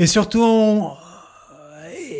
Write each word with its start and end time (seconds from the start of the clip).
Et 0.00 0.06
surtout, 0.06 0.42
on... 0.42 0.92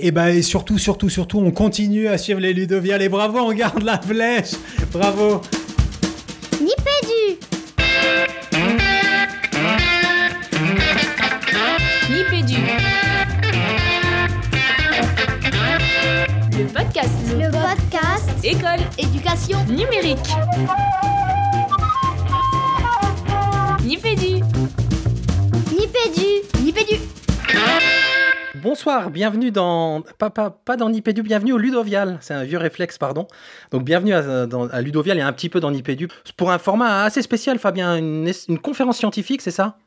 et, 0.00 0.10
ben, 0.10 0.27
et 0.28 0.42
surtout, 0.42 0.78
surtout, 0.78 1.08
surtout, 1.08 1.38
on 1.38 1.53
continue 1.53 2.08
à 2.08 2.19
suivre 2.19 2.41
les 2.41 2.53
Ludoviales. 2.53 3.03
Et 3.03 3.08
bravo, 3.08 3.39
on 3.39 3.53
garde 3.53 3.83
la 3.83 4.01
flèche. 4.01 4.53
Bravo. 4.93 5.43
Nipédu. 6.61 7.38
Nipédu. 12.11 12.62
Le 16.58 16.64
podcast. 16.64 17.10
Le 17.38 17.50
podcast 17.52 18.29
École. 18.42 18.80
éducation 18.98 19.58
Numérique. 19.66 20.18
Nipédu. 23.84 24.42
Bonsoir, 28.62 29.10
bienvenue 29.10 29.51
dans. 29.52 30.02
Pas, 30.19 30.30
pas, 30.30 30.77
dans 30.77 30.91
Nipédu, 30.91 31.23
bienvenue 31.23 31.52
au 31.52 31.59
Ludovial. 31.59 32.19
C'est 32.20 32.34
un 32.34 32.45
vieux 32.45 32.59
réflexe, 32.59 32.98
pardon. 32.98 33.28
Donc, 33.70 33.84
bienvenue 33.84 34.14
à, 34.14 34.80
Ludovial 34.80 35.16
et 35.19 35.20
un 35.20 35.33
petit 35.33 35.48
peu 35.48 35.60
dans 35.60 35.70
Nipédu. 35.70 36.09
Pour 36.37 36.50
un 36.50 36.59
format 36.59 37.05
assez 37.05 37.23
spécial, 37.23 37.59
Fabien, 37.59 37.97
une 37.97 38.59
conférence 38.60 38.98
scientifique, 38.98 39.42
c'est 39.42 39.52
ça? 39.52 39.78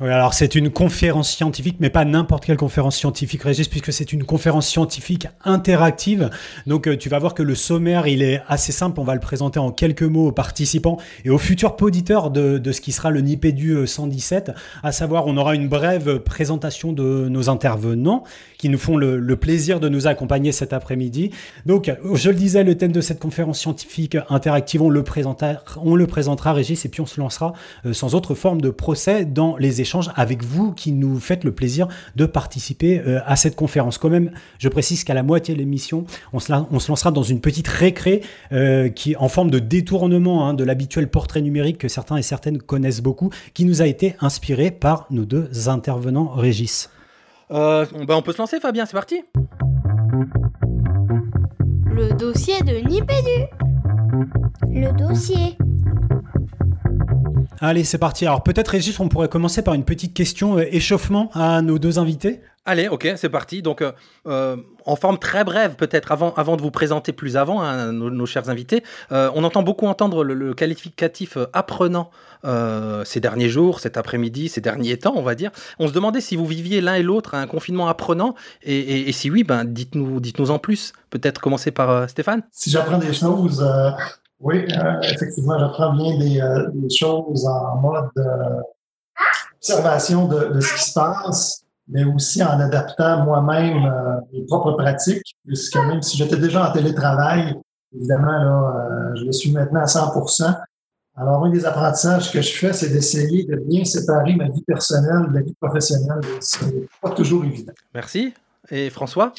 Oui, 0.00 0.08
alors 0.08 0.32
c'est 0.32 0.54
une 0.54 0.70
conférence 0.70 1.30
scientifique, 1.30 1.76
mais 1.78 1.90
pas 1.90 2.06
n'importe 2.06 2.46
quelle 2.46 2.56
conférence 2.56 2.96
scientifique, 2.96 3.42
Régis, 3.42 3.68
puisque 3.68 3.92
c'est 3.92 4.12
une 4.12 4.24
conférence 4.24 4.66
scientifique 4.66 5.28
interactive. 5.44 6.30
Donc 6.66 6.88
euh, 6.88 6.96
tu 6.96 7.10
vas 7.10 7.18
voir 7.18 7.34
que 7.34 7.42
le 7.42 7.54
sommaire, 7.54 8.06
il 8.06 8.22
est 8.22 8.40
assez 8.48 8.72
simple. 8.72 8.98
On 9.00 9.04
va 9.04 9.12
le 9.12 9.20
présenter 9.20 9.58
en 9.58 9.70
quelques 9.70 10.02
mots 10.02 10.28
aux 10.28 10.32
participants 10.32 10.96
et 11.26 11.30
aux 11.30 11.38
futurs 11.38 11.76
auditeurs 11.82 12.30
de, 12.30 12.56
de 12.56 12.72
ce 12.72 12.80
qui 12.80 12.90
sera 12.90 13.10
le 13.10 13.20
Nipédu 13.20 13.72
euh, 13.72 13.86
117. 13.86 14.52
À 14.82 14.92
savoir, 14.92 15.26
on 15.26 15.36
aura 15.36 15.54
une 15.54 15.68
brève 15.68 16.20
présentation 16.20 16.92
de 16.92 17.28
nos 17.28 17.50
intervenants 17.50 18.24
qui 18.62 18.70
nous 18.70 18.78
font 18.78 18.96
le, 18.96 19.18
le 19.18 19.36
plaisir 19.36 19.78
de 19.78 19.88
nous 19.88 20.06
accompagner 20.06 20.52
cet 20.52 20.72
après-midi. 20.72 21.32
Donc, 21.66 21.88
euh, 21.88 21.96
je 22.14 22.30
le 22.30 22.36
disais, 22.36 22.62
le 22.62 22.76
thème 22.76 22.92
de 22.92 23.00
cette 23.00 23.18
conférence 23.18 23.58
scientifique 23.58 24.16
interactive, 24.30 24.82
on 24.82 24.88
le 24.88 25.02
présentera, 25.02 25.54
on 25.82 25.96
le 25.96 26.06
présentera 26.06 26.52
Régis, 26.52 26.84
et 26.84 26.88
puis 26.88 27.00
on 27.00 27.06
se 27.06 27.20
lancera 27.20 27.54
euh, 27.84 27.92
sans 27.92 28.14
autre 28.14 28.36
forme 28.36 28.60
de 28.60 28.70
procès 28.70 29.24
dans 29.24 29.56
les 29.56 29.81
échanges 29.82 30.10
avec 30.16 30.42
vous 30.42 30.72
qui 30.72 30.92
nous 30.92 31.20
faites 31.20 31.44
le 31.44 31.52
plaisir 31.52 31.86
de 32.16 32.24
participer 32.24 33.00
euh, 33.06 33.20
à 33.26 33.36
cette 33.36 33.54
conférence. 33.54 33.98
Quand 33.98 34.08
même, 34.08 34.30
je 34.58 34.68
précise 34.70 35.04
qu'à 35.04 35.12
la 35.12 35.22
moitié 35.22 35.52
de 35.54 35.58
l'émission, 35.58 36.06
on 36.32 36.38
se, 36.40 36.50
la- 36.50 36.66
on 36.70 36.78
se 36.78 36.88
lancera 36.90 37.10
dans 37.10 37.22
une 37.22 37.40
petite 37.40 37.68
récré 37.68 38.22
euh, 38.52 38.88
qui 38.88 39.14
en 39.16 39.28
forme 39.28 39.50
de 39.50 39.58
détournement 39.58 40.48
hein, 40.48 40.54
de 40.54 40.64
l'habituel 40.64 41.08
portrait 41.08 41.42
numérique 41.42 41.76
que 41.78 41.88
certains 41.88 42.16
et 42.16 42.22
certaines 42.22 42.58
connaissent 42.58 43.02
beaucoup, 43.02 43.28
qui 43.52 43.66
nous 43.66 43.82
a 43.82 43.86
été 43.86 44.16
inspiré 44.20 44.70
par 44.70 45.06
nos 45.10 45.24
deux 45.26 45.68
intervenants 45.68 46.28
Régis. 46.30 46.88
euh, 47.50 47.84
bah, 48.06 48.16
On 48.16 48.22
peut 48.22 48.32
se 48.32 48.38
lancer, 48.38 48.58
Fabien, 48.60 48.86
c'est 48.86 48.92
parti 48.94 49.20
Le 51.86 52.14
dossier 52.14 52.60
de 52.62 52.88
Nipédu. 52.88 53.46
Le 54.70 54.92
dossier. 54.92 55.58
Allez, 57.64 57.84
c'est 57.84 57.98
parti. 57.98 58.26
Alors 58.26 58.42
peut-être 58.42 58.68
Régis, 58.68 58.98
on 58.98 59.08
pourrait 59.08 59.28
commencer 59.28 59.62
par 59.62 59.74
une 59.74 59.84
petite 59.84 60.14
question 60.14 60.58
euh, 60.58 60.64
échauffement 60.72 61.30
à 61.32 61.62
nos 61.62 61.78
deux 61.78 62.00
invités. 62.00 62.40
Allez, 62.64 62.88
ok, 62.88 63.12
c'est 63.16 63.28
parti. 63.28 63.62
Donc, 63.62 63.82
euh, 63.82 63.92
euh, 64.26 64.56
en 64.84 64.96
forme 64.96 65.16
très 65.18 65.44
brève, 65.44 65.74
peut-être, 65.76 66.10
avant, 66.12 66.32
avant 66.34 66.56
de 66.56 66.62
vous 66.62 66.70
présenter 66.72 67.12
plus 67.12 67.36
avant, 67.36 67.60
hein, 67.62 67.92
nos, 67.92 68.10
nos 68.10 68.26
chers 68.26 68.48
invités, 68.50 68.82
euh, 69.12 69.30
on 69.36 69.42
entend 69.44 69.62
beaucoup 69.62 69.86
entendre 69.86 70.22
le, 70.24 70.34
le 70.34 70.54
qualificatif 70.54 71.36
euh, 71.36 71.46
apprenant 71.52 72.10
euh, 72.44 73.04
ces 73.04 73.20
derniers 73.20 73.48
jours, 73.48 73.78
cet 73.80 73.96
après-midi, 73.96 74.48
ces 74.48 74.60
derniers 74.60 74.96
temps, 74.96 75.14
on 75.16 75.22
va 75.22 75.34
dire. 75.36 75.50
On 75.80 75.86
se 75.88 75.92
demandait 75.92 76.20
si 76.20 76.34
vous 76.36 76.46
viviez 76.46 76.80
l'un 76.80 76.94
et 76.94 77.02
l'autre 77.02 77.34
un 77.34 77.46
confinement 77.48 77.86
apprenant, 77.88 78.34
et, 78.64 78.76
et- 78.78 79.08
et 79.08 79.12
si 79.12 79.28
oui, 79.30 79.42
ben, 79.44 79.64
dites-nous 79.64 80.18
dites-nous 80.20 80.50
en 80.52 80.58
plus. 80.60 80.92
Peut-être 81.10 81.40
commencer 81.40 81.70
par 81.72 81.90
euh, 81.90 82.06
Stéphane 82.08 82.42
si 82.52 82.70
j'apprends 82.70 82.98
des 82.98 83.12
choses, 83.12 83.60
euh, 83.62 83.90
oui, 84.42 84.66
euh, 84.72 85.00
effectivement, 85.02 85.58
j'apprends 85.58 85.94
bien 85.94 86.18
des, 86.18 86.40
euh, 86.40 86.68
des 86.74 86.90
choses 86.90 87.46
en 87.46 87.76
mode 87.76 88.10
euh, 88.18 88.60
observation 89.56 90.26
de, 90.26 90.60
ce 90.60 90.74
qui 90.74 90.84
se 90.90 90.92
passe, 90.92 91.62
mais 91.88 92.04
aussi 92.04 92.42
en 92.42 92.58
adaptant 92.58 93.24
moi-même 93.24 93.84
euh, 93.84 94.20
mes 94.32 94.44
propres 94.46 94.72
pratiques, 94.72 95.36
puisque 95.46 95.76
même 95.76 96.02
si 96.02 96.16
j'étais 96.16 96.36
déjà 96.36 96.68
en 96.68 96.72
télétravail, 96.72 97.54
évidemment, 97.94 98.32
là, 98.32 99.12
je 99.14 99.24
le 99.24 99.32
suis 99.32 99.52
maintenant 99.52 99.80
à 99.80 99.84
100% 99.84 100.56
Alors, 101.16 101.44
un 101.44 101.50
des 101.50 101.64
apprentissages 101.64 102.32
que 102.32 102.42
je 102.42 102.52
fais, 102.52 102.72
c'est 102.72 102.88
d'essayer 102.88 103.44
de 103.44 103.56
bien 103.56 103.84
séparer 103.84 104.34
ma 104.34 104.48
vie 104.48 104.62
personnelle 104.62 105.28
de 105.28 105.34
la 105.34 105.42
vie 105.42 105.54
professionnelle. 105.60 106.20
C'est 106.40 106.88
pas 107.00 107.10
toujours 107.10 107.44
évident. 107.44 107.74
Merci. 107.94 108.34
Et 108.70 108.90
François? 108.90 109.32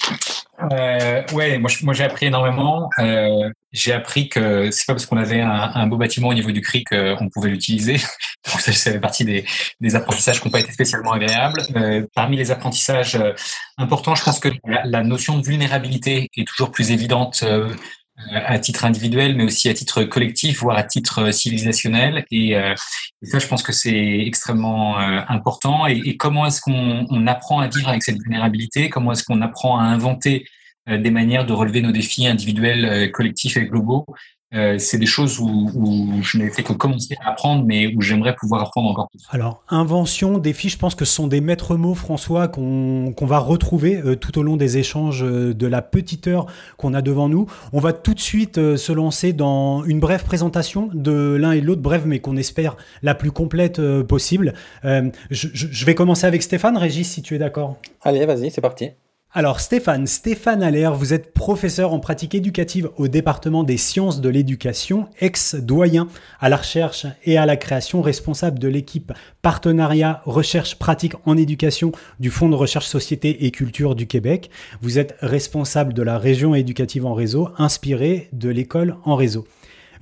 Euh, 0.71 1.23
ouais, 1.33 1.57
moi, 1.57 1.69
moi 1.83 1.93
j'ai 1.93 2.03
appris 2.03 2.27
énormément. 2.27 2.89
Euh, 2.99 3.49
j'ai 3.73 3.91
appris 3.91 4.29
que 4.29 4.69
c'est 4.71 4.85
pas 4.85 4.93
parce 4.93 5.05
qu'on 5.05 5.17
avait 5.17 5.41
un, 5.41 5.87
beau 5.87 5.97
bâtiment 5.97 6.29
au 6.29 6.33
niveau 6.33 6.51
du 6.51 6.61
CRI 6.61 6.83
qu'on 6.83 7.29
pouvait 7.29 7.49
l'utiliser. 7.49 7.93
Donc 8.51 8.61
ça, 8.61 8.71
fait 8.71 8.99
partie 8.99 9.25
des, 9.25 9.95
apprentissages 9.95 10.39
qui 10.39 10.47
n'ont 10.47 10.51
pas 10.51 10.59
été 10.59 10.71
spécialement 10.71 11.11
agréables. 11.11 11.61
Euh, 11.75 12.05
parmi 12.13 12.37
les 12.37 12.51
apprentissages 12.51 13.15
euh, 13.15 13.33
importants, 13.77 14.15
je 14.15 14.23
pense 14.23 14.39
que 14.39 14.49
la, 14.65 15.03
notion 15.03 15.39
de 15.39 15.45
vulnérabilité 15.45 16.29
est 16.37 16.47
toujours 16.47 16.71
plus 16.71 16.91
évidente 16.91 17.41
euh, 17.43 17.67
euh, 17.67 17.73
à 18.17 18.59
titre 18.59 18.85
individuel, 18.85 19.35
mais 19.35 19.43
aussi 19.43 19.69
à 19.69 19.73
titre 19.73 20.03
collectif, 20.03 20.59
voire 20.59 20.77
à 20.77 20.83
titre 20.83 21.19
euh, 21.19 21.31
civilisationnel. 21.31 22.25
Et, 22.31 22.55
euh, 22.55 22.75
ça, 23.23 23.39
je 23.39 23.47
pense 23.47 23.63
que 23.63 23.71
c'est 23.71 24.19
extrêmement 24.19 24.99
euh, 24.99 25.21
important. 25.27 25.87
Et, 25.87 26.01
et 26.05 26.17
comment 26.17 26.45
est-ce 26.45 26.61
qu'on 26.61 27.05
on 27.09 27.27
apprend 27.27 27.59
à 27.59 27.67
vivre 27.67 27.89
avec 27.89 28.03
cette 28.03 28.21
vulnérabilité? 28.21 28.89
Comment 28.89 29.13
est-ce 29.13 29.23
qu'on 29.23 29.41
apprend 29.41 29.79
à 29.79 29.83
inventer 29.83 30.45
euh, 30.89 30.97
des 30.97 31.11
manières 31.11 31.45
de 31.45 31.53
relever 31.53 31.81
nos 31.81 31.91
défis 31.91 32.27
individuels, 32.27 32.85
euh, 32.85 33.07
collectifs 33.07 33.57
et 33.57 33.65
globaux? 33.65 34.05
Euh, 34.53 34.77
C'est 34.77 34.97
des 34.97 35.05
choses 35.05 35.39
où, 35.39 35.69
où 35.75 36.21
je 36.21 36.37
n'ai 36.37 36.49
fait 36.49 36.63
que 36.63 36.73
commencer 36.73 37.15
à 37.23 37.31
apprendre, 37.31 37.63
mais 37.65 37.93
où 37.95 38.01
j'aimerais 38.01 38.35
pouvoir 38.35 38.61
apprendre 38.61 38.89
encore 38.89 39.09
plus. 39.09 39.21
Alors, 39.31 39.63
invention, 39.69 40.37
défi, 40.37 40.69
je 40.69 40.77
pense 40.77 40.95
que 40.95 41.05
ce 41.05 41.13
sont 41.13 41.27
des 41.27 41.41
maîtres 41.41 41.75
mots, 41.75 41.95
François, 41.95 42.47
qu'on 42.47 43.13
va 43.21 43.39
retrouver 43.39 43.97
euh, 43.97 44.15
tout 44.15 44.37
au 44.37 44.43
long 44.43 44.55
des 44.57 44.77
échanges 44.77 45.23
euh, 45.23 45.53
de 45.53 45.67
la 45.67 45.81
petite 45.81 46.27
heure 46.27 46.45
qu'on 46.77 46.93
a 46.93 47.01
devant 47.01 47.29
nous. 47.29 47.47
On 47.71 47.79
va 47.79 47.93
tout 47.93 48.13
de 48.13 48.19
suite 48.19 48.57
euh, 48.57 48.77
se 48.77 48.91
lancer 48.91 49.33
dans 49.33 49.83
une 49.85 49.99
brève 49.99 50.23
présentation 50.23 50.89
de 50.93 51.35
l'un 51.39 51.51
et 51.53 51.61
de 51.61 51.65
l'autre, 51.65 51.81
brève, 51.81 52.05
mais 52.05 52.19
qu'on 52.19 52.37
espère 52.37 52.77
la 53.01 53.15
plus 53.15 53.31
complète 53.31 53.79
euh, 53.79 54.03
possible. 54.03 54.53
Euh, 54.85 55.09
je, 55.31 55.47
je- 55.53 55.67
je 55.71 55.85
vais 55.85 55.95
commencer 55.95 56.27
avec 56.27 56.43
Stéphane, 56.43 56.77
Régis, 56.77 57.09
si 57.11 57.21
tu 57.21 57.35
es 57.35 57.39
d'accord. 57.39 57.77
Allez, 58.03 58.25
vas-y, 58.25 58.51
c'est 58.51 58.61
parti. 58.61 58.89
Alors 59.35 59.61
Stéphane, 59.61 60.05
Stéphane 60.05 60.61
Allaire, 60.61 60.93
vous 60.93 61.11
êtes 61.11 61.33
professeur 61.33 61.91
en 61.91 61.99
pratique 61.99 62.35
éducative 62.35 62.91
au 62.97 63.07
département 63.07 63.63
des 63.63 63.77
sciences 63.77 64.21
de 64.21 64.29
l'éducation, 64.29 65.07
ex-doyen 65.19 66.07
à 66.39 66.49
la 66.49 66.57
recherche 66.57 67.07
et 67.23 67.39
à 67.39 67.47
la 67.47 67.57
création, 67.57 68.03
responsable 68.03 68.59
de 68.59 68.67
l'équipe 68.67 69.11
partenariat 69.41 70.21
recherche 70.25 70.75
pratique 70.75 71.15
en 71.25 71.35
éducation 71.35 71.93
du 72.19 72.29
Fonds 72.29 72.49
de 72.49 72.55
recherche 72.55 72.85
société 72.85 73.47
et 73.47 73.49
culture 73.49 73.95
du 73.95 74.05
Québec. 74.05 74.51
Vous 74.81 74.99
êtes 74.99 75.15
responsable 75.21 75.95
de 75.95 76.03
la 76.03 76.19
région 76.19 76.53
éducative 76.53 77.07
en 77.07 77.15
réseau, 77.15 77.49
inspiré 77.57 78.29
de 78.33 78.49
l'école 78.49 78.97
en 79.03 79.15
réseau. 79.15 79.47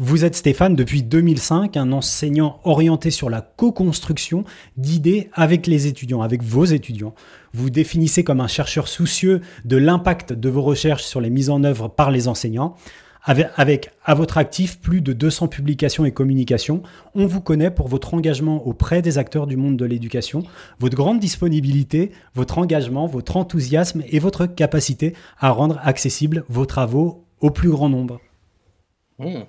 Vous 0.03 0.25
êtes 0.25 0.35
Stéphane 0.35 0.75
depuis 0.75 1.03
2005, 1.03 1.77
un 1.77 1.91
enseignant 1.91 2.59
orienté 2.63 3.11
sur 3.11 3.29
la 3.29 3.41
co-construction 3.41 4.45
d'idées 4.75 5.29
avec 5.31 5.67
les 5.67 5.85
étudiants, 5.85 6.23
avec 6.23 6.41
vos 6.41 6.65
étudiants. 6.65 7.13
Vous 7.53 7.69
définissez 7.69 8.23
comme 8.23 8.41
un 8.41 8.47
chercheur 8.47 8.87
soucieux 8.87 9.41
de 9.63 9.77
l'impact 9.77 10.33
de 10.33 10.49
vos 10.49 10.63
recherches 10.63 11.03
sur 11.03 11.21
les 11.21 11.29
mises 11.29 11.51
en 11.51 11.63
œuvre 11.63 11.87
par 11.87 12.09
les 12.09 12.27
enseignants. 12.27 12.73
Avec, 13.23 13.91
à 14.03 14.15
votre 14.15 14.39
actif 14.39 14.79
plus 14.79 15.01
de 15.01 15.13
200 15.13 15.49
publications 15.49 16.03
et 16.03 16.11
communications, 16.11 16.81
on 17.13 17.27
vous 17.27 17.39
connaît 17.39 17.69
pour 17.69 17.87
votre 17.87 18.15
engagement 18.15 18.65
auprès 18.65 19.03
des 19.03 19.19
acteurs 19.19 19.45
du 19.45 19.55
monde 19.55 19.77
de 19.77 19.85
l'éducation, 19.85 20.41
votre 20.79 20.97
grande 20.97 21.19
disponibilité, 21.19 22.09
votre 22.33 22.57
engagement, 22.57 23.05
votre 23.05 23.37
enthousiasme 23.37 24.01
et 24.09 24.17
votre 24.17 24.47
capacité 24.47 25.13
à 25.37 25.51
rendre 25.51 25.79
accessibles 25.83 26.43
vos 26.49 26.65
travaux 26.65 27.23
au 27.39 27.51
plus 27.51 27.69
grand 27.69 27.89
nombre. 27.89 28.19
Hmm. 29.19 29.43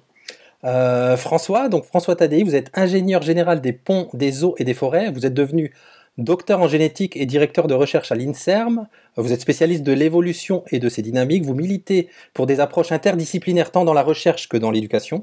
Euh, 0.65 1.17
François, 1.17 1.69
donc 1.69 1.85
François 1.85 2.17
Tadei, 2.17 2.43
vous 2.43 2.55
êtes 2.55 2.71
ingénieur 2.75 3.23
général 3.23 3.61
des 3.61 3.73
ponts, 3.73 4.09
des 4.13 4.45
eaux 4.45 4.55
et 4.59 4.65
des 4.65 4.75
forêts. 4.75 5.11
Vous 5.11 5.27
êtes 5.27 5.35
devenu 5.35 5.73
docteur 6.19 6.61
en 6.61 6.69
génétique 6.69 7.17
et 7.17 7.25
directeur 7.25 7.67
de 7.67 7.75
recherche 7.75 8.13
à 8.13 8.15
l'INSERM. 8.15 8.87
Vous 9.17 9.33
êtes 9.33 9.41
spécialiste 9.41 9.83
de 9.83 9.93
l'évolution 9.93 10.63
et 10.71 10.79
de 10.79 10.89
ses 10.89 11.03
dynamiques. 11.03 11.45
Vous 11.45 11.55
militez 11.55 12.09
pour 12.35 12.47
des 12.47 12.61
approches 12.61 12.93
interdisciplinaires 12.93 13.71
tant 13.71 13.85
dans 13.85 13.95
la 13.95 14.03
recherche 14.03 14.49
que 14.49 14.57
dans 14.57 14.71
l'éducation. 14.71 15.23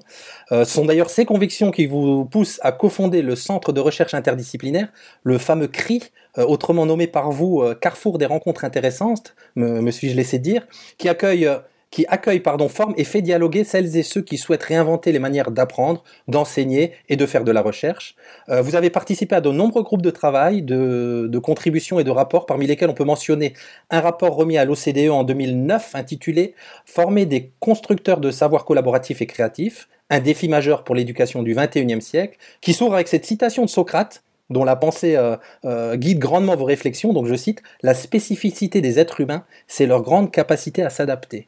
Euh, 0.51 0.65
ce 0.65 0.73
sont 0.73 0.85
d'ailleurs 0.85 1.09
ces 1.09 1.25
convictions 1.25 1.71
qui 1.71 1.85
vous 1.85 2.25
poussent 2.25 2.59
à 2.63 2.71
cofonder 2.71 3.21
le 3.21 3.35
Centre 3.35 3.71
de 3.71 3.79
recherche 3.79 4.13
interdisciplinaire, 4.13 4.89
le 5.23 5.37
fameux 5.37 5.67
CRI, 5.67 6.03
euh, 6.37 6.45
autrement 6.45 6.85
nommé 6.85 7.07
par 7.07 7.31
vous 7.31 7.61
euh, 7.61 7.73
Carrefour 7.73 8.17
des 8.17 8.25
rencontres 8.25 8.63
intéressantes, 8.63 9.35
me, 9.55 9.81
me 9.81 9.91
suis-je 9.91 10.15
laissé 10.15 10.37
dire, 10.37 10.67
qui 10.97 11.09
accueille 11.09 11.47
euh, 11.47 11.57
qui 11.91 12.05
accueille, 12.07 12.39
pardon, 12.39 12.69
forme 12.69 12.93
et 12.97 13.03
fait 13.03 13.21
dialoguer 13.21 13.63
celles 13.63 13.97
et 13.97 14.03
ceux 14.03 14.21
qui 14.21 14.37
souhaitent 14.37 14.63
réinventer 14.63 15.11
les 15.11 15.19
manières 15.19 15.51
d'apprendre, 15.51 16.03
d'enseigner 16.27 16.93
et 17.09 17.15
de 17.15 17.25
faire 17.25 17.43
de 17.43 17.51
la 17.51 17.61
recherche. 17.61 18.15
Euh, 18.49 18.61
vous 18.61 18.75
avez 18.75 18.89
participé 18.89 19.35
à 19.35 19.41
de 19.41 19.49
nombreux 19.51 19.83
groupes 19.83 20.01
de 20.01 20.11
travail, 20.11 20.61
de, 20.61 21.39
contributions 21.41 21.99
et 21.99 22.03
de 22.03 22.11
rapports, 22.11 22.45
parmi 22.45 22.67
lesquels 22.67 22.89
on 22.89 22.93
peut 22.93 23.05
mentionner 23.05 23.53
un 23.89 24.01
rapport 24.01 24.35
remis 24.35 24.57
à 24.57 24.65
l'OCDE 24.65 25.09
en 25.09 25.23
2009 25.23 25.95
intitulé 25.95 26.53
Former 26.85 27.25
des 27.25 27.51
constructeurs 27.59 28.19
de 28.19 28.29
savoir 28.29 28.65
collaboratifs 28.65 29.21
et 29.21 29.25
créatifs, 29.25 29.87
un 30.09 30.19
défi 30.19 30.47
majeur 30.47 30.83
pour 30.83 30.95
l'éducation 30.95 31.43
du 31.43 31.55
XXIe 31.55 32.01
siècle, 32.01 32.37
qui 32.61 32.73
s'ouvre 32.73 32.95
avec 32.95 33.07
cette 33.07 33.25
citation 33.25 33.63
de 33.63 33.69
Socrate 33.69 34.23
dont 34.49 34.63
la 34.63 34.75
pensée 34.75 35.15
euh, 35.15 35.37
euh, 35.65 35.95
guide 35.95 36.19
grandement 36.19 36.55
vos 36.55 36.65
réflexions. 36.65 37.13
Donc 37.13 37.27
je 37.27 37.35
cite, 37.35 37.61
La 37.81 37.93
spécificité 37.93 38.81
des 38.81 38.99
êtres 38.99 39.21
humains, 39.21 39.43
c'est 39.67 39.85
leur 39.85 40.01
grande 40.01 40.31
capacité 40.31 40.83
à 40.83 40.89
s'adapter. 40.89 41.47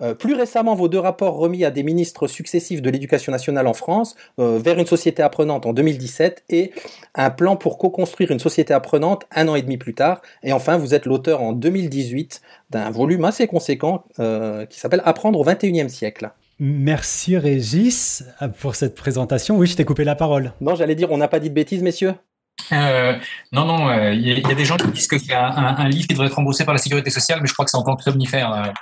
Euh, 0.00 0.14
plus 0.14 0.34
récemment, 0.34 0.74
vos 0.74 0.88
deux 0.88 0.98
rapports 0.98 1.36
remis 1.36 1.64
à 1.64 1.70
des 1.70 1.82
ministres 1.82 2.26
successifs 2.26 2.82
de 2.82 2.90
l'éducation 2.90 3.32
nationale 3.32 3.66
en 3.66 3.74
France, 3.74 4.16
vers 4.38 4.78
une 4.78 4.86
société 4.86 5.22
apprenante 5.22 5.66
en 5.66 5.72
2017 5.72 6.44
et 6.50 6.72
un 7.14 7.30
plan 7.30 7.56
pour 7.56 7.78
co-construire 7.78 8.30
une 8.30 8.38
société 8.38 8.72
apprenante 8.72 9.24
un 9.34 9.48
an 9.48 9.54
et 9.54 9.62
demi 9.62 9.78
plus 9.78 9.94
tard. 9.94 10.22
Et 10.42 10.52
enfin, 10.52 10.76
vous 10.76 10.94
êtes 10.94 11.06
l'auteur 11.06 11.42
en 11.42 11.52
2018 11.52 12.40
d'un 12.70 12.90
volume 12.90 13.24
assez 13.24 13.46
conséquent 13.46 14.04
qui 14.16 14.78
s'appelle 14.78 15.02
Apprendre 15.04 15.40
au 15.40 15.44
XXIe 15.44 15.90
siècle. 15.90 16.30
Merci 16.60 17.36
Régis 17.36 18.24
pour 18.60 18.74
cette 18.74 18.96
présentation. 18.96 19.56
Oui, 19.56 19.68
je 19.68 19.76
t'ai 19.76 19.84
coupé 19.84 20.02
la 20.02 20.16
parole. 20.16 20.52
Non, 20.60 20.74
j'allais 20.74 20.96
dire, 20.96 21.12
on 21.12 21.18
n'a 21.18 21.28
pas 21.28 21.38
dit 21.38 21.50
de 21.50 21.54
bêtises, 21.54 21.82
messieurs? 21.82 22.14
Euh, 22.72 23.16
non, 23.52 23.64
non, 23.64 23.88
euh, 23.88 24.12
il 24.12 24.26
y, 24.26 24.44
a 24.44 24.54
des 24.54 24.64
gens 24.64 24.76
qui 24.76 24.88
disent 24.88 25.06
que 25.06 25.18
c'est 25.18 25.34
un, 25.34 25.54
un, 25.54 25.88
livre 25.88 26.08
qui 26.08 26.14
devrait 26.14 26.26
être 26.26 26.34
remboursé 26.34 26.64
par 26.64 26.74
la 26.74 26.78
sécurité 26.78 27.10
sociale, 27.10 27.38
mais 27.40 27.46
je 27.46 27.52
crois 27.52 27.64
que 27.64 27.70
c'est 27.70 27.76
encore 27.76 28.00
somnifère. 28.02 28.72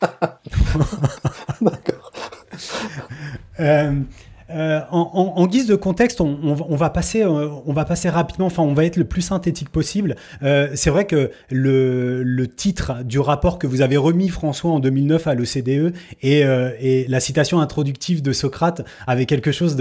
D'accord. 1.60 2.12
Euh, 3.60 4.02
euh, 4.50 4.80
en, 4.90 5.46
guise 5.48 5.66
de 5.66 5.74
contexte, 5.74 6.20
on, 6.20 6.38
on, 6.44 6.76
va 6.76 6.90
passer, 6.90 7.22
euh, 7.22 7.48
on 7.66 7.72
va 7.72 7.84
passer 7.84 8.08
rapidement. 8.08 8.46
Enfin, 8.46 8.62
on 8.62 8.74
va 8.74 8.84
être 8.84 8.96
le 8.96 9.04
plus 9.04 9.22
synthétique 9.22 9.70
possible. 9.70 10.14
Euh, 10.42 10.68
c'est 10.74 10.90
vrai 10.90 11.06
que 11.06 11.30
le, 11.50 12.46
titre 12.56 13.02
du 13.02 13.18
rapport 13.18 13.58
que 13.58 13.66
vous 13.66 13.82
avez 13.82 13.96
remis 13.96 14.28
François 14.28 14.70
en 14.70 14.78
2009 14.78 15.26
à 15.26 15.34
l'OCDE 15.34 15.94
et, 16.22 17.06
la 17.08 17.20
citation 17.20 17.60
introductive 17.60 18.22
de 18.22 18.32
Socrate 18.32 18.82
avait 19.06 19.26
quelque 19.26 19.50
chose 19.50 19.76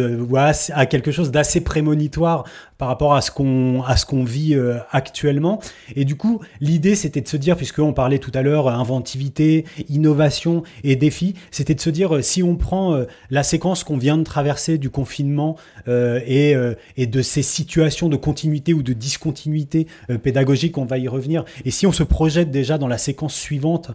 à 0.73 0.85
quelque 0.85 1.11
chose 1.11 1.31
d'assez 1.31 1.61
prémonitoire 1.61 2.43
par 2.77 2.87
rapport 2.87 3.13
à 3.13 3.21
ce 3.21 3.31
qu'on 3.31 3.83
à 3.83 3.97
ce 3.97 4.05
qu'on 4.05 4.23
vit 4.23 4.57
actuellement. 4.91 5.59
Et 5.95 6.05
du 6.05 6.15
coup, 6.15 6.41
l'idée 6.59 6.95
c'était 6.95 7.21
de 7.21 7.27
se 7.27 7.37
dire, 7.37 7.55
puisqu'on 7.55 7.93
parlait 7.93 8.19
tout 8.19 8.31
à 8.33 8.41
l'heure 8.41 8.67
inventivité, 8.67 9.65
innovation 9.89 10.63
et 10.83 10.95
défi, 10.95 11.35
c'était 11.51 11.75
de 11.75 11.81
se 11.81 11.89
dire 11.89 12.23
si 12.23 12.41
on 12.41 12.55
prend 12.55 12.99
la 13.29 13.43
séquence 13.43 13.83
qu'on 13.83 13.97
vient 13.97 14.17
de 14.17 14.23
traverser 14.23 14.54
du 14.77 14.89
confinement 14.89 15.57
euh, 15.87 16.19
et, 16.25 16.55
euh, 16.55 16.73
et, 16.97 17.07
de 17.07 17.21
ces 17.21 17.41
situations 17.41 18.09
de 18.09 18.15
continuité 18.15 18.73
ou 18.73 18.83
de 18.83 18.93
discontinuité 18.93 19.87
euh, 20.09 20.17
pédagogique, 20.17 20.77
on 20.77 20.85
va 20.85 20.97
y 20.97 21.07
revenir. 21.07 21.45
Et 21.65 21.71
si 21.71 21.85
on 21.85 21.91
se 21.91 22.03
projette 22.03 22.51
déjà 22.51 22.77
dans 22.77 22.87
la 22.87 22.97
séquence 22.97 23.35
suivante, 23.35 23.91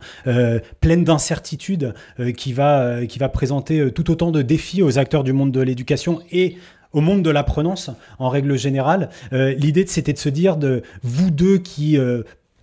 pleine 0.80 1.04
d'incertitudes, 1.04 1.94
qui, 2.36 2.52
va, 2.52 3.06
qui 3.06 3.18
va 3.18 3.28
présenter 3.28 3.90
tout 3.92 4.10
autant 4.10 4.30
de 4.30 4.42
défis 4.42 4.82
aux 4.82 4.98
acteurs 4.98 5.24
du 5.24 5.32
monde 5.32 5.52
de 5.52 5.60
l'éducation 5.60 6.20
et 6.30 6.56
au 6.92 7.00
monde 7.00 7.22
de 7.22 7.30
l'apprenance 7.30 7.90
en 8.18 8.28
règle 8.28 8.56
générale. 8.56 9.10
L'idée 9.32 9.84
c'était 9.86 10.12
de 10.12 10.18
se 10.18 10.28
dire 10.28 10.56
de 10.56 10.82
vous 11.02 11.30
deux 11.30 11.58
qui 11.58 11.98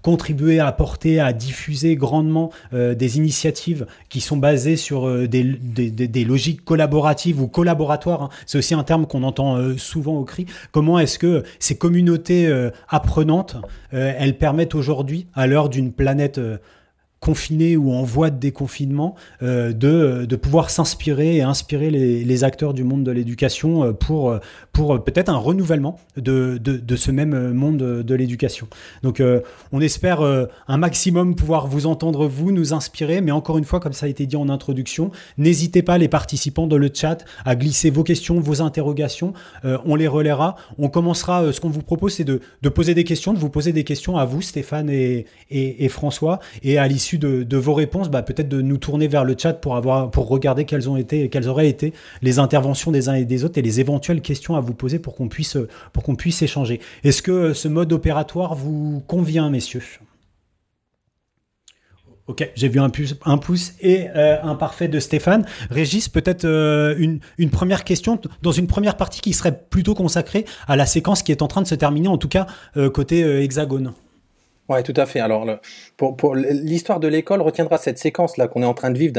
contribuer 0.08 0.62
à 0.62 0.68
apporter, 0.68 1.20
à 1.20 1.34
diffuser 1.34 1.98
grandement 1.98 2.50
euh, 2.74 2.96
des 2.96 3.18
initiatives 3.18 3.86
qui 4.08 4.22
sont 4.22 4.38
basées 4.38 4.78
sur 4.78 5.06
euh, 5.06 5.28
des, 5.28 6.24
logiques 6.24 6.64
collaboratives 6.64 7.42
ou 7.42 7.50
collaboratoires. 7.50 8.24
Hein. 8.24 8.30
C'est 8.46 8.58
aussi 8.58 8.74
un 8.74 8.86
terme 8.86 9.06
qu'on 9.06 9.24
entend 9.24 9.58
euh, 9.58 9.76
souvent 9.76 10.16
au 10.16 10.24
CRI. 10.24 10.46
Comment 10.72 10.98
est-ce 10.98 11.20
que 11.20 11.44
ces 11.60 11.78
communautés 11.78 12.50
apprenantes, 12.88 13.58
elles 13.92 14.38
permettent 14.38 14.76
aujourd'hui, 14.76 15.28
à 15.34 15.46
l'heure 15.46 15.68
d'une 15.68 15.92
planète 15.92 16.40
confinés 17.20 17.78
ou 17.78 17.92
en 17.94 18.04
voie 18.04 18.30
de 18.30 18.40
déconfinement, 18.40 19.16
euh, 19.42 19.74
de, 19.74 20.26
de, 20.26 20.36
pouvoir 20.36 20.70
s'inspirer 20.70 21.38
et 21.38 21.42
inspirer 21.42 21.90
les, 21.90 22.44
acteurs 22.44 22.76
du 22.76 22.84
monde 22.84 23.04
de 23.04 23.12
l'éducation 23.12 23.84
euh, 23.84 23.92
pour, 23.92 24.30
euh, 24.30 24.40
pour 24.72 25.04
peut-être 25.04 25.30
un 25.30 25.38
renouvellement 25.38 26.00
de, 26.16 26.60
de, 26.64 26.78
de, 26.78 26.96
ce 26.96 27.10
même 27.10 27.54
monde 27.54 27.78
de 27.78 28.16
l'éducation. 28.16 28.68
Donc 29.02 29.22
on 29.72 29.82
espère 29.82 30.22
un 30.22 30.78
maximum 30.78 31.36
pouvoir 31.36 31.68
vous 31.68 31.88
entendre, 31.88 32.28
vous, 32.28 32.52
nous 32.52 32.74
inspirer, 32.74 33.22
mais 33.22 33.32
encore 33.32 33.58
une 33.58 33.64
fois, 33.64 33.80
comme 33.80 33.94
ça 33.94 34.06
a 34.06 34.10
été 34.10 34.28
dit 34.28 34.36
en 34.36 34.50
introduction, 34.50 35.10
n'hésitez 35.38 35.82
pas 35.82 35.98
les 35.98 36.08
participants 36.08 36.68
dans 36.68 36.78
le 36.78 36.92
chat 36.94 37.26
à 37.44 37.56
glisser 37.56 37.90
vos 37.90 38.04
questions, 38.04 38.40
vos 38.40 38.62
interrogations, 38.62 39.34
on 39.64 39.96
les 39.96 40.08
relaiera. 40.08 40.56
On 40.78 40.90
commencera, 40.90 41.52
ce 41.52 41.60
qu'on 41.60 41.70
vous 41.70 41.82
propose, 41.82 42.14
c'est 42.14 42.24
de, 42.24 42.40
poser 42.70 42.94
des 42.94 43.04
questions, 43.04 43.34
de 43.34 43.40
vous 43.40 43.50
poser 43.50 43.74
des 43.74 43.84
questions 43.84 44.18
à 44.18 44.26
vous, 44.26 44.42
Stéphane 44.42 44.90
et, 44.92 45.26
et, 45.50 45.90
François, 45.90 46.40
et 46.62 46.78
à 46.78 46.88
l'issue 47.08 47.18
de, 47.46 47.58
vos 47.58 47.74
réponses, 47.74 48.10
bah, 48.10 48.22
peut-être 48.22 48.50
de 48.50 48.62
nous 48.62 48.78
tourner 48.78 49.08
vers 49.08 49.24
le 49.24 49.36
chat 49.38 49.54
pour, 49.54 49.76
avoir, 49.76 50.12
pour 50.12 50.28
regarder 50.28 50.66
quelles, 50.66 50.90
ont 50.90 50.98
été, 50.98 51.30
quelles 51.30 51.48
auraient 51.48 51.70
été 51.70 51.94
les 52.22 52.40
interventions 52.40 52.92
des 52.92 53.10
uns 53.10 53.14
et 53.14 53.26
des 53.26 53.44
autres 53.44 53.58
et 53.58 53.62
les 53.62 53.80
éventuelles 53.80 54.22
questions 54.22 54.56
à 54.56 54.60
vous 54.60 54.74
poser 54.74 55.00
pour 55.00 55.16
qu'on 55.16 55.30
puisse, 55.30 55.58
pour 55.94 56.04
qu'on 56.04 56.16
puisse 56.16 56.42
échanger. 56.42 56.80
Est-ce 57.04 57.22
que 57.22 57.54
ce 57.54 57.68
mode 57.68 57.94
opératoire 57.94 58.56
vous 58.56 59.02
convient, 59.08 59.50
messieurs? 59.50 59.84
Ok, 62.28 62.50
j'ai 62.56 62.68
vu 62.68 62.82
un 62.82 62.90
pouce, 62.90 63.16
un 63.24 63.38
pouce 63.38 63.72
et 63.80 64.10
euh, 64.14 64.36
un 64.44 64.56
parfait 64.56 64.90
de 64.90 65.00
Stéphane. 65.00 65.46
Régis, 65.70 66.10
peut-être 66.10 66.44
euh, 66.44 66.94
une, 66.98 67.22
une, 67.38 67.50
première 67.50 67.86
question 67.86 68.20
dans 68.42 68.52
une 68.52 68.68
première 68.68 68.98
partie 68.98 69.22
qui 69.22 69.32
serait 69.32 69.58
plutôt 69.58 69.96
consacrée 69.96 70.44
à 70.68 70.76
la 70.76 70.86
séquence 70.86 71.24
qui 71.24 71.32
est 71.32 71.42
en 71.42 71.48
train 71.48 71.62
de 71.62 71.68
se 71.68 71.76
terminer, 71.76 72.10
en 72.10 72.18
tout 72.18 72.28
cas 72.28 72.46
euh, 72.76 72.90
côté 72.90 73.22
hexagone. 73.22 73.94
Ouais, 74.70 74.84
tout 74.84 74.94
à 74.98 75.06
fait. 75.06 75.22
Alors, 75.22 75.46
l'histoire 76.34 77.00
de 77.00 77.08
l'école 77.08 77.42
retiendra 77.42 77.78
cette 77.78 77.98
séquence 77.98 78.36
là 78.36 78.50
qu'on 78.50 78.64
est 78.64 78.66
en 78.66 78.74
train 78.74 78.92
de 78.92 78.98
vivre 78.98 79.14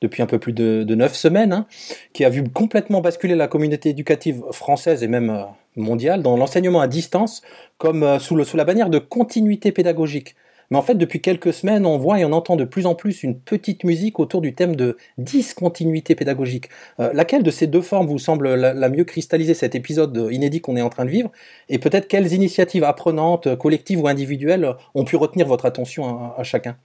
depuis 0.00 0.22
un 0.22 0.26
peu 0.26 0.38
plus 0.38 0.54
de, 0.54 0.94
neuf 0.94 1.14
semaines, 1.14 1.52
hein, 1.52 1.66
qui 2.14 2.24
a 2.24 2.30
vu 2.30 2.42
complètement 2.44 3.02
basculer 3.02 3.34
la 3.34 3.46
communauté 3.46 3.90
éducative 3.90 4.42
française 4.52 5.02
et 5.02 5.08
même 5.08 5.28
euh, 5.28 5.42
mondiale 5.76 6.22
dans 6.22 6.36
l'enseignement 6.36 6.80
à 6.80 6.88
distance, 6.88 7.42
comme 7.76 8.02
euh, 8.02 8.18
sous 8.18 8.36
la 8.56 8.64
bannière 8.64 8.88
de 8.88 8.98
continuité 8.98 9.70
pédagogique. 9.70 10.34
Mais 10.70 10.78
en 10.78 10.82
fait, 10.82 10.94
depuis 10.94 11.20
quelques 11.20 11.52
semaines, 11.52 11.84
on 11.84 11.98
voit 11.98 12.20
et 12.20 12.24
on 12.24 12.32
entend 12.32 12.54
de 12.54 12.64
plus 12.64 12.86
en 12.86 12.94
plus 12.94 13.24
une 13.24 13.38
petite 13.38 13.82
musique 13.82 14.20
autour 14.20 14.40
du 14.40 14.54
thème 14.54 14.76
de 14.76 14.96
discontinuité 15.18 16.14
pédagogique. 16.14 16.68
Euh, 17.00 17.10
laquelle 17.12 17.42
de 17.42 17.50
ces 17.50 17.66
deux 17.66 17.82
formes 17.82 18.06
vous 18.06 18.20
semble 18.20 18.54
la, 18.54 18.88
mieux 18.88 19.04
cristalliser 19.04 19.54
cet 19.54 19.74
épisode 19.74 20.28
inédit 20.30 20.60
qu'on 20.60 20.76
est 20.76 20.82
en 20.82 20.88
train 20.88 21.04
de 21.04 21.10
vivre? 21.10 21.32
Et 21.68 21.78
peut-être 21.78 22.06
quelles 22.06 22.32
initiatives 22.32 22.84
apprenantes, 22.84 23.56
collectives 23.56 24.00
ou 24.00 24.06
individuelles, 24.06 24.76
ont 24.94 25.04
pu 25.04 25.16
retenir 25.16 25.46
votre 25.48 25.66
attention 25.66 26.34
à, 26.34 26.42
chacun? 26.44 26.76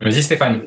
Vas-y 0.00 0.22
Stéphane. 0.22 0.62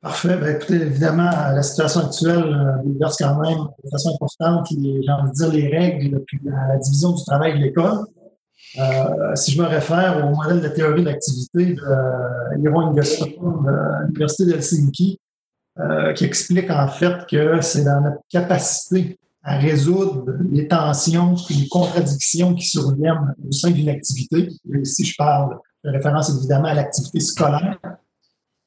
Parfait. 0.00 0.36
Ben, 0.36 0.54
écoutez, 0.54 0.76
évidemment, 0.76 1.28
la 1.28 1.62
situation 1.62 2.02
actuelle 2.02 2.54
euh, 2.54 2.82
bouleverse 2.84 3.16
quand 3.16 3.40
même 3.40 3.66
de 3.82 3.90
façon 3.90 4.14
importante, 4.14 4.68
j'ai 4.70 4.76
envie 5.10 5.30
de 5.30 5.34
dire, 5.34 5.52
les 5.52 5.76
règles, 5.76 6.22
puis 6.24 6.38
la 6.44 6.76
division 6.76 7.14
du 7.14 7.24
travail 7.24 7.58
de 7.58 7.64
l'école. 7.64 8.04
Euh, 8.76 9.34
si 9.34 9.52
je 9.52 9.62
me 9.62 9.66
réfère 9.66 10.22
au 10.24 10.34
modèle 10.34 10.60
de 10.60 10.68
théorie 10.68 11.02
de 11.02 11.08
l'activité 11.08 11.74
de 11.74 12.62
Hiro 12.62 12.92
de 12.92 14.06
l'Université 14.06 14.44
d'Helsinki, 14.44 15.18
euh, 15.80 16.12
qui 16.12 16.24
explique 16.24 16.70
en 16.70 16.88
fait 16.88 17.26
que 17.30 17.60
c'est 17.60 17.84
dans 17.84 18.00
notre 18.00 18.20
capacité 18.28 19.18
à 19.44 19.58
résoudre 19.58 20.34
les 20.50 20.66
tensions 20.66 21.36
et 21.48 21.54
les 21.54 21.68
contradictions 21.68 22.54
qui 22.54 22.66
surviennent 22.66 23.34
au 23.48 23.52
sein 23.52 23.70
d'une 23.70 23.88
activité. 23.88 24.48
Et 24.74 24.78
ici, 24.80 25.04
je 25.04 25.14
parle 25.16 25.56
de 25.84 25.90
référence 25.90 26.30
évidemment 26.30 26.68
à 26.68 26.74
l'activité 26.74 27.20
scolaire. 27.20 27.78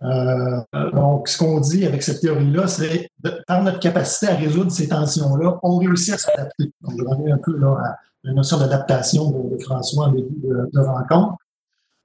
Euh, 0.04 0.62
donc, 0.94 1.28
ce 1.28 1.38
qu'on 1.38 1.60
dit 1.60 1.86
avec 1.86 2.02
cette 2.02 2.22
théorie-là, 2.22 2.68
c'est 2.68 3.10
par 3.46 3.62
notre 3.62 3.80
capacité 3.80 4.32
à 4.32 4.36
résoudre 4.36 4.72
ces 4.72 4.88
tensions-là, 4.88 5.60
on 5.62 5.78
réussit 5.78 6.14
à 6.14 6.18
s'adapter. 6.18 6.72
Donc, 6.82 6.94
je 6.98 7.04
reviens 7.04 7.36
un 7.36 7.40
peu 7.40 7.58
là, 7.58 7.76
à 7.86 7.98
la 8.24 8.34
notion 8.34 8.58
d'adaptation 8.58 9.30
de, 9.32 9.58
François 9.64 10.08
en 10.08 10.12
début 10.12 10.42
de, 10.44 10.80
rencontre. 10.80 11.38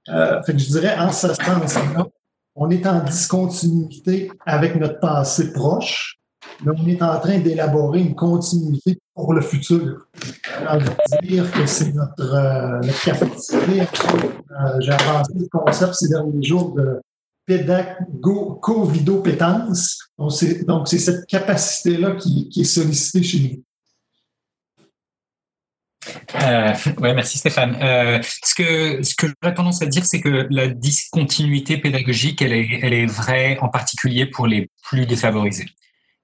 Euh, 0.09 0.41
fait 0.43 0.53
que 0.53 0.59
je 0.59 0.67
dirais, 0.67 0.95
en 0.97 1.11
ce 1.11 1.27
sens-là, 1.27 2.07
on 2.55 2.69
est 2.69 2.87
en 2.87 3.03
discontinuité 3.03 4.31
avec 4.45 4.75
notre 4.75 4.99
passé 4.99 5.51
proche, 5.53 6.19
mais 6.63 6.71
on 6.75 6.87
est 6.87 7.03
en 7.03 7.19
train 7.19 7.39
d'élaborer 7.39 7.99
une 7.99 8.15
continuité 8.15 8.97
pour 9.13 9.33
le 9.33 9.41
futur. 9.41 10.07
Alors, 10.65 10.95
dire 11.23 11.51
que 11.51 11.65
c'est 11.65 11.93
notre, 11.93 12.33
euh, 12.33 12.79
notre 12.81 13.03
capacité. 13.03 13.81
Euh, 13.81 14.79
J'ai 14.79 14.93
avancé 14.93 15.33
le 15.35 15.49
concept 15.51 15.95
ces 15.95 16.07
derniers 16.09 16.43
jours 16.43 16.73
de 16.73 17.01
pédago-covidopétence. 17.45 19.97
Donc, 20.17 20.87
c'est 20.87 20.99
cette 20.99 21.25
capacité-là 21.27 22.15
qui, 22.15 22.47
qui, 22.49 22.61
est 22.61 22.65
sollicitée 22.65 23.23
chez 23.23 23.39
nous. 23.39 23.61
Euh, 26.41 26.73
ouais, 26.99 27.13
merci 27.13 27.37
Stéphane. 27.37 27.77
Euh, 27.81 28.19
ce 28.43 28.55
que 28.55 29.03
ce 29.03 29.15
que 29.15 29.27
j'aurais 29.27 29.53
tendance 29.53 29.81
à 29.81 29.85
dire, 29.85 30.05
c'est 30.05 30.21
que 30.21 30.47
la 30.49 30.67
discontinuité 30.67 31.77
pédagogique, 31.77 32.41
elle 32.41 32.53
est 32.53 32.79
elle 32.81 32.93
est 32.93 33.05
vraie 33.05 33.57
en 33.61 33.69
particulier 33.69 34.25
pour 34.25 34.47
les 34.47 34.69
plus 34.83 35.05
défavorisés. 35.05 35.67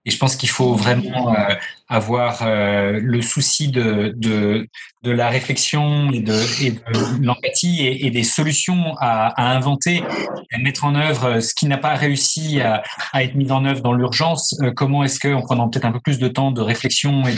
Et 0.06 0.12
je 0.12 0.18
pense 0.18 0.36
qu'il 0.36 0.50
faut 0.50 0.74
vraiment 0.74 1.34
euh, 1.34 1.56
avoir 1.94 2.40
euh, 2.42 3.00
le 3.02 3.22
souci 3.22 3.68
de, 3.68 4.14
de, 4.18 4.68
la 5.04 5.30
réflexion 5.30 6.12
et 6.12 6.22
de, 6.22 6.34
l'empathie 7.22 7.86
et, 7.86 8.10
des 8.10 8.24
solutions 8.24 8.96
à, 9.00 9.54
inventer, 9.54 10.02
à 10.54 10.58
mettre 10.60 10.86
en 10.86 10.96
œuvre 10.96 11.40
ce 11.40 11.54
qui 11.54 11.68
n'a 11.68 11.78
pas 11.78 11.94
réussi 11.94 12.62
à, 12.62 12.82
être 13.16 13.36
mis 13.36 13.52
en 13.52 13.66
œuvre 13.66 13.82
dans 13.82 13.94
l'urgence. 13.94 14.56
Euh, 14.62 14.72
comment 14.76 15.04
est-ce 15.04 15.20
qu'en 15.20 15.42
prenant 15.42 15.70
peut-être 15.70 15.86
un 15.86 15.92
peu 15.92 16.00
plus 16.00 16.18
de 16.18 16.28
temps 16.28 16.52
de 16.52 16.62
réflexion 16.62 17.28
et 17.28 17.36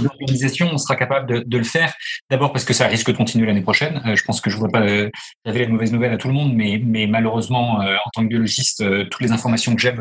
d'organisation, 0.00 0.70
on 0.72 0.78
sera 0.78 0.96
capable 0.96 1.46
de, 1.46 1.58
le 1.58 1.64
faire? 1.64 1.94
D'abord 2.30 2.52
parce 2.52 2.64
que 2.64 2.72
ça 2.72 2.88
risque 2.88 3.12
de 3.12 3.16
continuer 3.16 3.46
l'année 3.46 3.60
prochaine. 3.60 4.02
Euh, 4.06 4.16
je 4.16 4.24
pense 4.24 4.40
que 4.40 4.50
je 4.50 4.56
ne 4.56 4.62
voudrais 4.62 4.80
pas 4.80 4.86
euh, 4.86 5.10
révéler 5.44 5.66
de 5.66 5.72
mauvaises 5.72 5.92
nouvelles 5.92 6.14
à 6.14 6.16
tout 6.16 6.28
le 6.28 6.34
monde, 6.34 6.54
mais, 6.54 6.80
mais 6.82 7.06
malheureusement, 7.06 7.78
en 7.78 8.10
tant 8.12 8.22
que 8.22 8.28
biologiste, 8.28 8.82
toutes 9.10 9.20
les 9.20 9.32
informations 9.32 9.74
que 9.74 9.80
j'ai 9.80 9.92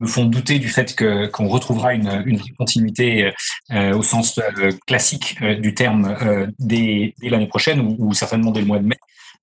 me 0.00 0.06
font 0.06 0.26
douter 0.26 0.58
du 0.58 0.68
fait 0.68 0.94
qu'on 1.32 1.48
retrouvera 1.48 1.94
une, 1.94 2.22
une 2.26 2.40
continuité 2.58 3.24
euh, 3.24 3.30
au 3.70 4.02
sens 4.02 4.38
euh, 4.38 4.70
classique 4.86 5.36
euh, 5.42 5.54
du 5.54 5.74
terme 5.74 6.16
dès, 6.58 7.14
l'année 7.22 7.46
prochaine 7.46 7.96
ou, 7.98 8.12
certainement 8.14 8.50
dès 8.50 8.60
le 8.60 8.66
mois 8.66 8.78
de 8.78 8.86
mai. 8.86 8.96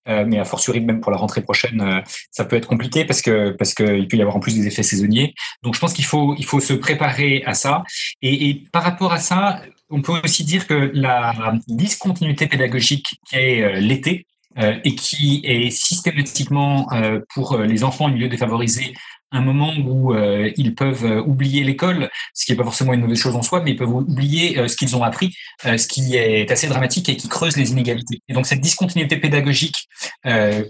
mais 0.07 0.39
a 0.39 0.45
fortiori 0.45 0.81
même 0.81 1.01
pour 1.01 1.11
la 1.11 1.17
rentrée 1.17 1.41
prochaine, 1.41 2.03
ça 2.31 2.45
peut 2.45 2.55
être 2.55 2.67
compliqué 2.67 3.05
parce 3.05 3.21
que 3.21 3.51
parce 3.51 3.73
qu'il 3.73 4.07
peut 4.07 4.17
y 4.17 4.21
avoir 4.21 4.35
en 4.35 4.39
plus 4.39 4.55
des 4.55 4.67
effets 4.67 4.83
saisonniers. 4.83 5.33
Donc 5.63 5.75
je 5.75 5.79
pense 5.79 5.93
qu'il 5.93 6.05
faut 6.05 6.35
il 6.37 6.45
faut 6.45 6.59
se 6.59 6.73
préparer 6.73 7.43
à 7.45 7.53
ça. 7.53 7.83
Et, 8.21 8.63
par 8.71 8.83
rapport 8.83 9.13
à 9.13 9.19
ça, 9.19 9.61
on 9.89 10.01
peut 10.01 10.13
aussi 10.23 10.43
dire 10.43 10.67
que 10.67 10.91
la 10.93 11.33
discontinuité 11.67 12.47
pédagogique 12.47 13.07
qui 13.27 13.35
est 13.35 13.79
l'été, 13.79 14.27
euh, 14.57 14.79
et 14.85 14.95
qui 14.95 15.41
est 15.43 15.69
systématiquement 15.69 16.87
euh, 16.93 17.19
pour 17.33 17.57
les 17.57 17.83
enfants 17.83 18.05
en 18.05 18.09
milieu 18.09 18.29
défavorisé 18.29 18.93
un 19.35 19.41
moment 19.41 19.73
où 19.77 20.13
euh, 20.13 20.51
ils 20.57 20.75
peuvent 20.75 21.05
euh, 21.05 21.21
oublier 21.21 21.63
l'école, 21.63 22.09
ce 22.33 22.45
qui 22.45 22.51
n'est 22.51 22.57
pas 22.57 22.63
forcément 22.63 22.93
une 22.93 23.01
mauvaise 23.01 23.19
chose 23.19 23.35
en 23.35 23.41
soi, 23.41 23.61
mais 23.63 23.71
ils 23.71 23.77
peuvent 23.77 23.93
oublier 23.93 24.57
euh, 24.57 24.67
ce 24.67 24.75
qu'ils 24.75 24.95
ont 24.95 25.03
appris, 25.03 25.35
ce 25.63 25.87
qui 25.87 26.15
est 26.15 26.49
assez 26.51 26.67
dramatique 26.67 27.09
et 27.09 27.17
qui 27.17 27.27
creuse 27.27 27.57
les 27.57 27.71
inégalités. 27.71 28.21
Et 28.27 28.33
donc 28.33 28.45
cette 28.45 28.61
discontinuité 28.61 29.17
pédagogique 29.17 29.87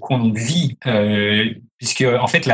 qu'on 0.01 0.31
vit, 0.31 0.77
puisque 1.77 2.03
en 2.03 2.27
fait 2.27 2.49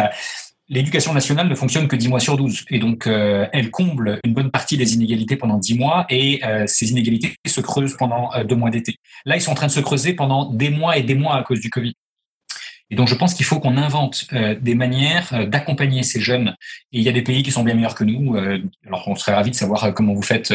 L'éducation 0.70 1.14
nationale 1.14 1.50
ne 1.50 1.56
fonctionne 1.56 1.90
que 1.90 1.98
10 1.98 2.08
mois 2.08 2.22
sur 2.22 2.38
12 2.38 2.64
et 2.70 2.80
donc 2.80 3.06
elle 3.08 3.72
comble 3.72 4.20
une 4.24 4.34
bonne 4.34 4.52
partie 4.52 4.78
des 4.78 4.94
inégalités 4.94 5.36
pendant 5.36 5.58
10 5.58 5.78
mois 5.78 6.06
et 6.10 6.42
ces 6.66 6.92
inégalités 6.92 7.36
se 7.46 7.60
creusent 7.60 7.98
pendant 7.98 8.32
deux 8.46 8.56
mois 8.56 8.70
d'été. 8.70 8.96
Là, 9.26 9.36
ils 9.36 9.42
sont 9.42 9.52
en 9.52 9.56
train 9.56 9.68
de 9.68 9.72
se 9.72 9.82
creuser 9.82 10.14
pendant 10.14 10.52
des 10.54 10.70
mois 10.70 10.98
et 10.98 11.04
des 11.04 11.16
mois 11.16 11.36
à 11.36 11.44
cause 11.44 11.60
du 11.60 11.70
Covid. 11.70 11.94
Et 12.92 12.96
donc, 12.96 13.08
je 13.08 13.16
pense 13.16 13.34
qu'il 13.34 13.46
faut 13.46 13.60
qu'on 13.60 13.78
invente 13.78 14.28
euh, 14.34 14.54
des 14.60 14.76
manières 14.76 15.34
euh, 15.34 15.46
d'accompagner 15.46 16.04
ces 16.04 16.20
jeunes. 16.20 16.56
Et 16.92 17.00
il 17.00 17.04
y 17.04 17.10
a 17.10 17.14
des 17.14 17.22
pays 17.22 17.42
qui 17.42 17.50
sont 17.50 17.64
bien 17.64 17.74
meilleurs 17.74 17.96
que 17.96 18.04
nous. 18.04 18.36
Euh, 18.36 18.60
alors, 18.86 19.08
on 19.08 19.16
serait 19.16 19.34
ravi 19.34 19.50
de 19.50 19.56
savoir 19.56 19.94
comment 19.94 20.14
vous 20.14 20.22
faites 20.22 20.54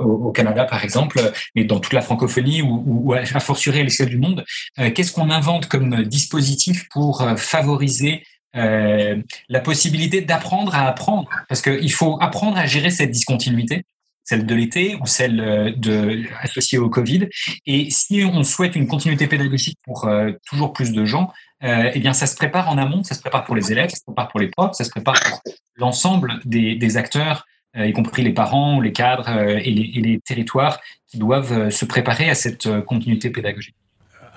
au, 0.00 0.32
Canada, 0.32 0.64
par 0.64 0.82
exemple, 0.82 1.20
mais 1.54 1.64
dans 1.64 1.78
toute 1.78 1.92
la 1.92 2.00
francophonie 2.00 2.62
ou, 2.62 2.82
ou 2.84 3.12
à 3.12 3.24
fortiori 3.40 3.80
à 3.80 3.84
l'échelle 3.84 4.08
du 4.08 4.18
monde. 4.18 4.44
Qu'est-ce 4.76 5.12
qu'on 5.12 5.30
invente 5.30 5.66
comme 5.66 6.02
dispositif 6.02 6.88
pour 6.90 7.24
favoriser 7.36 8.24
la 8.54 9.60
possibilité 9.62 10.20
d'apprendre 10.20 10.74
à 10.74 10.88
apprendre? 10.88 11.28
Parce 11.48 11.62
qu'il 11.62 11.92
faut 11.92 12.18
apprendre 12.20 12.58
à 12.58 12.66
gérer 12.66 12.90
cette 12.90 13.12
discontinuité 13.12 13.84
celle 14.26 14.44
de 14.44 14.54
l'été 14.54 14.96
ou 15.00 15.06
celle 15.06 15.40
euh, 15.40 15.72
de, 15.76 16.24
associée 16.42 16.78
au 16.78 16.90
Covid. 16.90 17.28
Et 17.64 17.88
si 17.90 18.24
on 18.24 18.42
souhaite 18.42 18.76
une 18.76 18.88
continuité 18.88 19.26
pédagogique 19.28 19.78
pour 19.84 20.06
euh, 20.06 20.32
toujours 20.46 20.72
plus 20.72 20.92
de 20.92 21.04
gens, 21.04 21.32
euh, 21.62 21.90
eh 21.94 22.00
bien, 22.00 22.12
ça 22.12 22.26
se 22.26 22.34
prépare 22.34 22.68
en 22.68 22.76
amont, 22.76 23.02
ça 23.04 23.14
se 23.14 23.20
prépare 23.20 23.44
pour 23.44 23.54
les 23.54 23.72
élèves, 23.72 23.90
ça 23.90 23.96
se 23.96 24.04
prépare 24.04 24.28
pour 24.28 24.40
les 24.40 24.48
profs, 24.48 24.74
ça 24.74 24.84
se 24.84 24.90
prépare 24.90 25.18
pour 25.20 25.40
l'ensemble 25.76 26.40
des, 26.44 26.96
acteurs, 26.96 27.46
y 27.74 27.92
compris 27.92 28.22
les 28.22 28.32
parents, 28.32 28.80
les 28.80 28.92
cadres 28.92 29.28
et, 29.28 29.70
les, 29.70 30.20
territoires 30.24 30.80
qui 31.06 31.18
doivent 31.18 31.70
se 31.70 31.84
préparer 31.84 32.28
à 32.28 32.34
cette 32.34 32.68
continuité 32.84 33.30
pédagogique. 33.30 33.76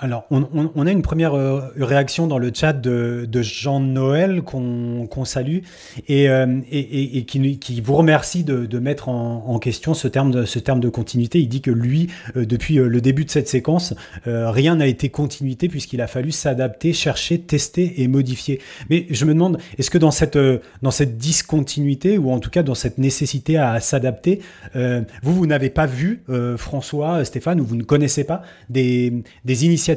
Alors, 0.01 0.25
on, 0.31 0.87
a 0.87 0.91
une 0.91 1.01
première 1.01 1.33
euh, 1.33 1.59
réaction 1.77 2.25
dans 2.27 2.37
le 2.37 2.51
chat 2.53 2.71
de, 2.71 3.27
Jean-Noël 3.41 4.43
qu'on 4.43 5.07
qu 5.11 5.25
salue 5.25 5.59
et, 6.07 6.29
euh, 6.29 6.61
et, 6.71 7.17
et 7.17 7.25
qui, 7.25 7.59
qui, 7.59 7.81
vous 7.81 7.95
remercie 7.95 8.45
de, 8.45 8.65
de 8.65 8.79
mettre 8.79 9.09
en, 9.09 9.59
question 9.59 9.93
ce 9.93 10.07
terme, 10.07 10.31
de, 10.31 10.45
ce 10.45 10.57
terme 10.57 10.79
de 10.79 10.87
continuité. 10.87 11.39
Il 11.39 11.49
dit 11.49 11.59
que 11.59 11.71
lui, 11.71 12.07
euh, 12.37 12.45
depuis 12.45 12.75
le 12.75 13.01
début 13.01 13.25
de 13.25 13.29
cette 13.29 13.49
séquence, 13.49 13.93
rien 14.25 14.75
n'a 14.75 14.87
été 14.87 15.09
continuité 15.09 15.67
puisqu'il 15.67 15.99
a 15.99 16.07
fallu 16.07 16.31
s'adapter, 16.31 16.93
chercher, 16.93 17.39
tester 17.39 18.01
et 18.01 18.07
modifier. 18.07 18.61
Mais 18.89 19.05
je 19.09 19.25
me 19.25 19.33
demande, 19.33 19.57
est-ce 19.77 19.89
que 19.89 19.97
dans 19.97 20.11
cette, 20.11 20.39
dans 20.81 20.91
cette 20.91 21.17
discontinuité 21.17 22.17
ou 22.17 22.31
en 22.31 22.39
tout 22.39 22.49
cas 22.49 22.63
dans 22.63 22.75
cette 22.75 22.99
nécessité 22.99 23.57
à, 23.57 23.79
s'adapter, 23.81 24.39
vous, 24.75 25.33
vous 25.33 25.45
n'avez 25.45 25.69
pas 25.69 25.87
vu, 25.87 26.23
François, 26.57 27.25
Stéphane, 27.25 27.59
ou 27.59 27.65
vous 27.65 27.75
ne 27.75 27.83
connaissez 27.83 28.23
pas 28.23 28.43
des, 28.69 29.23
des 29.43 29.65
initiatives 29.65 29.88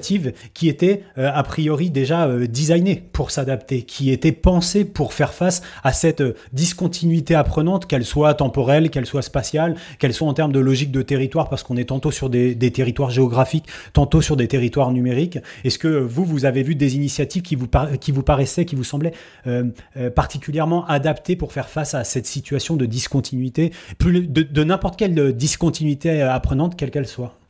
qui 0.55 0.69
était 0.69 1.03
euh, 1.19 1.31
a 1.33 1.43
priori 1.43 1.91
déjà 1.91 2.27
euh, 2.27 2.47
designé 2.47 3.03
pour 3.13 3.31
s'adapter, 3.31 3.83
qui 3.83 4.11
était 4.11 4.33
pensé 4.33 4.85
pour 4.85 5.13
faire 5.13 5.33
face 5.33 5.63
à 5.83 5.93
cette 5.93 6.21
euh, 6.21 6.35
discontinuité 6.53 7.35
apprenante, 7.35 7.87
qu'elle 7.87 8.05
soit 8.05 8.35
temporelle, 8.35 8.91
qu'elle 8.91 9.07
soit 9.07 9.23
spatiale, 9.23 9.77
qu'elle 9.99 10.15
soit 10.15 10.29
en 10.29 10.35
termes 10.35 10.53
de 10.53 10.61
logique 10.61 10.91
de 10.91 11.03
territoire, 11.03 11.49
parce 11.49 11.63
qu'on 11.63 11.77
est 11.77 11.87
tantôt 11.87 12.11
sur 12.11 12.31
des, 12.31 12.57
territoires 12.73 13.11
géographiques, 13.11 13.67
tantôt 13.93 14.23
sur 14.23 14.37
des 14.37 14.49
territoires 14.49 14.93
numériques. 14.93 15.39
Est-ce 15.65 15.79
que 15.79 15.89
vous, 15.89 16.25
vous 16.25 16.45
avez 16.45 16.63
vu 16.63 16.75
des 16.75 16.97
initiatives 16.97 17.43
qui 17.43 17.57
vous, 17.57 17.69
qui 18.01 18.13
vous 18.13 18.23
paraissaient, 18.23 18.65
qui 18.65 18.77
vous 18.77 18.85
semblaient 18.85 19.13
euh, 19.47 19.71
particulièrement 20.15 20.87
adaptées 20.87 21.37
pour 21.37 21.53
faire 21.53 21.69
face 21.69 21.95
à 21.95 22.05
cette 22.05 22.27
situation 22.27 22.77
de 22.77 22.87
discontinuité, 22.87 23.73
de, 24.01 24.43
de 24.43 24.65
n'importe 24.65 24.99
quelle 24.99 25.33
discontinuité 25.35 26.23
apprenante, 26.23 26.77
quelle 26.77 26.91
qu'elle 26.91 27.07
soit? 27.07 27.42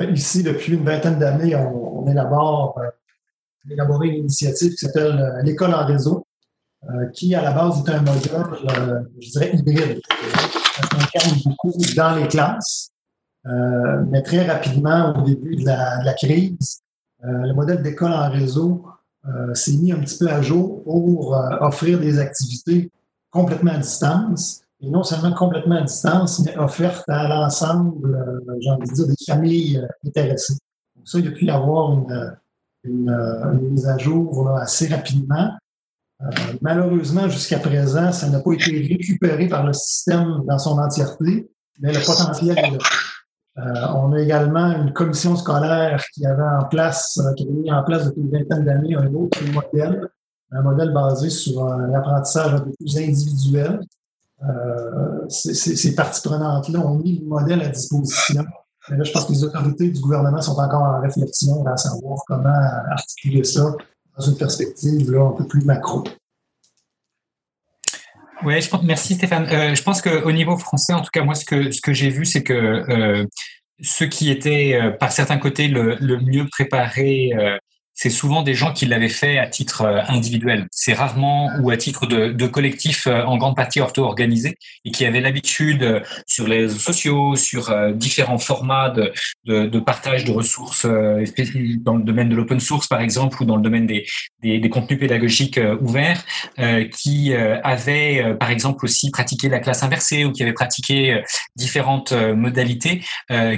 Ici, 0.00 0.42
depuis 0.42 0.74
une 0.74 0.84
vingtaine 0.84 1.18
d'années, 1.18 1.54
on, 1.54 2.00
on, 2.00 2.10
élabore, 2.10 2.76
euh, 2.78 2.90
élaboré 3.70 4.08
une 4.08 4.24
initiative 4.24 4.72
qui 4.72 4.78
s'appelle 4.78 5.18
euh, 5.20 5.42
l'école 5.42 5.72
en 5.72 5.86
réseau, 5.86 6.26
euh, 6.84 7.06
qui 7.12 7.34
à 7.34 7.42
la 7.42 7.52
base 7.52 7.84
est 7.86 7.90
un 7.90 8.00
modèle, 8.00 9.00
je 9.20 9.30
dirais, 9.30 9.52
hybride. 9.54 10.00
Ça 10.08 10.82
s'incarne 10.82 11.40
beaucoup 11.44 11.72
dans 11.96 12.16
les 12.16 12.26
classes, 12.26 12.90
mais 13.44 14.22
très 14.22 14.44
rapidement, 14.44 15.14
au 15.16 15.22
début 15.22 15.56
de 15.56 15.66
la, 15.66 16.00
de 16.00 16.06
la 16.06 16.14
crise, 16.14 16.80
le 17.22 17.52
modèle 17.52 17.82
d'école 17.82 18.12
en 18.12 18.28
réseau 18.28 18.86
s'est 19.52 19.76
mis 19.76 19.92
un 19.92 20.00
petit 20.00 20.18
peu 20.18 20.28
à 20.28 20.42
jour 20.42 20.82
pour 20.82 21.38
offrir 21.60 22.00
des 22.00 22.18
activités 22.18 22.90
complètement 23.30 23.72
à 23.72 23.78
distance 23.78 24.63
et 24.84 24.90
non 24.90 25.02
seulement 25.02 25.32
complètement 25.32 25.76
à 25.76 25.82
distance, 25.82 26.40
mais 26.44 26.56
offerte 26.58 27.04
à 27.08 27.28
l'ensemble, 27.28 28.14
euh, 28.14 28.54
j'ai 28.60 28.70
envie 28.70 28.88
de 28.88 28.94
dire, 28.94 29.06
des 29.06 29.24
familles 29.26 29.78
euh, 29.78 30.08
intéressées. 30.08 30.58
Donc 30.96 31.08
ça, 31.08 31.18
il 31.18 31.28
a 31.28 31.30
pu 31.30 31.46
y 31.46 31.50
avoir 31.50 31.92
une, 31.92 32.36
une 32.84 33.70
mise 33.70 33.86
à 33.86 33.96
jour 33.98 34.48
assez 34.56 34.88
rapidement. 34.88 35.50
Euh, 36.22 36.30
malheureusement, 36.60 37.28
jusqu'à 37.28 37.58
présent, 37.58 38.12
ça 38.12 38.28
n'a 38.28 38.40
pas 38.40 38.52
été 38.52 38.70
récupéré 38.70 39.48
par 39.48 39.66
le 39.66 39.72
système 39.72 40.42
dans 40.46 40.58
son 40.58 40.78
entièreté, 40.78 41.50
mais 41.80 41.92
le 41.92 42.00
potentiel 42.00 42.58
est 42.58 42.70
là. 42.70 42.78
Euh, 43.56 43.86
on 43.94 44.12
a 44.12 44.20
également 44.20 44.72
une 44.72 44.92
commission 44.92 45.36
scolaire 45.36 46.02
qui 46.12 46.26
avait 46.26 46.42
en 46.42 46.64
place, 46.64 47.18
euh, 47.18 47.32
qui 47.34 47.44
avait 47.44 47.52
mis 47.52 47.72
en 47.72 47.84
place 47.84 48.06
depuis 48.06 48.22
une 48.22 48.30
vingtaine 48.30 48.64
d'années 48.64 48.96
un 48.96 49.12
autre 49.14 49.38
modèle, 49.52 50.08
un 50.50 50.62
modèle 50.62 50.92
basé 50.92 51.30
sur 51.30 51.64
un 51.64 51.92
apprentissage 51.94 52.54
un 52.54 52.60
peu 52.60 52.72
plus 52.72 52.98
individuel, 52.98 53.80
euh, 54.42 55.28
ces 55.28 55.94
parties 55.94 56.22
prenantes-là 56.22 56.80
ont 56.80 56.96
mis 56.96 57.18
le 57.20 57.26
modèle 57.26 57.62
à 57.62 57.68
disposition. 57.68 58.44
Mais 58.90 58.98
là, 58.98 59.04
je 59.04 59.12
pense 59.12 59.24
que 59.26 59.32
les 59.32 59.44
autorités 59.44 59.88
du 59.88 60.00
gouvernement 60.00 60.42
sont 60.42 60.58
encore 60.58 60.82
en 60.82 61.00
réflexion 61.00 61.64
à 61.66 61.76
savoir 61.76 62.18
comment 62.26 62.50
articuler 62.90 63.44
ça 63.44 63.74
dans 64.16 64.24
une 64.24 64.36
perspective 64.36 65.16
un 65.16 65.32
peu 65.32 65.46
plus 65.46 65.64
macro. 65.64 66.04
Oui, 68.44 68.60
je 68.60 68.68
pense, 68.68 68.82
merci 68.82 69.14
Stéphane. 69.14 69.48
Euh, 69.50 69.74
je 69.74 69.82
pense 69.82 70.02
qu'au 70.02 70.32
niveau 70.32 70.56
français, 70.58 70.92
en 70.92 71.00
tout 71.00 71.10
cas, 71.12 71.22
moi, 71.22 71.34
ce 71.34 71.44
que, 71.46 71.70
ce 71.70 71.80
que 71.80 71.92
j'ai 71.94 72.10
vu, 72.10 72.26
c'est 72.26 72.42
que 72.42 72.52
euh, 72.52 73.24
ceux 73.80 74.06
qui 74.06 74.30
étaient, 74.30 74.78
euh, 74.80 74.90
par 74.90 75.12
certains 75.12 75.38
côtés, 75.38 75.68
le 75.68 76.20
mieux 76.20 76.46
préparés 76.50 77.32
c'est 77.94 78.10
souvent 78.10 78.42
des 78.42 78.54
gens 78.54 78.72
qui 78.72 78.86
l'avaient 78.86 79.08
fait 79.08 79.38
à 79.38 79.46
titre 79.46 79.82
euh, 79.82 80.00
individuel. 80.08 80.66
C'est 80.72 80.92
rarement 80.92 81.50
ou 81.60 81.70
à 81.70 81.76
titre 81.76 82.06
de, 82.06 82.32
de 82.32 82.46
collectif 82.46 83.06
euh, 83.06 83.22
en 83.22 83.36
grande 83.36 83.56
partie 83.56 83.80
ortho-organisé 83.80 84.56
et 84.84 84.90
qui 84.90 85.06
avaient 85.06 85.20
l'habitude 85.20 85.82
euh, 85.82 86.00
sur 86.26 86.48
les 86.48 86.58
réseaux 86.58 86.78
sociaux, 86.78 87.36
sur 87.36 87.72
différents 87.94 88.38
formats 88.38 88.90
de, 88.90 89.12
de, 89.44 89.78
partage 89.78 90.24
de 90.24 90.32
ressources 90.32 90.86
dans 90.86 91.96
le 91.96 92.02
domaine 92.02 92.28
de 92.28 92.34
l'open 92.34 92.60
source 92.60 92.88
par 92.88 93.00
exemple 93.00 93.42
ou 93.42 93.44
dans 93.44 93.56
le 93.56 93.62
domaine 93.62 93.86
des 93.86 94.70
contenus 94.70 94.98
pédagogiques 94.98 95.60
ouverts, 95.80 96.22
qui 96.92 97.34
avaient 97.34 98.34
par 98.38 98.50
exemple 98.50 98.84
aussi 98.84 99.10
pratiqué 99.10 99.48
la 99.48 99.60
classe 99.60 99.82
inversée 99.82 100.24
ou 100.24 100.32
qui 100.32 100.42
avaient 100.42 100.52
pratiqué 100.52 101.22
différentes 101.56 102.12
modalités 102.12 103.02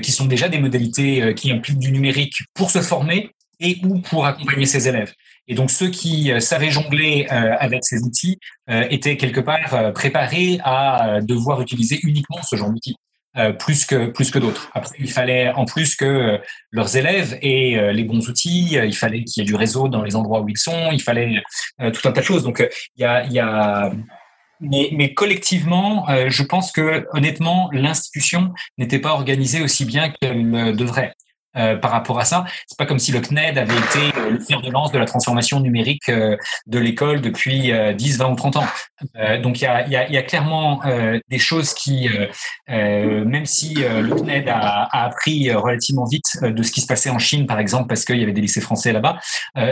qui 0.03 0.13
sont 0.13 0.27
déjà 0.27 0.49
des 0.49 0.59
modalités 0.59 1.35
qui 1.35 1.53
impliquent 1.53 1.79
du 1.79 1.93
numérique 1.93 2.39
pour 2.55 2.71
se 2.71 2.81
former 2.81 3.31
et 3.61 3.79
ou 3.85 3.99
pour 4.01 4.27
accompagner 4.27 4.67
ses 4.67 4.89
élèves. 4.89 5.13
Et 5.49 5.55
donc 5.55 5.71
ceux 5.71 5.89
qui 5.89 6.33
euh, 6.33 6.41
savaient 6.41 6.71
jongler 6.71 7.27
euh, 7.31 7.55
avec 7.59 7.85
ces 7.85 8.03
outils 8.03 8.39
euh, 8.69 8.85
étaient 8.91 9.17
quelque 9.17 9.41
part 9.41 9.93
préparés 9.93 10.59
à 10.65 11.21
devoir 11.23 11.61
utiliser 11.61 12.01
uniquement 12.03 12.43
ce 12.43 12.57
genre 12.57 12.71
d'outils. 12.71 12.97
plus 13.59 13.85
que 13.85 14.07
plus 14.07 14.31
que 14.31 14.39
d'autres. 14.39 14.71
Après, 14.73 14.97
il 14.99 15.11
fallait 15.11 15.51
en 15.51 15.67
plus 15.67 15.95
que 15.95 16.41
leurs 16.71 16.97
élèves 16.97 17.39
aient 17.43 17.93
les 17.93 18.05
bons 18.05 18.29
outils. 18.31 18.79
il 18.93 18.97
fallait 18.97 19.25
qu'il 19.25 19.43
y 19.43 19.45
ait 19.45 19.47
du 19.47 19.55
réseau 19.55 19.89
dans 19.89 20.03
les 20.03 20.17
endroits 20.17 20.41
où 20.41 20.49
ils 20.49 20.57
sont. 20.57 20.91
Il 20.91 21.03
fallait 21.03 21.43
tout 21.79 22.09
un 22.09 22.13
tas 22.13 22.23
de 22.23 22.27
choses. 22.27 22.45
Donc, 22.45 22.67
il 22.97 23.03
y 23.03 23.05
a, 23.05 23.25
il 23.25 23.33
y 23.33 23.39
a 23.39 23.93
mais, 24.61 24.89
mais, 24.93 25.13
collectivement, 25.13 26.07
je 26.29 26.43
pense 26.43 26.73
que 26.73 27.07
honnêtement, 27.13 27.69
l'institution 27.73 28.55
n'était 28.79 29.01
pas 29.01 29.13
organisée 29.13 29.61
aussi 29.61 29.85
bien 29.85 30.11
qu'elle 30.11 30.75
devrait. 30.75 31.13
Euh, 31.57 31.75
par 31.75 31.91
rapport 31.91 32.19
à 32.19 32.27
ça. 32.27 32.45
C'est 32.67 32.77
pas 32.77 32.85
comme 32.85 32.99
si 32.99 33.13
le 33.13 33.21
CNED 33.21 33.57
avait 33.57 33.79
été 33.79 34.19
euh, 34.19 34.31
le 34.31 34.41
fer 34.41 34.61
de 34.61 34.71
lance 34.71 34.93
de 34.93 34.99
la 34.99 35.07
transformation 35.07 35.59
numérique 35.59 36.07
euh, 36.11 36.37
de 36.67 36.79
l'école 36.79 37.23
depuis 37.23 37.73
10, 37.95 38.19
20 38.19 38.33
ou 38.33 38.37
30 38.37 38.57
ans. 38.57 38.67
donc 39.43 39.63
il 39.63 39.65
y 39.65 39.67
a, 40.17 40.23
clairement 40.23 40.81
des 41.29 41.39
choses 41.39 41.73
qui, 41.75 42.09
même 42.69 43.47
si 43.47 43.75
le 43.75 44.15
CNED 44.15 44.49
a, 44.49 44.89
appris 45.05 45.53
relativement 45.53 46.05
vite 46.05 46.25
de 46.43 46.63
ce 46.63 46.73
qui 46.73 46.81
se 46.81 46.87
passait 46.87 47.11
en 47.11 47.19
Chine, 47.19 47.47
par 47.47 47.59
exemple, 47.59 47.89
parce 47.89 48.05
qu'il 48.05 48.19
y 48.19 48.23
avait 48.23 48.33
des 48.33 48.41
lycées 48.41 48.61
français 48.61 48.93
là-bas. 48.93 49.19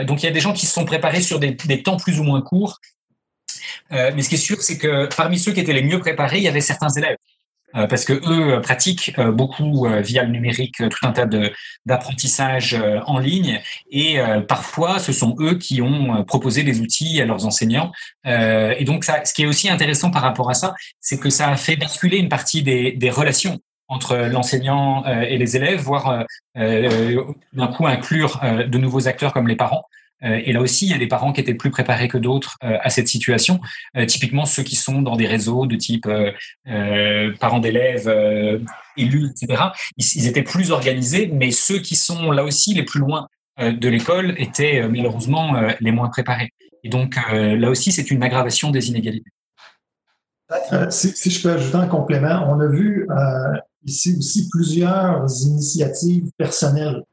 donc 0.03 0.23
il 0.23 0.25
y 0.25 0.29
a 0.29 0.31
des 0.31 0.39
gens 0.39 0.53
qui 0.53 0.65
se 0.65 0.73
sont 0.73 0.85
préparés 0.85 1.21
sur 1.21 1.39
des 1.39 1.83
temps 1.83 1.97
plus 1.97 2.19
ou 2.19 2.23
moins 2.23 2.41
courts. 2.41 2.79
mais 3.91 4.21
ce 4.21 4.29
qui 4.29 4.35
est 4.35 4.39
sûr, 4.39 4.61
c'est 4.61 4.77
que 4.77 5.07
parmi 5.15 5.37
ceux 5.37 5.51
qui 5.51 5.59
étaient 5.59 5.73
les 5.73 5.83
mieux 5.83 5.99
préparés, 5.99 6.37
il 6.37 6.43
y 6.43 6.47
avait 6.47 6.61
certains 6.61 6.89
élèves. 6.89 7.17
Euh, 7.75 7.87
parce 7.87 8.05
que 8.05 8.13
eux 8.13 8.53
euh, 8.53 8.59
pratiquent 8.61 9.13
euh, 9.17 9.31
beaucoup 9.31 9.87
via 10.01 10.23
le 10.23 10.31
numérique 10.31 10.77
tout 10.77 11.07
un 11.07 11.11
tas 11.11 11.25
de 11.25 11.51
d'apprentissage 11.85 12.77
en 13.05 13.19
ligne 13.19 13.61
et 13.91 14.17
parfois 14.47 14.99
ce 14.99 15.11
sont 15.11 15.35
eux 15.39 15.55
qui 15.55 15.81
ont 15.81 16.23
proposé 16.23 16.63
des 16.63 16.81
outils 16.81 17.21
à 17.21 17.25
leurs 17.25 17.45
enseignants 17.45 17.91
et 18.25 18.83
donc 18.85 19.03
ça, 19.03 19.23
ce 19.23 19.33
qui 19.33 19.43
est 19.43 19.45
aussi 19.45 19.69
intéressant 19.69 20.09
par 20.09 20.21
rapport 20.21 20.49
à 20.49 20.53
ça, 20.53 20.73
c'est 20.99 21.19
que 21.19 21.29
ça 21.29 21.49
a 21.49 21.55
fait 21.55 21.75
basculer 21.75 22.17
une 22.17 22.29
partie 22.29 22.63
des, 22.63 22.93
des 22.93 23.09
relations 23.09 23.59
entre 23.87 24.17
l'enseignant 24.17 25.05
et 25.05 25.37
les 25.37 25.55
élèves, 25.55 25.79
voire 25.79 26.25
d'un 26.55 27.67
coup 27.67 27.85
inclure 27.85 28.39
de 28.41 28.77
nouveaux 28.77 29.07
acteurs 29.07 29.31
comme 29.31 29.47
les 29.47 29.55
parents. 29.55 29.83
Euh, 30.23 30.41
et 30.43 30.53
là 30.53 30.61
aussi, 30.61 30.85
il 30.85 30.91
y 30.91 30.93
a 30.93 30.97
des 30.97 31.07
parents 31.07 31.33
qui 31.33 31.41
étaient 31.41 31.53
plus 31.53 31.71
préparés 31.71 32.07
que 32.07 32.17
d'autres 32.17 32.57
euh, 32.63 32.77
à 32.81 32.89
cette 32.89 33.07
situation. 33.07 33.59
Euh, 33.97 34.05
typiquement, 34.05 34.45
ceux 34.45 34.63
qui 34.63 34.75
sont 34.75 35.01
dans 35.01 35.15
des 35.15 35.27
réseaux 35.27 35.65
de 35.65 35.75
type 35.75 36.07
parents 37.39 37.59
d'élèves, 37.59 38.09
élus, 38.97 39.29
etc., 39.29 39.63
ils, 39.97 40.27
étaient 40.27 40.43
plus 40.43 40.71
organisés, 40.71 41.29
mais 41.33 41.51
ceux 41.51 41.79
qui 41.79 41.95
sont 41.95 42.31
là 42.31 42.43
aussi 42.43 42.73
les 42.73 42.83
plus 42.83 42.99
loin 42.99 43.27
de 43.59 43.87
l'école 43.87 44.35
étaient 44.37 44.87
malheureusement 44.87 45.53
les 45.79 45.91
moins 45.91 46.09
préparés. 46.09 46.51
Et 46.83 46.89
donc, 46.89 47.15
là 47.31 47.69
aussi, 47.69 47.91
c'est 47.91 48.11
une 48.11 48.23
aggravation 48.23 48.71
des 48.71 48.89
inégalités. 48.89 49.29
Si, 50.89 51.09
si, 51.09 51.31
je 51.31 51.41
peux 51.41 51.51
ajouter 51.51 51.77
un 51.77 51.87
complément, 51.87 52.47
on 52.49 52.59
a 52.59 52.67
vu 52.67 53.07
ici 53.85 54.15
aussi 54.17 54.49
plusieurs 54.49 55.25
initiatives 55.43 56.29
personnelles 56.37 57.03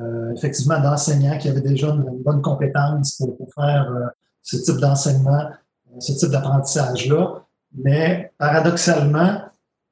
euh, 0.00 0.32
effectivement 0.34 0.80
d'enseignants 0.80 1.38
qui 1.38 1.48
avaient 1.48 1.60
déjà 1.60 1.88
une, 1.88 2.22
bonne 2.22 2.42
compétence 2.42 3.16
pour, 3.16 3.36
faire 3.54 3.90
euh, 3.90 4.06
ce 4.42 4.56
type 4.56 4.76
d'enseignement, 4.76 5.46
euh, 5.46 6.00
ce 6.00 6.12
type 6.12 6.30
d'apprentissage-là. 6.30 7.44
Mais 7.74 8.32
paradoxalement, 8.38 9.42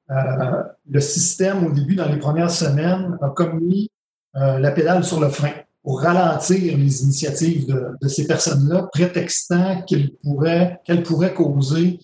le 0.08 1.00
système, 1.00 1.66
au 1.66 1.72
début, 1.72 1.96
dans 1.96 2.08
les 2.08 2.18
premières 2.18 2.50
semaines, 2.50 3.18
a 3.20 3.30
commis 3.30 3.90
la 4.34 4.70
pédale 4.70 5.04
sur 5.04 5.20
le 5.20 5.28
frein 5.28 5.52
pour 5.82 6.00
ralentir 6.00 6.76
les 6.76 7.02
initiatives 7.02 7.66
de, 7.66 7.96
de 8.00 8.08
ces 8.08 8.26
personnes-là, 8.26 8.88
prétextant 8.92 9.82
qu'elles 9.82 10.12
pourraient, 10.22 10.80
qu'elles 10.84 11.02
pourraient 11.02 11.34
causer 11.34 11.98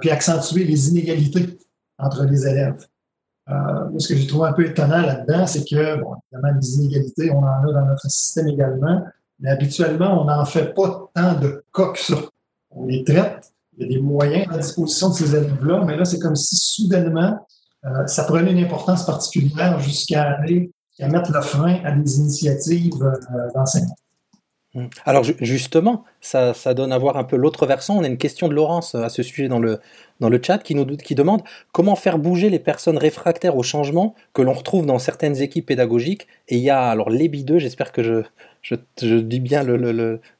puis 0.00 0.10
accentuer 0.10 0.64
les 0.64 0.90
inégalités 0.90 1.58
entre 1.98 2.24
les 2.24 2.46
élèves. 2.46 2.86
Euh, 3.50 3.98
ce 3.98 4.08
que 4.08 4.16
j'ai 4.16 4.26
trouvé 4.26 4.48
un 4.48 4.52
peu 4.52 4.66
étonnant 4.66 5.02
là-dedans, 5.02 5.46
c'est 5.46 5.68
que, 5.68 6.00
bon, 6.00 6.14
évidemment, 6.32 6.58
les 6.60 6.74
inégalités, 6.76 7.30
on 7.30 7.38
en 7.38 7.68
a 7.68 7.72
dans 7.72 7.86
notre 7.86 8.10
système 8.10 8.48
également, 8.48 9.04
mais 9.40 9.50
habituellement, 9.50 10.22
on 10.22 10.24
n'en 10.24 10.44
fait 10.44 10.74
pas 10.74 11.10
tant 11.14 11.34
de 11.34 11.62
cas 11.74 11.92
que 11.92 11.98
ça. 11.98 12.16
On 12.70 12.86
les 12.86 13.04
traite, 13.04 13.52
il 13.76 13.82
y 13.82 13.84
a 13.86 13.96
des 13.96 14.02
moyens 14.02 14.46
à 14.50 14.58
disposition 14.58 15.10
de 15.10 15.14
ces 15.14 15.34
élèves-là, 15.34 15.84
mais 15.84 15.96
là, 15.96 16.04
c'est 16.04 16.18
comme 16.18 16.36
si 16.36 16.56
soudainement, 16.56 17.46
euh, 17.84 18.06
ça 18.06 18.24
prenait 18.24 18.52
une 18.52 18.64
importance 18.64 19.04
particulière 19.04 19.78
jusqu'à 19.78 20.22
aller, 20.38 20.70
à 21.00 21.08
mettre 21.08 21.32
le 21.32 21.40
frein 21.42 21.80
à 21.84 21.92
des 21.92 22.18
initiatives 22.18 23.02
euh, 23.02 23.50
d'enseignement. 23.54 23.96
Mmh. 24.74 24.86
Alors 25.04 25.22
justement, 25.40 26.04
ça, 26.20 26.52
donne 26.74 26.92
à 26.92 26.98
voir 26.98 27.16
un 27.16 27.24
peu 27.24 27.36
l'autre 27.36 27.66
versant. 27.66 27.98
On 27.98 28.04
a 28.04 28.08
une 28.08 28.18
question 28.18 28.48
de 28.48 28.54
Laurence 28.54 28.94
à 28.94 29.08
ce 29.08 29.22
sujet 29.22 29.46
dans 29.48 29.60
le, 29.60 29.80
chat 30.42 30.58
qui 30.58 30.74
nous 30.74 30.84
demande 30.84 31.42
comment 31.72 31.94
faire 31.94 32.18
bouger 32.18 32.50
les 32.50 32.58
personnes 32.58 32.98
réfractaires 32.98 33.56
au 33.56 33.62
changement 33.62 34.14
que 34.32 34.42
l'on 34.42 34.52
retrouve 34.52 34.84
dans 34.86 34.98
certaines 34.98 35.40
équipes 35.40 35.66
pédagogiques. 35.66 36.26
Et 36.48 36.56
il 36.56 36.62
y 36.62 36.70
a 36.70 36.88
alors 36.88 37.10
Lébi2, 37.10 37.58
j'espère 37.58 37.92
que 37.92 38.02
je, 38.02 38.22
je, 38.62 39.16
dis 39.18 39.38
bien 39.38 39.64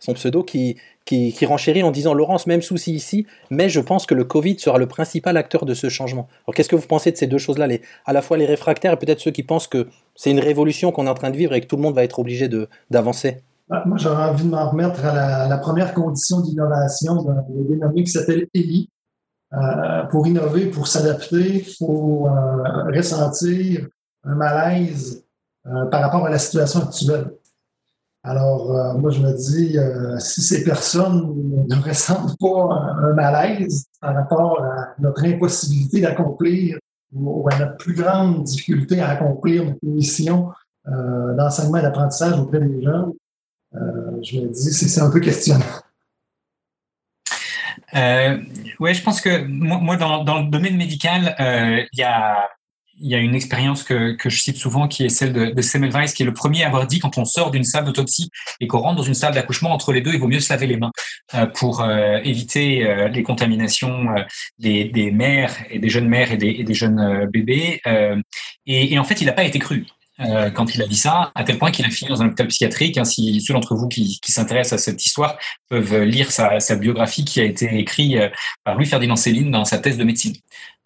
son 0.00 0.14
pseudo, 0.14 0.42
qui, 0.42 0.78
qui, 1.04 1.46
renchérit 1.46 1.84
en 1.84 1.92
disant 1.92 2.12
Laurence, 2.12 2.48
même 2.48 2.62
souci 2.62 2.92
ici, 2.92 3.26
mais 3.50 3.68
je 3.68 3.80
pense 3.80 4.04
que 4.04 4.14
le 4.14 4.24
Covid 4.24 4.58
sera 4.58 4.78
le 4.78 4.86
principal 4.86 5.36
acteur 5.36 5.64
de 5.64 5.74
ce 5.74 5.88
changement. 5.88 6.28
Alors 6.46 6.56
qu'est-ce 6.56 6.68
que 6.68 6.76
vous 6.76 6.88
pensez 6.88 7.12
de 7.12 7.16
ces 7.16 7.28
deux 7.28 7.38
choses-là 7.38 7.68
À 8.04 8.12
la 8.12 8.22
fois 8.22 8.36
les 8.36 8.46
réfractaires 8.46 8.94
et 8.94 8.96
peut-être 8.96 9.20
ceux 9.20 9.30
qui 9.30 9.44
pensent 9.44 9.68
que 9.68 9.86
c'est 10.16 10.32
une 10.32 10.40
révolution 10.40 10.90
qu'on 10.90 11.06
est 11.06 11.10
en 11.10 11.14
train 11.14 11.30
de 11.30 11.36
vivre 11.36 11.54
et 11.54 11.60
que 11.60 11.66
tout 11.66 11.76
le 11.76 11.82
monde 11.82 11.94
va 11.94 12.02
être 12.02 12.18
obligé 12.18 12.48
d'avancer? 12.90 13.42
Moi, 13.68 13.96
j'aurais 13.96 14.24
envie 14.24 14.44
de 14.44 14.50
m'en 14.50 14.70
remettre 14.70 15.04
à 15.04 15.48
la, 15.48 15.58
première 15.58 15.94
condition 15.94 16.40
d'innovation 16.40 17.22
d'un 17.22 17.44
dénommé 17.48 18.04
qui 18.04 18.10
s'appelle 18.10 18.46
ELI. 18.54 18.90
Euh, 19.52 20.02
pour 20.10 20.26
innover, 20.26 20.66
pour 20.66 20.88
s'adapter, 20.88 21.58
il 21.58 21.76
faut 21.76 22.26
euh, 22.26 22.84
ressentir 22.94 23.86
un 24.24 24.34
malaise 24.34 25.24
euh, 25.66 25.86
par 25.86 26.02
rapport 26.02 26.26
à 26.26 26.30
la 26.30 26.38
situation 26.38 26.80
actuelle. 26.80 27.30
Alors, 28.26 28.96
moi, 28.96 29.10
je 29.10 29.20
me 29.20 29.32
dis, 29.34 29.76
si 30.18 30.40
ces 30.40 30.64
personnes 30.64 31.66
ne 31.68 31.76
ressentent 31.86 32.38
pas 32.38 32.72
un, 33.02 33.12
malaise 33.12 33.84
par 34.00 34.14
rapport 34.14 34.62
à 34.62 34.94
notre 34.98 35.26
impossibilité 35.26 36.00
d'accomplir 36.00 36.78
ou 37.14 37.46
à 37.52 37.58
notre 37.58 37.76
plus 37.76 37.94
grande 37.94 38.44
difficulté 38.44 38.98
à 39.02 39.10
accomplir 39.10 39.66
notre 39.66 39.84
mission 39.84 40.48
d'enseignement 40.86 41.76
et 41.76 41.82
d'apprentissage 41.82 42.40
auprès 42.40 42.60
des 42.60 42.82
jeunes, 42.82 43.12
je 44.22 44.38
me 44.38 44.48
dis, 44.48 44.72
c'est 44.72 45.00
un 45.00 45.10
peu 45.10 45.20
questionnant. 45.20 45.64
Euh, 47.94 48.38
ouais, 48.80 48.94
je 48.94 49.02
pense 49.02 49.20
que 49.20 49.44
moi, 49.46 49.96
dans, 49.96 50.42
le 50.42 50.50
domaine 50.50 50.76
médical, 50.76 51.36
euh, 51.40 51.82
il 51.92 53.08
y 53.08 53.14
a 53.14 53.18
une 53.18 53.34
expérience 53.34 53.82
que, 53.82 54.16
je 54.24 54.36
cite 54.36 54.56
souvent 54.56 54.88
qui 54.88 55.04
est 55.04 55.08
celle 55.08 55.32
de, 55.32 55.46
de 55.46 55.62
Semmelweis, 55.62 56.12
qui 56.14 56.22
est 56.22 56.26
le 56.26 56.32
premier 56.32 56.64
à 56.64 56.68
avoir 56.68 56.86
dit 56.86 56.98
quand 56.98 57.18
on 57.18 57.24
sort 57.24 57.50
d'une 57.50 57.64
salle 57.64 57.84
d'autopsie 57.84 58.30
et 58.60 58.66
qu'on 58.66 58.78
rentre 58.78 58.96
dans 58.96 59.02
une 59.02 59.14
salle 59.14 59.34
d'accouchement, 59.34 59.72
entre 59.72 59.92
les 59.92 60.00
deux, 60.00 60.12
il 60.12 60.20
vaut 60.20 60.28
mieux 60.28 60.40
se 60.40 60.52
laver 60.52 60.66
les 60.66 60.76
mains 60.76 60.92
euh, 61.34 61.46
pour 61.46 61.82
euh, 61.82 62.18
éviter 62.24 62.86
euh, 62.86 63.08
les 63.08 63.22
contaminations 63.22 64.06
des, 64.58 65.10
mères 65.12 65.54
et 65.70 65.78
des 65.78 65.88
jeunes 65.88 66.08
mères 66.08 66.32
et 66.32 66.36
des, 66.36 66.74
jeunes 66.74 67.28
bébés. 67.32 67.80
Et, 68.66 68.98
en 68.98 69.04
fait, 69.04 69.20
il 69.20 69.26
n'a 69.26 69.32
pas 69.32 69.44
été 69.44 69.58
cru. 69.58 69.86
Euh, 70.20 70.50
quand 70.50 70.74
il 70.74 70.82
a 70.82 70.86
dit 70.86 70.96
ça, 70.96 71.32
à 71.34 71.42
tel 71.42 71.58
point 71.58 71.72
qu'il 71.72 71.84
a 71.84 71.90
fini 71.90 72.08
dans 72.08 72.22
un 72.22 72.26
hôpital 72.26 72.46
psychiatrique. 72.46 72.98
Hein, 72.98 73.04
si 73.04 73.40
ceux 73.40 73.52
d'entre 73.52 73.74
vous 73.74 73.88
qui, 73.88 74.20
qui 74.20 74.30
s'intéressent 74.30 74.80
à 74.80 74.82
cette 74.82 75.04
histoire 75.04 75.36
peuvent 75.68 76.02
lire 76.02 76.30
sa, 76.30 76.60
sa, 76.60 76.76
biographie 76.76 77.24
qui 77.24 77.40
a 77.40 77.44
été 77.44 77.76
écrite 77.78 78.16
euh, 78.16 78.28
par 78.62 78.76
Louis-Ferdinand 78.76 79.16
Céline 79.16 79.50
dans 79.50 79.64
sa 79.64 79.78
thèse 79.78 79.96
de 79.96 80.04
médecine. 80.04 80.34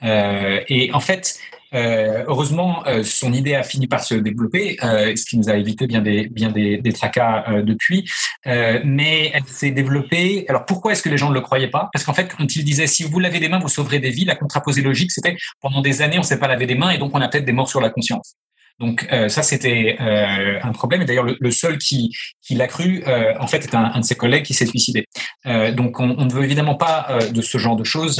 Euh, 0.04 0.60
et 0.68 0.92
en 0.92 1.00
fait, 1.00 1.38
euh, 1.74 2.24
heureusement, 2.26 2.86
euh, 2.86 3.02
son 3.02 3.32
idée 3.32 3.54
a 3.54 3.62
fini 3.62 3.86
par 3.86 4.02
se 4.02 4.14
développer, 4.14 4.76
ce 4.80 5.24
qui 5.24 5.36
nous 5.36 5.50
a 5.50 5.56
évité 5.56 5.86
bien 5.86 6.00
des, 6.00 6.28
bien 6.28 6.50
des, 6.50 6.78
des 6.78 6.92
tracas 6.92 7.62
depuis. 7.62 8.08
mais 8.46 9.30
elle 9.34 9.44
s'est 9.46 9.70
développée. 9.70 10.46
Alors 10.48 10.64
pourquoi 10.64 10.92
est-ce 10.92 11.02
que 11.02 11.08
les 11.08 11.18
gens 11.18 11.28
ne 11.28 11.34
le 11.34 11.40
croyaient 11.40 11.68
pas? 11.68 11.88
Parce 11.92 12.04
qu'en 12.04 12.14
fait, 12.14 12.34
quand 12.34 12.56
il 12.56 12.64
disait 12.64 12.86
si 12.86 13.04
vous 13.04 13.18
lavez 13.18 13.40
des 13.40 13.48
mains, 13.48 13.58
vous 13.58 13.68
sauverez 13.68 13.98
des 13.98 14.10
vies, 14.10 14.24
la 14.24 14.36
contraposée 14.36 14.82
logique, 14.82 15.12
c'était 15.12 15.36
pendant 15.60 15.82
des 15.82 16.02
années, 16.02 16.16
on 16.18 16.22
ne 16.22 16.26
s'est 16.26 16.38
pas 16.38 16.48
laver 16.48 16.66
des 16.66 16.74
mains 16.76 16.90
et 16.90 16.98
donc 16.98 17.10
on 17.14 17.20
a 17.20 17.28
peut-être 17.28 17.44
des 17.44 17.52
morts 17.52 17.68
sur 17.68 17.80
la 17.80 17.90
conscience. 17.90 18.36
Donc 18.78 19.06
ça, 19.28 19.42
c'était 19.42 19.96
un 19.98 20.72
problème. 20.72 21.02
Et 21.02 21.04
d'ailleurs, 21.04 21.26
le, 21.38 21.50
seul 21.50 21.78
qui, 21.78 22.10
qui 22.42 22.54
l'a 22.54 22.68
cru, 22.68 23.02
en 23.40 23.46
fait, 23.46 23.64
est 23.64 23.74
un, 23.74 23.98
de 23.98 24.04
ses 24.04 24.14
collègues 24.14 24.44
qui 24.44 24.54
s'est 24.54 24.66
suicidé. 24.66 25.06
donc 25.44 25.98
on, 25.98 26.14
on, 26.16 26.24
ne 26.24 26.32
veut 26.32 26.44
évidemment 26.44 26.76
pas 26.76 27.18
de 27.32 27.42
ce 27.42 27.58
genre 27.58 27.76
de 27.76 27.84
choses. 27.84 28.18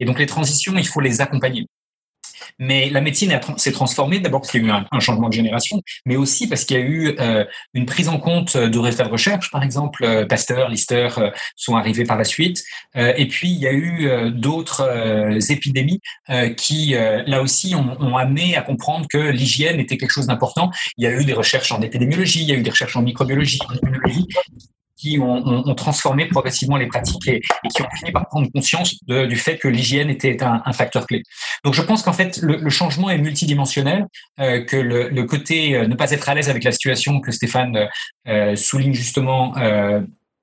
et 0.00 0.04
donc 0.04 0.18
les 0.18 0.26
transitions, 0.26 0.74
il 0.76 0.86
faut 0.86 1.00
les 1.00 1.20
accompagner. 1.20 1.66
Mais 2.58 2.90
la 2.90 3.00
médecine 3.00 3.38
s'est 3.56 3.72
transformée 3.72 4.20
d'abord 4.20 4.40
parce 4.40 4.52
qu'il 4.52 4.66
y 4.66 4.70
a 4.70 4.78
eu 4.78 4.84
un, 4.90 5.00
changement 5.00 5.28
de 5.28 5.34
génération, 5.34 5.80
mais 6.04 6.16
aussi 6.16 6.48
parce 6.48 6.64
qu'il 6.64 6.76
y 6.78 6.80
a 6.80 6.84
eu 6.84 7.16
euh, 7.20 7.44
une 7.74 7.86
prise 7.86 8.08
en 8.08 8.18
compte 8.18 8.56
de 8.56 8.78
résultats 8.78 9.04
de 9.04 9.10
recherche, 9.10 9.50
par 9.50 9.62
exemple, 9.62 10.04
euh, 10.04 10.26
Pasteur, 10.26 10.68
Lister 10.68 11.08
euh, 11.18 11.30
sont 11.54 11.76
arrivés 11.76 12.04
par 12.04 12.16
la 12.16 12.24
suite, 12.24 12.62
et 12.94 13.26
puis 13.28 13.50
il 13.50 13.58
y 13.58 13.66
a 13.66 13.72
eu 13.72 14.30
d'autres 14.32 14.82
épidémies 15.50 16.00
qui, 16.56 16.94
là 16.94 17.42
aussi, 17.42 17.74
ont, 17.74 18.16
amené 18.16 18.56
à 18.56 18.62
comprendre 18.62 19.06
que 19.10 19.18
l'hygiène 19.18 19.80
était 19.80 19.96
quelque 19.96 20.10
chose 20.10 20.26
d'important. 20.26 20.70
Il 20.96 21.04
y 21.04 21.06
a 21.06 21.12
eu 21.12 21.24
des 21.24 21.32
recherches 21.32 21.72
en 21.72 21.80
épidémiologie, 21.82 22.42
il 22.42 22.48
y 22.48 22.52
a 22.52 22.54
eu 22.54 22.62
des 22.62 22.70
recherches 22.70 22.96
en 22.96 23.02
microbiologie, 23.02 23.58
qui 24.96 25.18
ont, 25.18 25.74
transformé 25.74 26.26
progressivement 26.26 26.76
les 26.76 26.86
pratiques 26.86 27.28
et, 27.28 27.40
qui 27.74 27.82
ont 27.82 27.88
fini 27.98 28.12
par 28.12 28.26
prendre 28.28 28.50
conscience 28.50 28.96
du 29.06 29.36
fait 29.36 29.58
que 29.58 29.68
l'hygiène 29.68 30.08
était 30.08 30.42
un, 30.42 30.72
facteur 30.72 31.06
clé. 31.06 31.22
Donc 31.64 31.74
je 31.74 31.82
pense 31.82 32.02
qu'en 32.02 32.12
fait 32.12 32.38
le, 32.42 32.70
changement 32.70 33.10
est 33.10 33.18
multidimensionnel, 33.18 34.06
euh, 34.40 34.64
que 34.64 34.76
le, 34.76 35.22
côté 35.24 35.74
euh, 35.74 35.86
ne 35.86 35.94
pas 35.94 36.10
être 36.10 36.28
à 36.28 36.34
l'aise 36.34 36.48
avec 36.48 36.64
la 36.64 36.72
situation 36.72 37.20
que 37.20 37.30
Stéphane 37.30 37.88
euh, 38.26 38.56
souligne 38.56 38.94
justement 38.94 39.54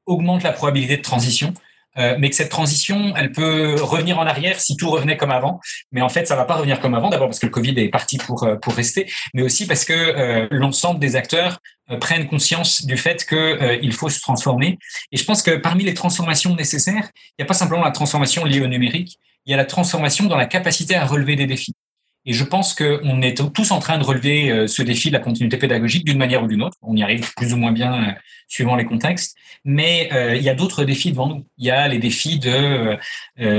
augmente 0.06 0.44
la 0.44 0.52
probabilité 0.52 0.98
de 0.98 1.02
transition. 1.02 1.54
Euh, 1.98 2.16
mais 2.18 2.30
que 2.30 2.36
cette 2.36 2.50
transition, 2.50 3.14
elle 3.16 3.32
peut 3.32 3.76
revenir 3.82 4.20
en 4.20 4.26
arrière 4.26 4.60
si 4.60 4.76
tout 4.76 4.90
revenait 4.90 5.18
comme 5.18 5.32
avant. 5.32 5.60
Mais 5.92 6.02
en 6.02 6.10
fait, 6.10 6.28
ça 6.28 6.36
va 6.36 6.46
pas 6.46 6.56
revenir 6.56 6.80
comme 6.80 6.96
avant. 6.96 7.10
D'abord 7.10 7.28
parce 7.28 7.40
que 7.40 7.46
le 7.46 7.52
Covid 7.52 7.80
est 7.80 7.90
parti 7.90 8.18
pour 8.18 8.44
euh, 8.44 8.56
pour 8.56 8.74
rester, 8.74 9.12
mais 9.34 9.44
aussi 9.44 9.68
parce 9.68 9.86
que 9.86 9.94
euh, 9.94 10.48
l'ensemble 10.52 11.00
des 11.00 11.16
acteurs 11.16 11.60
prennent 12.00 12.28
conscience 12.28 12.86
du 12.86 12.96
fait 12.96 13.26
qu'il 13.26 13.94
faut 13.94 14.10
se 14.10 14.22
transformer. 14.22 14.80
Et 15.12 15.18
je 15.18 15.26
pense 15.26 15.42
que 15.42 15.52
parmi 15.58 15.84
les 15.84 15.94
transformations 15.94 16.56
nécessaires, 16.56 17.10
il 17.14 17.42
n'y 17.42 17.44
a 17.44 17.46
pas 17.46 17.54
simplement 17.54 17.84
la 17.84 17.92
transformation 17.92 18.46
liée 18.46 18.62
au 18.62 18.68
numérique, 18.68 19.20
il 19.46 19.52
y 19.52 19.54
a 19.54 19.58
la 19.58 19.66
transformation 19.66 20.26
dans 20.26 20.38
la 20.38 20.46
capacité 20.46 20.96
à 20.96 21.06
relever 21.06 21.36
des 21.36 21.46
défis. 21.46 21.76
Et 22.26 22.34
je 22.34 22.44
pense 22.46 22.74
qu'on 22.74 23.22
est 23.22 23.54
tous 23.54 23.72
en 23.72 23.80
train 23.80 23.98
de 23.98 24.04
relever 24.04 24.50
euh, 24.50 24.68
ce 24.68 24.82
défi 24.82 25.10
de 25.10 25.14
la 25.14 25.20
continuité 25.20 25.58
pédagogique 25.58 26.06
d'une 26.06 26.18
manière 26.18 26.44
ou 26.44 26.48
d'une 26.48 26.62
autre. 26.62 26.78
On 26.82 26.96
y 26.96 27.04
arrive 27.04 27.34
plus 27.36 27.54
ou 27.54 27.58
moins 27.58 27.74
bien 27.74 27.94
euh, 27.94 28.12
suivant 28.48 28.78
les 28.78 28.86
contextes. 28.86 29.36
Mais 29.66 30.10
euh, 30.14 30.36
il 30.36 30.42
y 30.42 30.50
a 30.50 30.56
d'autres 30.56 30.86
défis 30.86 31.12
devant 31.12 31.28
nous. 31.28 31.46
Il 31.58 31.66
y 31.66 31.72
a 31.72 31.88
les 31.88 32.00
défis 32.00 32.40
de, 32.40 32.98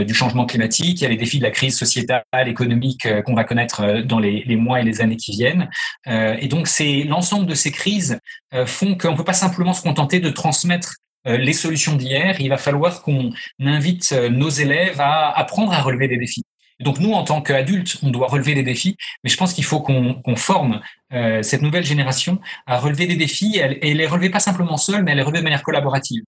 du 0.05 0.15
changement 0.15 0.47
climatique, 0.47 1.01
il 1.01 1.03
y 1.03 1.07
a 1.07 1.09
les 1.09 1.17
défis 1.17 1.39
de 1.39 1.43
la 1.43 1.51
crise 1.51 1.77
sociétale, 1.77 2.25
économique 2.47 3.07
qu'on 3.25 3.35
va 3.35 3.45
connaître 3.45 4.03
dans 4.03 4.19
les, 4.19 4.45
les, 4.47 4.57
mois 4.57 4.81
et 4.81 4.85
les 4.85 5.01
années 5.01 5.17
qui 5.17 5.33
viennent. 5.33 5.69
et 6.07 6.47
donc, 6.49 6.69
c'est 6.69 7.05
l'ensemble 7.05 7.47
de 7.47 7.55
ces 7.55 7.73
crises 7.73 8.19
font 8.67 8.97
qu'on 8.97 9.13
ne 9.13 9.17
peut 9.17 9.25
pas 9.25 9.33
simplement 9.33 9.73
se 9.73 9.83
contenter 9.83 10.21
de 10.21 10.29
transmettre 10.29 10.97
les 11.25 11.55
solutions 11.55 11.97
d'hier. 11.97 12.37
Il 12.41 12.51
va 12.51 12.59
falloir 12.59 13.03
qu'on 13.03 13.33
invite 13.61 14.13
nos 14.13 14.51
élèves 14.51 15.01
à 15.01 15.31
apprendre 15.39 15.73
à 15.73 15.81
relever 15.81 16.09
des 16.09 16.19
défis 16.19 16.45
donc 16.81 16.99
nous, 16.99 17.13
en 17.13 17.23
tant 17.23 17.41
qu'adultes, 17.41 17.99
on 18.03 18.11
doit 18.11 18.27
relever 18.27 18.55
des 18.55 18.63
défis, 18.63 18.97
mais 19.23 19.31
je 19.31 19.37
pense 19.37 19.53
qu'il 19.53 19.65
faut 19.65 19.81
qu'on 19.81 20.37
forme 20.37 20.81
euh, 21.13 21.43
cette 21.43 21.63
nouvelle 21.63 21.85
génération 21.85 22.41
à 22.67 22.79
relever 22.79 23.07
des 23.07 23.17
défis 23.17 23.59
et, 23.59 23.95
les 23.95 24.07
relever 24.07 24.31
pas 24.31 24.41
simplement 24.41 24.77
seuls, 24.77 25.05
mais 25.05 25.13
à 25.13 25.15
les 25.15 25.23
relever 25.23 25.39
de 25.39 25.45
manière 25.45 25.63
collaborative. 25.63 26.23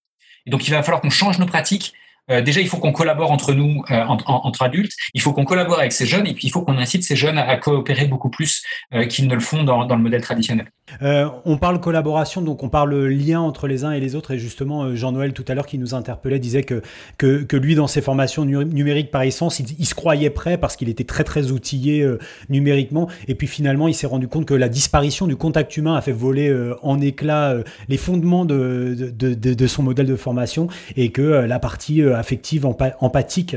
Et 0.46 0.50
donc 0.50 0.66
il 0.66 0.70
va 0.70 0.82
falloir 0.82 1.00
qu'on 1.00 1.11
change 1.11 1.38
nos 1.38 1.46
pratiques. 1.46 1.94
Euh, 2.31 2.43
déjà, 2.43 2.61
il 2.61 2.69
faut 2.69 2.79
qu'on 2.79 2.93
collabore 2.93 3.31
entre 3.31 3.53
nous, 3.53 3.83
euh, 3.91 4.05
entre 4.05 4.62
adultes. 4.62 4.93
Il 5.15 5.21
faut 5.21 5.33
qu'on 5.33 5.45
collabore 5.45 5.79
avec 5.79 5.93
ces 5.93 6.07
jeunes, 6.07 6.27
et 6.27 6.35
puis 6.35 6.47
il 6.47 6.51
faut 6.51 6.62
qu'on 6.62 6.79
incite 6.79 7.05
ces 7.05 7.17
jeunes 7.17 7.39
à, 7.39 7.57
coopérer 7.57 8.07
beaucoup 8.07 8.31
plus 8.31 8.62
qu'ils 9.09 9.29
ne 9.29 9.35
le 9.35 9.41
font 9.41 9.65
dans, 9.65 9.85
dans 9.85 9.97
le 9.97 10.03
modèle 10.03 10.23
traditionnel. 10.23 10.71
Euh, 11.03 11.29
on 11.45 11.59
parle 11.59 11.81
collaboration, 11.81 12.43
donc 12.43 12.62
on 12.62 12.69
parle 12.69 13.07
lien 13.07 13.41
entre 13.41 13.67
les 13.67 13.85
uns 13.85 13.93
et 13.93 14.01
les 14.01 14.15
autres. 14.15 14.33
Et 14.33 14.39
justement, 14.39 14.85
euh, 14.85 14.95
Jean-Noël 14.95 15.33
tout 15.33 15.45
à 15.49 15.55
l'heure 15.55 15.67
qui 15.67 15.79
nous 15.79 15.95
interpellait 15.95 16.39
disait 16.39 16.62
que, 16.62 16.83
que, 17.19 17.57
lui, 17.57 17.75
dans 17.75 17.87
ses 17.87 18.01
formations 18.01 18.45
numériques 18.45 19.11
par 19.11 19.23
essence, 19.23 19.59
il, 19.61 19.87
se 19.87 19.95
croyait 19.95 20.31
prêt 20.31 20.59
parce 20.59 20.77
qu'il 20.77 20.89
était 20.89 21.05
très 21.05 21.25
très 21.25 21.51
outillé 21.51 22.03
euh, 22.03 22.19
numériquement. 22.49 23.09
Et 23.27 23.35
puis 23.35 23.47
finalement, 23.47 23.89
il 23.89 23.95
s'est 23.95 24.07
rendu 24.07 24.29
compte 24.29 24.47
que 24.47 24.55
la 24.55 24.69
disparition 24.69 25.27
du 25.27 25.37
contact 25.37 25.77
humain 25.77 25.97
a 25.97 26.01
fait 26.01 26.12
voler 26.12 26.55
en 26.83 27.01
éclats 27.01 27.57
les 27.89 27.97
fondements 27.97 28.45
de, 28.45 28.95
de, 28.97 29.67
son 29.67 29.83
modèle 29.83 30.07
de 30.07 30.17
formation 30.17 30.69
et 30.97 31.11
que 31.11 31.23
la 31.23 31.59
partie 31.59 32.03
affective, 32.16 32.66
empathique, 32.66 33.57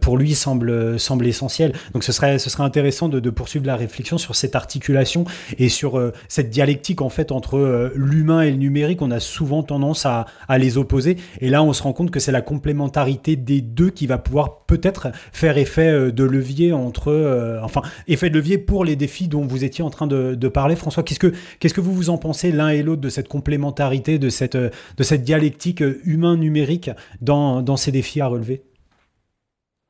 pour 0.00 0.16
lui 0.16 0.34
semble, 0.34 0.98
semble 0.98 1.26
essentielle. 1.26 1.72
Donc 1.92 2.04
ce 2.04 2.12
serait, 2.12 2.38
ce 2.38 2.50
serait 2.50 2.62
intéressant 2.62 3.08
de, 3.08 3.30
poursuivre 3.30 3.66
la 3.66 3.76
réflexion 3.76 4.18
sur 4.18 4.34
cette 4.34 4.54
articulation 4.54 5.24
et 5.58 5.68
sur 5.68 6.00
cette 6.28 6.50
dialectique 6.50 7.02
en 7.02 7.08
fait 7.08 7.32
entre 7.32 7.58
euh, 7.58 7.92
l'humain 7.94 8.42
et 8.42 8.50
le 8.50 8.56
numérique, 8.56 9.02
on 9.02 9.10
a 9.10 9.20
souvent 9.20 9.62
tendance 9.62 10.06
à, 10.06 10.26
les 10.58 10.78
opposer. 10.78 11.16
Et 11.40 11.48
là, 11.48 11.62
on 11.62 11.72
se 11.72 11.82
rend 11.82 11.92
compte 11.92 12.10
que 12.10 12.20
c'est 12.20 12.32
la 12.32 12.40
complémentarité 12.40 13.36
des 13.36 13.60
deux 13.60 13.90
qui 13.90 14.06
va 14.06 14.18
pouvoir 14.18 14.64
peut-être 14.66 15.08
faire 15.32 15.58
effet 15.58 15.88
euh, 15.88 16.12
de 16.12 16.24
levier 16.24 16.72
entre, 16.72 17.08
euh, 17.08 17.60
enfin, 17.62 17.82
effet 18.08 18.30
de 18.30 18.34
levier 18.34 18.58
pour 18.58 18.84
les 18.84 18.96
défis 18.96 19.28
dont 19.28 19.46
vous 19.46 19.64
étiez 19.64 19.84
en 19.84 19.90
train 19.90 20.06
de, 20.06 20.48
parler, 20.48 20.76
François. 20.76 21.02
Qu'est-ce 21.02 21.18
que 21.18 21.32
qu'est-ce 21.58 21.74
que 21.74 21.80
vous 21.80 21.92
vous 21.92 22.08
en 22.08 22.18
pensez 22.18 22.52
l'un 22.52 22.68
et 22.68 22.82
l'autre 22.82 23.00
de 23.00 23.08
cette 23.08 23.26
complémentarité, 23.26 24.18
de 24.18 24.28
cette 24.28 24.56
de 24.56 25.02
cette 25.02 25.24
dialectique 25.24 25.82
humain-numérique 26.04 26.90
dans, 27.20 27.62
dans 27.62 27.76
ces 27.76 27.85
défis 27.90 28.20
à 28.20 28.26
relever? 28.26 28.64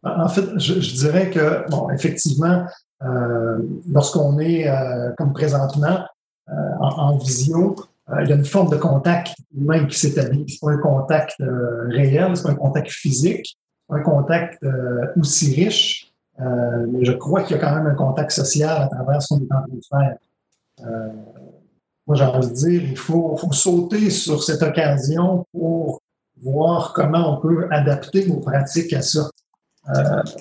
En 0.02 0.28
fait, 0.28 0.58
je, 0.58 0.74
dirais 0.74 1.30
que 1.30 1.68
bon, 1.70 1.90
effectivement, 1.90 2.64
lorsqu'on 3.88 4.38
est 4.38 4.68
comme 5.16 5.32
présentement 5.32 6.04
euh, 6.48 6.52
en, 6.78 7.16
visio, 7.16 7.74
euh, 8.08 8.22
il 8.22 8.28
y 8.28 8.32
a 8.32 8.36
une 8.36 8.44
forme 8.44 8.70
de 8.70 8.76
contact 8.76 9.34
humain 9.56 9.84
qui 9.86 9.98
s'établit. 9.98 10.44
C'est 10.48 10.60
pas 10.60 10.72
un 10.72 10.78
contact 10.78 11.34
euh, 11.40 11.88
réel, 11.88 12.36
c'est 12.36 12.44
pas 12.44 12.50
un 12.50 12.54
contact 12.54 12.88
physique, 12.88 13.58
un 13.88 14.00
contact 14.00 14.64
aussi 15.16 15.54
riche, 15.54 16.12
mais 16.38 17.04
je 17.04 17.12
crois 17.12 17.42
qu'il 17.42 17.56
y 17.56 17.58
a 17.58 17.62
quand 17.62 17.74
même 17.74 17.86
un 17.86 17.94
contact 17.94 18.32
social 18.32 18.82
à 18.82 18.88
travers 18.88 19.22
ce 19.22 19.28
qu'on 19.28 19.40
est 19.40 19.52
en 19.52 19.62
train 19.62 19.66
de 19.72 19.80
faire. 19.88 20.16
moi, 22.06 22.16
j'ai 22.16 22.24
envie 22.24 22.48
de 22.48 22.52
dire, 22.52 22.82
il 22.82 22.96
faut, 22.96 23.38
sauter 23.52 24.10
sur 24.10 24.42
cette 24.42 24.62
occasion 24.62 25.46
pour 25.52 26.00
voir 26.50 26.92
comment 26.94 27.36
on 27.36 27.40
peut 27.40 27.68
adapter 27.70 28.26
nos 28.26 28.40
pratiques 28.40 28.92
à 28.92 29.02
ça. 29.02 29.30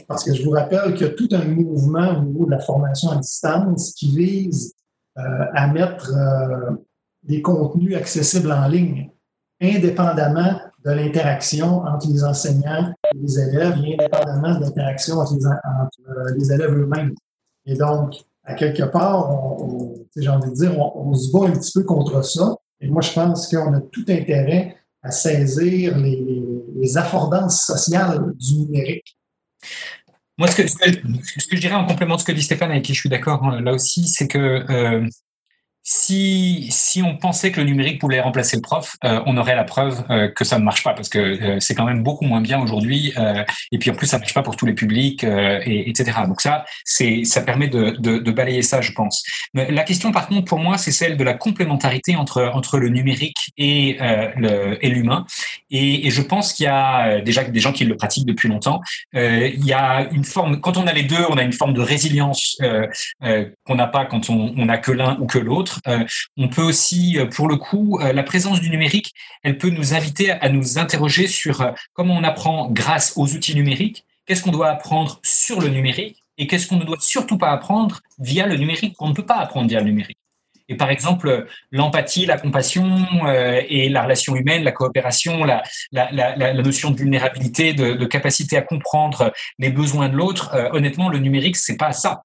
parce 0.07 0.23
que 0.23 0.33
je 0.33 0.43
vous 0.43 0.51
rappelle 0.51 0.93
qu'il 0.95 1.07
y 1.07 1.09
a 1.09 1.13
tout 1.13 1.29
un 1.31 1.45
mouvement 1.45 2.17
au 2.17 2.21
niveau 2.23 2.45
de 2.45 2.51
la 2.51 2.59
formation 2.59 3.11
à 3.11 3.17
distance 3.17 3.93
qui 3.93 4.15
vise 4.15 4.73
euh, 5.17 5.45
à 5.53 5.67
mettre 5.67 6.11
euh, 6.13 6.71
des 7.23 7.41
contenus 7.41 7.95
accessibles 7.95 8.51
en 8.51 8.67
ligne, 8.67 9.09
indépendamment 9.61 10.59
de 10.83 10.91
l'interaction 10.91 11.83
entre 11.83 12.09
les 12.09 12.21
enseignants 12.25 12.93
et 13.13 13.17
les 13.17 13.39
élèves, 13.39 13.77
et 13.85 13.93
indépendamment 13.93 14.59
de 14.59 14.65
l'interaction 14.65 15.19
entre, 15.19 15.35
les, 15.35 16.51
euh, 16.51 16.55
élèves 16.55 16.77
eux-mêmes. 16.77 17.13
Et 17.65 17.75
donc, 17.75 18.25
à 18.43 18.55
quelque 18.55 18.83
part, 18.83 19.31
j'ai 20.17 20.27
envie 20.27 20.49
de 20.49 20.55
dire, 20.55 20.77
on, 20.77 21.13
se 21.13 21.31
bat 21.31 21.47
un 21.47 21.51
petit 21.51 21.71
peu 21.73 21.83
contre 21.85 22.21
ça. 22.21 22.53
Et 22.81 22.89
moi, 22.89 23.01
je 23.01 23.13
pense 23.13 23.47
qu'on 23.47 23.73
a 23.73 23.79
tout 23.79 24.03
intérêt 24.09 24.75
à 25.05 25.11
saisir 25.11 25.97
les, 25.97 26.97
affordances 26.97 27.65
sociales 27.65 28.21
du 28.35 28.59
numérique. 28.59 29.17
Moi, 30.37 30.47
ce 30.47 30.55
que, 30.55 30.67
ce 30.67 31.47
que, 31.47 31.55
je 31.55 31.59
dirais 31.61 31.73
en 31.73 31.87
complément 31.87 32.15
de 32.15 32.19
ce 32.19 32.25
que 32.25 32.31
dit 32.31 32.43
Stéphane, 32.43 32.69
avec 32.69 32.83
qui 32.83 32.93
je 32.93 32.99
suis 32.99 33.09
d'accord 33.09 33.43
hein, 33.43 33.59
là 33.61 33.73
aussi, 33.73 34.07
c'est 34.07 34.27
que 34.27 34.37
euh, 34.37 35.07
si, 35.87 36.67
si 36.71 37.03
on 37.03 37.15
pensait 37.15 37.51
que 37.51 37.61
le 37.61 37.67
numérique 37.67 38.01
pouvait 38.01 38.19
remplacer 38.19 38.55
le 38.55 38.63
prof, 38.63 38.95
euh, 39.03 39.21
on 39.27 39.37
aurait 39.37 39.55
la 39.55 39.63
preuve 39.63 40.03
euh, 40.09 40.29
que 40.29 40.43
ça 40.43 40.57
ne 40.57 40.63
marche 40.63 40.83
pas 40.83 40.95
parce 40.95 41.09
que 41.09 41.19
euh, 41.19 41.59
c'est 41.59 41.75
quand 41.75 41.85
même 41.85 42.01
beaucoup 42.01 42.25
moins 42.25 42.41
bien 42.41 42.59
aujourd'hui. 42.59 43.13
et 43.71 43.77
puis 43.77 43.91
en 43.91 43.93
plus, 43.93 44.07
ça 44.07 44.17
ne 44.17 44.21
marche 44.21 44.33
pas 44.33 44.41
pour 44.41 44.55
tous 44.55 44.65
les 44.65 44.73
publics, 44.73 45.23
et, 45.23 45.89
etc. 45.89 46.17
Donc 46.27 46.41
ça, 46.41 46.65
c'est 46.83 47.23
ça 47.23 47.41
permet 47.41 47.67
de, 47.67 47.91
de, 47.99 48.17
de, 48.17 48.31
balayer 48.31 48.63
ça, 48.63 48.81
je 48.81 48.91
pense. 48.93 49.23
Mais 49.53 49.69
la 49.71 49.83
question, 49.83 50.11
par 50.11 50.27
contre, 50.27 50.45
pour 50.45 50.57
moi, 50.57 50.79
c'est 50.79 50.91
celle 50.91 51.17
de 51.17 51.23
la 51.23 51.35
complémentarité 51.35 52.15
entre 52.15 52.51
entre 52.53 52.79
le 52.79 52.89
numérique 52.89 53.51
et 53.57 53.97
le 54.37 54.83
et 54.83 54.89
l'humain. 54.89 55.25
Et, 55.69 56.07
et, 56.07 56.09
je 56.09 56.21
pense 56.21 56.53
qu'il 56.53 56.65
y 56.65 56.67
a 56.67 57.21
déjà 57.21 57.43
des 57.43 57.59
gens 57.59 57.73
qui 57.73 57.85
le 57.85 57.95
pratiquent 57.95 58.25
depuis 58.25 58.49
longtemps. 58.49 58.81
il 59.13 59.65
y 59.65 59.73
a 59.73 60.07
une 60.11 60.23
forme, 60.23 60.59
quand 60.61 60.77
on 60.77 60.87
a 60.87 60.93
les 60.93 61.03
deux, 61.03 61.25
on 61.29 61.37
a 61.37 61.43
une 61.43 61.53
forme 61.53 61.73
de 61.73 61.81
résilience 61.81 62.57
qu'on 63.65 63.75
n'a 63.75 63.87
pas 63.87 64.05
quand 64.05 64.29
on, 64.29 64.53
on 64.57 64.67
a 64.69 64.77
que 64.77 64.91
l'un 64.91 65.17
ou 65.19 65.27
que 65.27 65.37
l'autre. 65.37 65.74
Euh, 65.87 66.05
on 66.37 66.47
peut 66.47 66.61
aussi, 66.61 67.17
euh, 67.17 67.25
pour 67.25 67.47
le 67.47 67.57
coup, 67.57 67.99
euh, 68.01 68.13
la 68.13 68.23
présence 68.23 68.61
du 68.61 68.69
numérique, 68.69 69.13
elle 69.43 69.57
peut 69.57 69.69
nous 69.69 69.93
inviter 69.93 70.31
à 70.31 70.49
nous 70.49 70.77
interroger 70.77 71.27
sur 71.27 71.73
comment 71.93 72.15
on 72.15 72.23
apprend 72.23 72.69
grâce 72.71 73.13
aux 73.15 73.33
outils 73.33 73.55
numériques, 73.55 74.05
qu'est-ce 74.25 74.43
qu'on 74.43 74.51
doit 74.51 74.69
apprendre 74.69 75.19
sur 75.23 75.61
le 75.61 75.69
numérique 75.69 76.17
et 76.37 76.47
qu'est-ce 76.47 76.67
qu'on 76.67 76.77
ne 76.77 76.83
doit 76.83 76.97
surtout 76.99 77.37
pas 77.37 77.51
apprendre 77.51 78.01
via 78.19 78.45
le 78.45 78.55
numérique, 78.57 78.95
qu'on 78.97 79.09
ne 79.09 79.13
peut 79.13 79.25
pas 79.25 79.37
apprendre 79.37 79.69
via 79.69 79.79
le 79.79 79.85
numérique. 79.85 80.17
Et 80.67 80.75
par 80.75 80.89
exemple, 80.89 81.45
l'empathie, 81.71 82.25
la 82.25 82.39
compassion 82.39 83.05
et 83.69 83.87
la 83.87 84.01
relation 84.01 84.35
humaine, 84.35 84.63
la 84.63 84.71
coopération, 84.71 85.43
la, 85.43 86.53
notion 86.53 86.89
de 86.89 86.97
vulnérabilité, 86.97 87.73
de, 87.73 88.03
capacité 88.05 88.57
à 88.57 88.63
comprendre 88.63 89.31
les 89.59 89.69
besoins 89.69 90.09
de 90.09 90.15
l'autre, 90.15 90.49
honnêtement, 90.73 91.07
le 91.09 91.19
numérique, 91.19 91.55
c'est 91.55 91.77
pas 91.77 91.91
ça. 91.91 92.23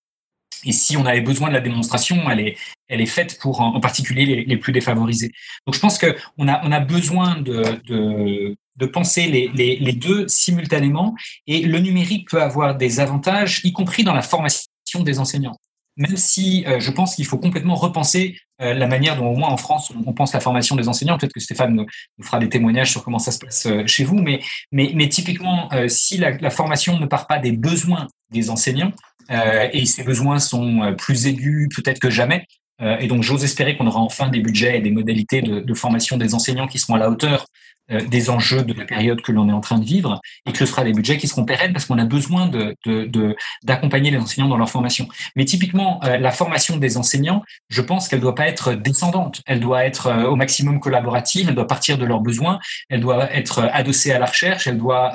Et 0.64 0.73
si 0.73 0.96
on 0.96 1.07
avait 1.07 1.20
besoin 1.20 1.49
de 1.49 1.55
la 1.55 1.61
démonstration, 1.61 2.31
elle 2.31 2.40
est, 2.40 2.57
elle 2.88 3.01
est 3.01 3.07
faite 3.07 3.38
pour 3.40 3.61
en, 3.61 3.81
particulier 3.81 4.44
les, 4.46 4.57
plus 4.57 4.73
défavorisés. 4.73 5.33
Donc 5.66 5.75
je 5.75 5.81
pense 5.81 5.99
qu'on 5.99 6.49
a, 6.49 6.61
on 6.64 6.73
a 6.73 6.81
besoin 6.81 7.40
de, 7.40 7.81
de, 7.87 8.57
de 8.77 8.87
penser 8.87 9.27
les, 9.27 9.49
les, 9.55 9.77
les, 9.77 9.92
deux 9.92 10.29
simultanément 10.29 11.14
et 11.46 11.62
le 11.62 11.79
numérique 11.79 12.29
peut 12.29 12.42
avoir 12.42 12.77
des 12.77 13.01
avantages, 13.01 13.61
y 13.64 13.73
compris 13.73 14.05
dans 14.05 14.14
la 14.14 14.23
formation 14.23 14.66
des 15.01 15.18
enseignants. 15.18 15.57
Même 15.96 16.16
si 16.16 16.64
euh, 16.66 16.81
je 16.81 16.90
pense 16.90 17.16
qu'il 17.16 17.27
faut 17.27 17.37
complètement 17.37 17.75
repenser 17.75 18.38
euh, 18.62 18.73
la 18.75 18.87
manière 18.87 19.16
dont, 19.16 19.27
au 19.27 19.37
moins 19.37 19.51
en 19.51 19.57
France, 19.57 19.92
on, 20.07 20.12
pense 20.12 20.33
la 20.33 20.40
formation 20.40 20.77
des 20.77 20.88
enseignants. 20.88 21.18
Peut-être 21.18 21.33
que 21.33 21.40
Stéphane 21.40 21.75
nous, 21.75 22.25
fera 22.25 22.38
des 22.38 22.49
témoignages 22.49 22.90
sur 22.90 23.05
comment 23.05 23.18
ça 23.18 23.33
se 23.33 23.38
passe 23.38 23.66
euh, 23.66 23.87
chez 23.87 24.05
vous. 24.05 24.16
Mais, 24.16 24.40
mais, 24.73 24.92
mais 24.94 25.09
typiquement, 25.09 25.68
si 25.88 26.16
la, 26.16 26.51
formation 26.51 26.99
ne 26.99 27.07
part 27.07 27.27
pas 27.27 27.38
des 27.38 27.53
besoins 27.53 28.09
des 28.31 28.51
enseignants, 28.51 28.92
et 29.31 29.87
ces 29.87 30.03
besoins 30.03 30.38
sont 30.38 30.95
plus 30.97 31.27
aigus 31.27 31.69
peut-être 31.75 32.01
que 32.01 32.11
jamais, 32.11 32.47
et 32.81 33.07
donc 33.07 33.23
j'ose 33.23 33.45
espérer 33.45 33.77
qu'on 33.77 33.87
aura 33.87 34.01
enfin 34.01 34.29
des 34.29 34.40
budgets 34.40 34.79
et 34.79 34.81
des 34.81 34.90
modalités 34.90 35.43
de, 35.43 35.75
formation 35.75 36.16
des 36.16 36.35
enseignants 36.35 36.66
qui 36.66 36.79
seront 36.79 36.95
à 36.95 36.99
la 36.99 37.11
hauteur 37.11 37.45
euh, 37.45 37.45
des 37.90 38.31
enjeux 38.31 38.62
de 38.62 38.72
la 38.72 38.85
période 38.85 39.20
que 39.20 39.33
l'on 39.33 39.48
est 39.48 39.53
en 39.53 39.61
train 39.61 39.79
de 39.79 39.85
vivre 39.85 40.20
et 40.46 40.53
que 40.53 40.59
ce 40.59 40.66
sera 40.66 40.85
des 40.85 40.92
budgets 40.92 41.18
qui 41.18 41.26
seront 41.26 41.44
pérennes 41.44 41.72
parce 41.72 41.87
qu'on 41.87 41.98
a 41.98 42.05
besoin 42.05 42.46
de, 42.46 42.76
d'accompagner 43.64 44.11
les 44.11 44.18
enseignants 44.18 44.48
dans 44.48 44.57
leur 44.57 44.70
formation. 44.70 45.09
Mais 45.37 45.44
typiquement, 45.44 46.00
euh, 46.05 46.18
la 46.18 46.31
formation 46.31 46.76
des 46.76 46.96
enseignants, 46.96 47.42
je 47.68 47.83
pense 47.83 48.09
qu'elle 48.09 48.20
doit 48.20 48.35
pas 48.35 48.46
être 48.46 48.74
descendante. 48.74 49.42
Elle 49.46 49.61
doit 49.61 49.85
être 49.85 50.07
euh, 50.07 50.29
au 50.29 50.37
maximum 50.37 50.81
collaborative. 50.81 51.48
Elle 51.48 51.55
doit 51.55 51.66
partir 51.66 51.98
de 51.98 52.05
leurs 52.05 52.20
besoins. 52.20 52.59
Elle 52.88 53.00
doit 53.00 53.33
être 53.35 53.68
adossée 53.72 54.12
à 54.12 54.18
la 54.18 54.26
recherche. 54.26 54.66
Elle 54.66 54.79
doit 54.79 55.12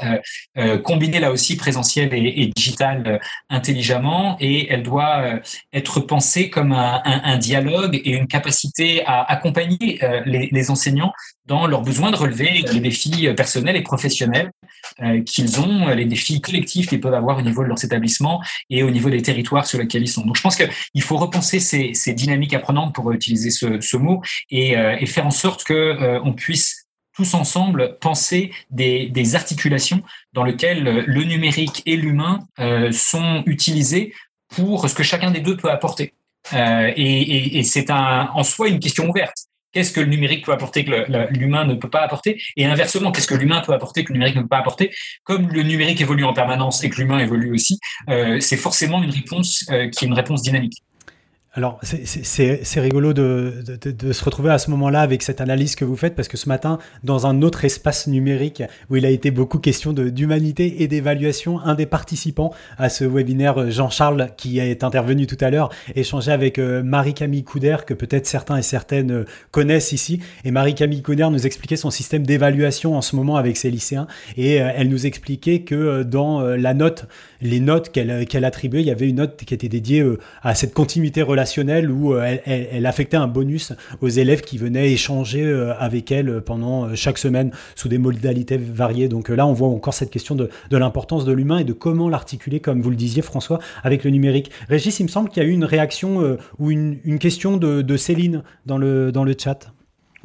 combiner 0.84 1.20
là 1.20 1.32
aussi 1.32 1.58
présentiel 1.58 2.14
et, 2.14 2.52
digital 2.56 3.20
intelligemment 3.50 4.38
et 4.40 4.72
elle 4.72 4.84
doit 4.84 5.40
être 5.74 6.00
pensée 6.00 6.50
comme 6.50 6.72
un, 6.72 7.38
dialogue 7.38 8.00
et 8.04 8.12
une 8.12 8.28
capacité 8.28 9.06
à 9.06 9.24
accompagner 9.24 10.00
les, 10.26 10.50
les 10.52 10.72
enseignants 10.72 11.14
dans 11.46 11.68
leurs 11.68 11.82
besoins 11.82 12.12
de 12.12 12.16
relever 12.16 12.64
les 12.72 12.80
défis 12.80 13.28
personnels 13.36 13.76
et 13.76 13.82
professionnels 13.82 14.52
euh, 15.02 15.22
qu'ils 15.22 15.60
ont, 15.60 15.88
les 15.90 16.06
défis 16.06 16.42
collectifs 16.42 16.88
qu'ils 16.88 17.02
peuvent 17.02 17.14
avoir 17.14 17.38
au 17.38 17.42
niveau 17.42 17.64
de 17.64 17.68
leurs 17.68 17.84
établissements 17.84 18.42
et 18.70 18.84
au 18.84 18.90
niveau 18.90 19.10
des 19.10 19.22
territoires 19.22 19.66
sur 19.66 19.80
lesquels 19.80 20.04
ils 20.04 20.08
sont. 20.08 20.26
Donc 20.26 20.38
je 20.38 20.42
pense 20.42 20.56
qu'il 20.56 21.02
faut 21.02 21.18
repenser 21.18 21.60
ces, 21.60 21.94
ces, 21.94 22.14
dynamiques 22.14 22.54
apprenantes 22.54 22.96
pour 22.96 23.12
utiliser 23.12 23.52
ce, 23.52 23.80
ce 23.80 23.98
mot 23.98 24.22
et, 24.50 24.78
euh, 24.78 24.96
et, 25.00 25.06
faire 25.06 25.26
en 25.26 25.32
sorte 25.32 25.64
que 25.64 25.74
euh, 25.74 26.20
on 26.24 26.34
puisse 26.34 26.88
tous 27.16 27.34
ensemble 27.34 27.98
penser 28.00 28.52
des, 28.72 29.08
des, 29.08 29.36
articulations 29.36 30.02
dans 30.34 30.44
lesquelles 30.44 30.84
le 30.84 31.24
numérique 31.24 31.82
et 31.86 31.96
l'humain 31.96 32.46
sont 32.92 33.42
utilisés 33.46 34.14
pour 34.50 34.90
ce 34.90 34.94
que 34.94 35.04
chacun 35.04 35.32
des 35.32 35.40
deux 35.40 35.56
peut 35.56 35.72
apporter. 35.72 36.14
et, 36.54 36.58
et, 36.98 37.58
et 37.58 37.64
c'est 37.64 37.90
en 37.90 38.44
soi 38.44 38.68
une 38.68 38.82
question 38.82 39.10
ouverte 39.10 39.48
qu'est-ce 39.76 39.92
que 39.92 40.00
le 40.00 40.08
numérique 40.08 40.46
peut 40.46 40.54
apporter 40.54 40.86
que 40.86 40.92
l'humain 41.32 41.66
ne 41.66 41.76
peut 41.76 41.90
pas 41.90 42.00
apporter, 42.00 42.42
et 42.56 42.66
inversement, 42.66 43.12
qu'est-ce 43.12 43.28
que 43.28 43.36
l'humain 43.36 43.62
peut 43.62 43.74
apporter 43.74 44.06
que 44.06 44.10
le 44.10 44.14
numérique 44.14 44.38
ne 44.38 44.42
peut 44.42 44.48
pas 44.48 44.60
apporter? 44.60 44.92
Comme 45.24 45.50
le 45.50 45.64
numérique 45.64 46.00
évolue 46.00 46.24
en 46.24 46.34
permanence 46.34 46.82
et 46.84 46.90
que 46.90 46.96
l'humain 46.96 47.20
évolue 47.20 47.52
aussi, 47.54 47.78
euh, 48.10 48.40
c'est 48.40 48.58
forcément 48.58 49.04
une 49.04 49.10
réponse 49.10 49.66
euh, 49.72 49.90
qui 49.90 50.06
est 50.06 50.08
une 50.08 50.14
réponse 50.14 50.42
dynamique. 50.42 50.82
Alors, 51.58 51.80
c'est 51.84 52.80
rigolo 52.82 53.14
de, 53.14 53.64
de, 53.82 54.12
se 54.12 54.26
retrouver 54.26 54.52
à 54.52 54.58
ce 54.58 54.70
moment-là 54.72 55.00
avec 55.00 55.24
cette 55.24 55.40
analyse 55.40 55.76
que 55.76 55.86
vous 55.86 55.96
faites, 55.96 56.14
parce 56.14 56.28
que 56.28 56.36
ce 56.36 56.50
matin, 56.50 56.80
dans 57.06 57.28
un 57.28 57.42
autre 57.42 57.64
espace 57.64 58.08
numérique 58.08 58.62
où 58.90 58.98
il 58.98 59.06
a 59.06 59.10
été 59.10 59.32
beaucoup 59.32 59.60
question 59.60 59.94
d'humanité 59.94 60.84
et 60.84 60.90
d'évaluation, 60.90 61.62
un 61.62 61.76
des 61.76 61.86
participants 61.86 62.54
à 62.78 62.90
ce 62.90 63.06
webinaire, 63.06 63.72
Jean-Charles, 63.72 64.32
qui 64.36 64.60
est 64.60 64.84
intervenu 64.84 65.28
tout 65.28 65.38
à 65.40 65.50
l'heure, 65.50 65.70
échangeait 65.96 66.34
avec 66.34 66.60
euh, 66.60 66.84
Marie-Camille 66.84 67.46
Couder, 67.46 67.78
que 67.88 67.94
peut-être 67.94 68.28
certains 68.28 68.58
et 68.58 68.62
certaines 68.62 69.12
euh, 69.12 69.26
connaissent 69.52 69.94
ici. 69.94 70.20
Et 70.44 70.52
Marie-Camille 70.52 71.04
Couder 71.04 71.30
nous 71.32 71.46
expliquait 71.46 71.78
son 71.78 71.90
système 71.90 72.26
d'évaluation 72.26 72.98
en 72.98 73.02
ce 73.02 73.16
moment 73.16 73.38
avec 73.38 73.56
ses 73.56 73.72
lycéens. 73.72 74.08
Et 74.36 74.62
euh, 74.62 74.72
elle 74.76 74.90
nous 74.90 75.06
expliquait 75.06 75.62
que 75.62 76.04
dans 76.04 76.42
la 76.42 76.74
note, 76.74 77.08
les 77.46 77.60
notes 77.60 77.92
qu'elle 77.92 78.26
qu'elle 78.26 78.46
attribuait, 78.46 78.82
il 78.82 78.88
y 78.88 78.92
avait 78.92 79.08
une 79.08 79.18
note 79.18 79.38
qui 79.38 79.54
était 79.54 79.70
dédiée 79.70 80.04
à 80.42 80.56
cette 80.56 80.74
continuité 80.74 81.22
relationnelle 81.22 81.92
où 81.92 82.14
euh, 82.14 82.38
elle, 82.46 82.86
affectait 82.86 83.18
un 83.18 83.28
bonus 83.28 83.74
aux 84.02 84.10
élèves 84.10 84.42
qui 84.42 84.58
venaient 84.58 84.92
échanger 84.92 85.44
euh, 85.44 85.74
avec 85.78 86.12
elle 86.12 86.42
pendant 86.42 86.86
euh, 86.86 86.96
chaque 86.96 87.18
semaine 87.18 87.52
sous 87.76 87.88
des 87.88 87.98
modalités 87.98 88.58
variées. 88.58 89.08
Donc 89.08 89.30
là, 89.30 89.46
on 89.48 89.54
voit 89.54 89.68
encore 89.68 89.94
cette 89.94 90.12
question 90.12 90.36
de, 90.36 90.50
l'importance 90.72 91.26
de 91.26 91.32
l'humain 91.32 91.60
et 91.60 91.64
de 91.64 91.74
comment 91.74 92.10
l'articuler, 92.10 92.60
comme 92.60 92.82
vous 92.82 92.90
le 92.90 92.96
disiez 92.96 93.22
François, 93.22 93.60
avec 93.84 94.04
le 94.04 94.12
numérique. 94.12 94.52
Régis, 94.70 95.00
il 95.00 95.04
me 95.04 95.10
semble 95.10 95.30
qu'il 95.30 95.42
y 95.42 95.46
a 95.46 95.50
eu 95.50 95.54
une 95.54 95.66
réaction 95.66 96.38
ou 96.60 96.72
une, 96.72 97.20
question 97.20 97.58
de, 97.58 97.98
Céline 97.98 98.44
dans 98.66 98.78
le, 98.78 99.12
dans 99.12 99.24
le 99.24 99.34
chat. 99.38 99.75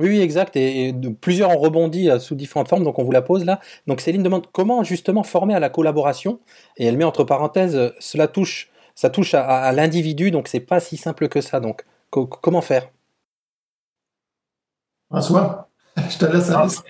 Oui, 0.00 0.20
exact. 0.20 0.56
Et, 0.56 0.92
plusieurs 1.20 1.50
ont 1.50 1.58
rebondi 1.58 2.08
sous 2.18 2.34
différentes 2.34 2.68
formes, 2.68 2.84
donc 2.84 2.98
on 2.98 3.04
vous 3.04 3.12
la 3.12 3.22
pose 3.22 3.44
là. 3.44 3.60
Donc 3.86 4.00
Céline 4.00 4.22
demande 4.22 4.46
comment 4.50 4.82
justement 4.82 5.22
former 5.22 5.54
à 5.54 5.60
la 5.60 5.68
collaboration, 5.68 6.40
et 6.76 6.86
elle 6.86 6.96
met 6.96 7.04
entre 7.04 7.22
parenthèses, 7.22 7.92
cela 8.00 8.26
touche 8.26 8.70
ça 9.00 9.08
touche 9.08 9.32
à, 9.32 9.72
l'individu, 9.72 10.30
donc 10.30 10.46
c'est 10.46 10.60
pas 10.60 10.78
si 10.78 10.98
simple 10.98 11.28
que 11.28 11.40
ça. 11.40 11.58
Donc, 11.58 11.86
comment 12.10 12.60
faire? 12.60 12.90
François, 15.08 15.70
je 15.96 16.18
te 16.18 16.26
laisse. 16.26 16.82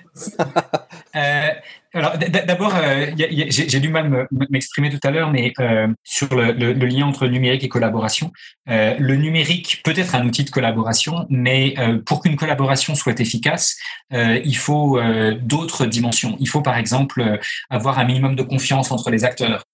Alors 1.93 2.17
d'abord, 2.19 2.75
euh, 2.77 3.07
j'ai 3.17 3.81
du 3.81 3.89
mal 3.89 4.29
m'exprimer 4.49 4.91
tout 4.91 5.01
à 5.03 5.11
l'heure, 5.11 5.33
mais 5.33 5.53
euh, 5.59 5.89
sur 6.05 6.29
le, 6.35 6.73
lien 6.73 7.07
entre 7.07 7.27
numérique 7.27 7.65
et 7.65 7.69
collaboration, 7.69 8.31
euh, 8.71 8.95
le 8.99 9.17
numérique 9.17 9.81
peut 9.85 9.95
être 9.97 10.15
un 10.15 10.25
outil 10.27 10.45
de 10.45 10.51
collaboration, 10.51 11.27
mais 11.29 11.75
euh, 11.79 11.99
pour 12.05 12.23
qu'une 12.23 12.37
collaboration 12.37 12.95
soit 12.95 13.19
efficace, 13.19 13.77
euh, 14.13 14.41
il 14.45 14.57
faut 14.57 15.01
d'autres 15.43 15.87
dimensions. 15.87 16.37
Il 16.41 16.49
faut 16.49 16.63
par 16.63 16.77
exemple 16.77 17.39
avoir 17.71 17.99
un 17.99 18.05
minimum 18.05 18.37
de 18.37 18.43
confiance 18.43 18.91
entre 18.91 19.11
les 19.11 19.25
acteurs. 19.25 19.65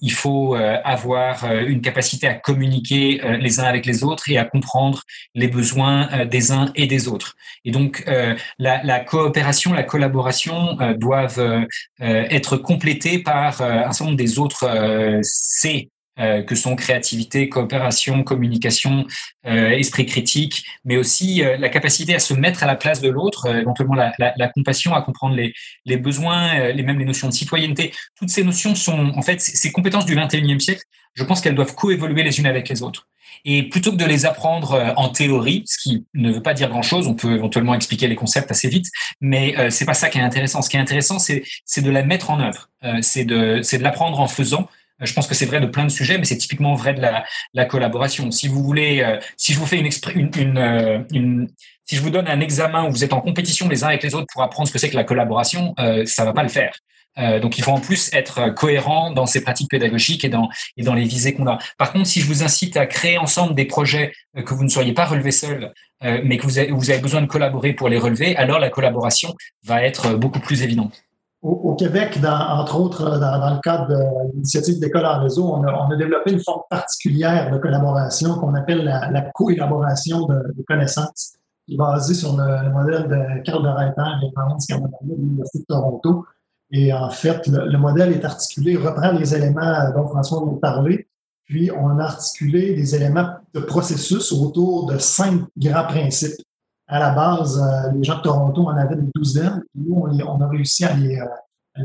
il 0.00 0.12
faut 0.12 0.54
avoir 0.54 1.50
une 1.52 1.80
capacité 1.80 2.26
à 2.28 2.34
communiquer 2.34 3.20
les 3.40 3.60
uns 3.60 3.64
avec 3.64 3.86
les 3.86 4.04
autres 4.04 4.30
et 4.30 4.38
à 4.38 4.44
comprendre 4.44 5.02
les 5.34 5.48
besoins 5.48 6.24
des 6.26 6.52
uns 6.52 6.70
et 6.74 6.86
des 6.86 7.08
autres. 7.08 7.36
Et 7.64 7.70
donc 7.70 8.04
la, 8.58 8.82
la 8.82 9.00
coopération, 9.00 9.72
la 9.72 9.82
collaboration 9.82 10.76
doivent 10.96 11.40
être 12.00 12.56
complété 12.56 13.18
par 13.18 13.60
euh, 13.60 13.84
un 13.86 13.92
certain 13.92 14.06
nombre 14.06 14.16
des 14.16 14.38
autres 14.38 15.20
C 15.22 15.90
que 16.16 16.54
sont 16.54 16.76
créativité, 16.76 17.48
coopération, 17.48 18.22
communication, 18.24 19.06
esprit 19.44 20.04
critique, 20.04 20.64
mais 20.84 20.98
aussi 20.98 21.42
la 21.58 21.68
capacité 21.70 22.14
à 22.14 22.18
se 22.18 22.34
mettre 22.34 22.62
à 22.62 22.66
la 22.66 22.76
place 22.76 23.00
de 23.00 23.08
l'autre, 23.08 23.48
éventuellement 23.54 23.94
la, 23.94 24.12
la, 24.18 24.48
compassion, 24.48 24.94
à 24.94 25.00
comprendre 25.00 25.34
les, 25.34 25.96
besoins, 25.96 26.72
les 26.72 26.82
mêmes 26.82 26.98
les 26.98 27.06
notions 27.06 27.28
de 27.28 27.32
citoyenneté. 27.32 27.92
Toutes 28.18 28.28
ces 28.28 28.44
notions 28.44 28.74
sont 28.74 29.12
en 29.16 29.22
fait 29.22 29.40
ces 29.40 29.72
compétences 29.72 30.04
du 30.04 30.14
21e 30.14 30.58
siècle. 30.58 30.82
Je 31.14 31.24
pense 31.24 31.40
qu'elles 31.40 31.54
doivent 31.54 31.74
coévoluer 31.74 32.22
les 32.22 32.38
unes 32.38 32.46
avec 32.46 32.68
les 32.68 32.82
autres. 32.82 33.08
Et 33.44 33.68
plutôt 33.68 33.92
que 33.92 33.96
de 33.96 34.04
les 34.04 34.26
apprendre 34.26 34.72
euh, 34.72 34.92
en 34.96 35.08
théorie, 35.08 35.64
ce 35.66 35.78
qui 35.78 36.06
ne 36.14 36.32
veut 36.32 36.42
pas 36.42 36.54
dire 36.54 36.68
grand-chose, 36.68 37.06
on 37.06 37.14
peut 37.14 37.34
éventuellement 37.34 37.74
expliquer 37.74 38.06
les 38.06 38.16
concepts 38.16 38.50
assez 38.50 38.68
vite, 38.68 38.86
mais 39.20 39.56
euh, 39.58 39.70
c'est 39.70 39.86
pas 39.86 39.94
ça 39.94 40.08
qui 40.08 40.18
est 40.18 40.22
intéressant. 40.22 40.62
Ce 40.62 40.68
qui 40.68 40.76
est 40.76 40.80
intéressant, 40.80 41.18
c'est 41.18 41.42
de 41.82 41.90
la 41.90 42.02
mettre 42.02 42.30
en 42.30 42.40
œuvre, 42.40 42.68
euh, 42.84 42.98
c'est 43.02 43.24
de 43.24 43.60
de 43.60 43.82
l'apprendre 43.82 44.20
en 44.20 44.28
faisant. 44.28 44.68
Je 45.00 45.12
pense 45.12 45.26
que 45.26 45.34
c'est 45.34 45.46
vrai 45.46 45.60
de 45.60 45.66
plein 45.66 45.84
de 45.84 45.90
sujets, 45.90 46.18
mais 46.18 46.24
c'est 46.24 46.36
typiquement 46.36 46.74
vrai 46.74 46.94
de 46.94 47.00
la, 47.00 47.24
la 47.54 47.64
collaboration. 47.64 48.30
Si 48.30 48.48
vous 48.48 48.62
voulez, 48.62 49.18
si 49.36 49.52
je 49.52 49.58
vous 49.58 49.66
fais 49.66 49.78
une, 49.78 49.88
une, 50.14 50.30
une, 50.36 51.06
une, 51.12 51.48
si 51.90 51.96
je 51.96 52.02
vous 52.02 52.10
donne 52.10 52.28
un 52.28 52.40
examen 52.40 52.86
où 52.86 52.90
vous 52.90 53.02
êtes 53.02 53.12
en 53.12 53.20
compétition 53.20 53.68
les 53.68 53.82
uns 53.82 53.88
avec 53.88 54.04
les 54.04 54.14
autres 54.14 54.28
pour 54.32 54.42
apprendre 54.42 54.68
ce 54.68 54.72
que 54.72 54.78
c'est 54.78 54.90
que 54.90 54.96
la 54.96 55.02
collaboration, 55.02 55.74
euh, 55.80 56.04
ça 56.06 56.24
va 56.24 56.32
pas 56.32 56.44
le 56.44 56.48
faire. 56.48 56.72
Euh, 57.18 57.40
donc 57.40 57.58
il 57.58 57.64
faut 57.64 57.72
en 57.72 57.80
plus 57.80 58.10
être 58.12 58.38
euh, 58.38 58.50
cohérent 58.50 59.10
dans 59.10 59.26
ses 59.26 59.42
pratiques 59.42 59.68
pédagogiques 59.68 60.24
et 60.24 60.28
dans, 60.28 60.48
et 60.76 60.84
dans 60.84 60.94
les 60.94 61.02
visées 61.02 61.34
qu'on 61.34 61.48
a. 61.48 61.58
Par 61.78 61.92
contre, 61.92 62.06
si 62.06 62.20
je 62.20 62.26
vous 62.26 62.44
incite 62.44 62.76
à 62.76 62.86
créer 62.86 63.18
ensemble 63.18 63.56
des 63.56 63.64
projets 63.64 64.12
euh, 64.36 64.42
que 64.42 64.54
vous 64.54 64.62
ne 64.62 64.68
soyez 64.68 64.92
pas 64.92 65.04
relevés 65.04 65.32
seuls, 65.32 65.72
mais 66.02 66.38
que 66.38 66.44
vous 66.44 66.58
avez, 66.58 66.70
vous 66.70 66.90
avez 66.90 67.00
besoin 67.00 67.20
de 67.20 67.26
collaborer 67.26 67.74
pour 67.74 67.90
les 67.90 67.98
relever, 67.98 68.34
alors 68.36 68.58
la 68.58 68.70
collaboration 68.70 69.34
va 69.64 69.82
être 69.82 70.14
beaucoup 70.14 70.40
plus 70.40 70.62
évidente. 70.62 71.02
Au, 71.42 71.74
Québec, 71.74 72.18
entre 72.22 72.78
autres, 72.78 73.18
dans, 73.18 73.54
le 73.54 73.60
cadre 73.62 73.88
de 73.88 74.32
l'initiative 74.34 74.78
d'école 74.78 75.06
en 75.06 75.22
réseau, 75.22 75.48
on 75.54 75.64
a, 75.64 75.72
on 75.72 75.90
a, 75.90 75.96
développé 75.96 76.32
une 76.32 76.40
forme 76.40 76.60
particulière 76.68 77.50
de 77.50 77.56
collaboration 77.56 78.34
qu'on 78.34 78.54
appelle 78.54 78.84
la, 78.84 79.10
la 79.10 79.22
co-élaboration 79.22 80.26
de, 80.26 80.52
de, 80.54 80.62
connaissances, 80.68 81.36
qui 81.66 81.74
est 81.74 81.78
basée 81.78 82.12
sur 82.12 82.36
le, 82.36 82.70
modèle 82.70 83.08
de 83.08 83.42
Carl 83.42 83.62
de 83.62 83.68
Reiter 83.68 84.26
et 84.26 84.34
Canada 84.68 84.96
de 85.00 85.14
l'Université 85.14 85.60
de 85.60 85.64
Toronto, 85.64 86.26
et 86.72 86.92
en 86.92 87.10
fait, 87.10 87.46
le, 87.46 87.78
modèle 87.78 88.12
est 88.12 88.24
articulé, 88.24 88.76
reprend 88.76 89.12
les 89.12 89.34
éléments 89.34 89.90
dont 89.96 90.06
François 90.06 90.40
nous 90.40 90.56
parlait, 90.56 91.08
puis 91.44 91.70
on 91.72 91.98
a 91.98 92.04
articulé 92.04 92.74
des 92.74 92.94
éléments 92.94 93.28
de 93.54 93.60
processus 93.60 94.30
autour 94.32 94.86
de 94.86 94.98
cinq 94.98 95.42
grands 95.56 95.86
principes. 95.86 96.40
À 96.92 96.98
la 96.98 97.10
base, 97.10 97.56
euh, 97.56 97.92
les 97.92 98.02
gens 98.02 98.16
de 98.16 98.22
Toronto 98.22 98.62
en 98.62 98.76
avaient 98.76 98.96
une 98.96 99.12
douzaine, 99.14 99.62
puis 99.72 99.84
nous, 99.86 99.94
on, 99.94 100.40
a 100.40 100.48
réussi 100.48 100.84
à 100.84 100.92
les, 100.94 101.20
euh, 101.20 101.26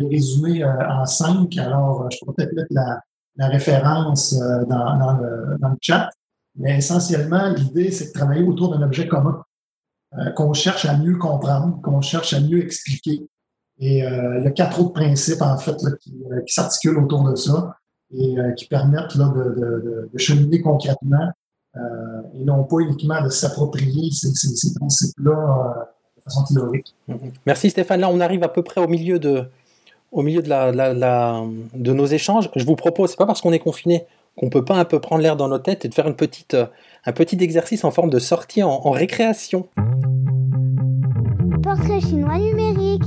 résumer 0.10 0.64
euh, 0.64 0.90
en 0.90 1.06
cinq. 1.06 1.56
Alors, 1.60 2.10
je 2.12 2.18
pourrais 2.18 2.34
peut-être 2.34 2.54
mettre 2.54 2.72
la, 2.72 3.48
référence 3.48 4.34
dans, 4.68 5.20
le, 5.22 5.58
chat. 5.80 6.10
Mais 6.56 6.78
essentiellement, 6.78 7.50
l'idée, 7.50 7.92
c'est 7.92 8.08
de 8.08 8.14
travailler 8.14 8.42
autour 8.42 8.76
d'un 8.76 8.82
objet 8.82 9.08
commun 9.08 9.44
qu'on 10.36 10.54
cherche 10.54 10.86
à 10.86 10.98
mieux 10.98 11.18
comprendre, 11.18 11.82
qu'on 11.82 12.02
cherche 12.02 12.34
à 12.34 12.40
mieux 12.40 12.64
expliquer. 12.64 13.28
Et 13.78 14.00
il 14.00 14.44
y 14.44 14.48
a 14.48 14.52
quatre 14.52 14.80
autres 14.80 14.94
principes, 14.94 15.42
en 15.42 15.58
fait, 15.58 15.76
qui, 16.00 16.14
s'articulent 16.48 17.00
autour 17.00 17.30
de 17.30 17.36
ça 17.36 17.76
et 18.14 18.38
qui 18.56 18.68
permettent 18.68 19.18
de, 19.18 20.10
cheminer 20.16 20.62
concrètement 20.62 21.30
euh, 21.78 22.22
et 22.40 22.44
non 22.44 22.64
pas 22.64 22.78
uniquement 22.80 23.22
de 23.24 23.30
s'approprier 23.30 24.12
ces, 24.12 24.34
ces, 24.34 24.74
principes-là 24.74 25.32
euh, 25.32 25.84
de 26.18 26.24
façon 26.24 26.44
théorique. 26.54 26.96
Merci 27.46 27.70
Stéphane. 27.70 28.02
Là, 28.02 28.10
on 28.10 28.20
arrive 28.20 28.44
à 28.44 28.50
peu 28.50 28.64
près 28.64 28.82
au 28.82 28.88
milieu 28.88 29.20
de, 29.20 29.46
au 30.12 30.22
milieu 30.22 30.42
de, 30.42 30.50
la, 30.50 30.72
la, 30.72 31.44
de 31.74 31.94
nos 31.94 32.06
échanges. 32.06 32.50
Je 32.56 32.66
vous 32.66 32.76
propose, 32.76 33.12
c'est 33.12 33.18
pas 33.18 33.26
parce 33.26 33.42
qu'on 33.42 33.54
est 33.54 33.60
confiné 33.60 34.06
qu'on 34.38 34.50
peut 34.50 34.66
pas 34.66 34.76
un 34.76 34.86
peu 34.86 35.00
prendre 35.00 35.22
l'air 35.22 35.38
dans 35.38 35.48
nos 35.48 35.60
têtes 35.60 35.86
et 35.86 35.88
de 35.88 35.94
faire 35.94 36.08
une 36.08 36.16
petite, 36.16 36.58
un 37.06 37.12
petit 37.14 37.38
exercice 37.42 37.86
en 37.86 37.92
forme 37.92 38.10
de 38.10 38.20
sortie 38.20 38.64
en, 38.64 38.70
en 38.70 38.92
récréation. 38.92 39.68
Portrait 41.64 42.02
chinois 42.02 42.38
numérique. 42.38 43.04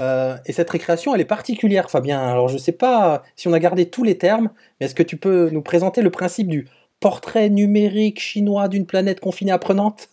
Euh, 0.00 0.36
et 0.46 0.52
cette 0.52 0.70
récréation, 0.70 1.14
elle 1.14 1.20
est 1.20 1.26
particulière, 1.26 1.90
Fabien. 1.90 2.20
Alors, 2.20 2.48
je 2.48 2.54
ne 2.54 2.58
sais 2.58 2.72
pas 2.72 3.22
si 3.36 3.48
on 3.48 3.52
a 3.52 3.58
gardé 3.58 3.86
tous 3.86 4.04
les 4.04 4.16
termes, 4.16 4.50
mais 4.78 4.86
est-ce 4.86 4.94
que 4.94 5.02
tu 5.02 5.16
peux 5.16 5.50
nous 5.50 5.62
présenter 5.62 6.02
le 6.02 6.10
principe 6.10 6.48
du 6.48 6.68
portrait 7.00 7.50
numérique 7.50 8.20
chinois 8.20 8.68
d'une 8.68 8.86
planète 8.86 9.20
confinée 9.20 9.52
apprenante 9.52 10.08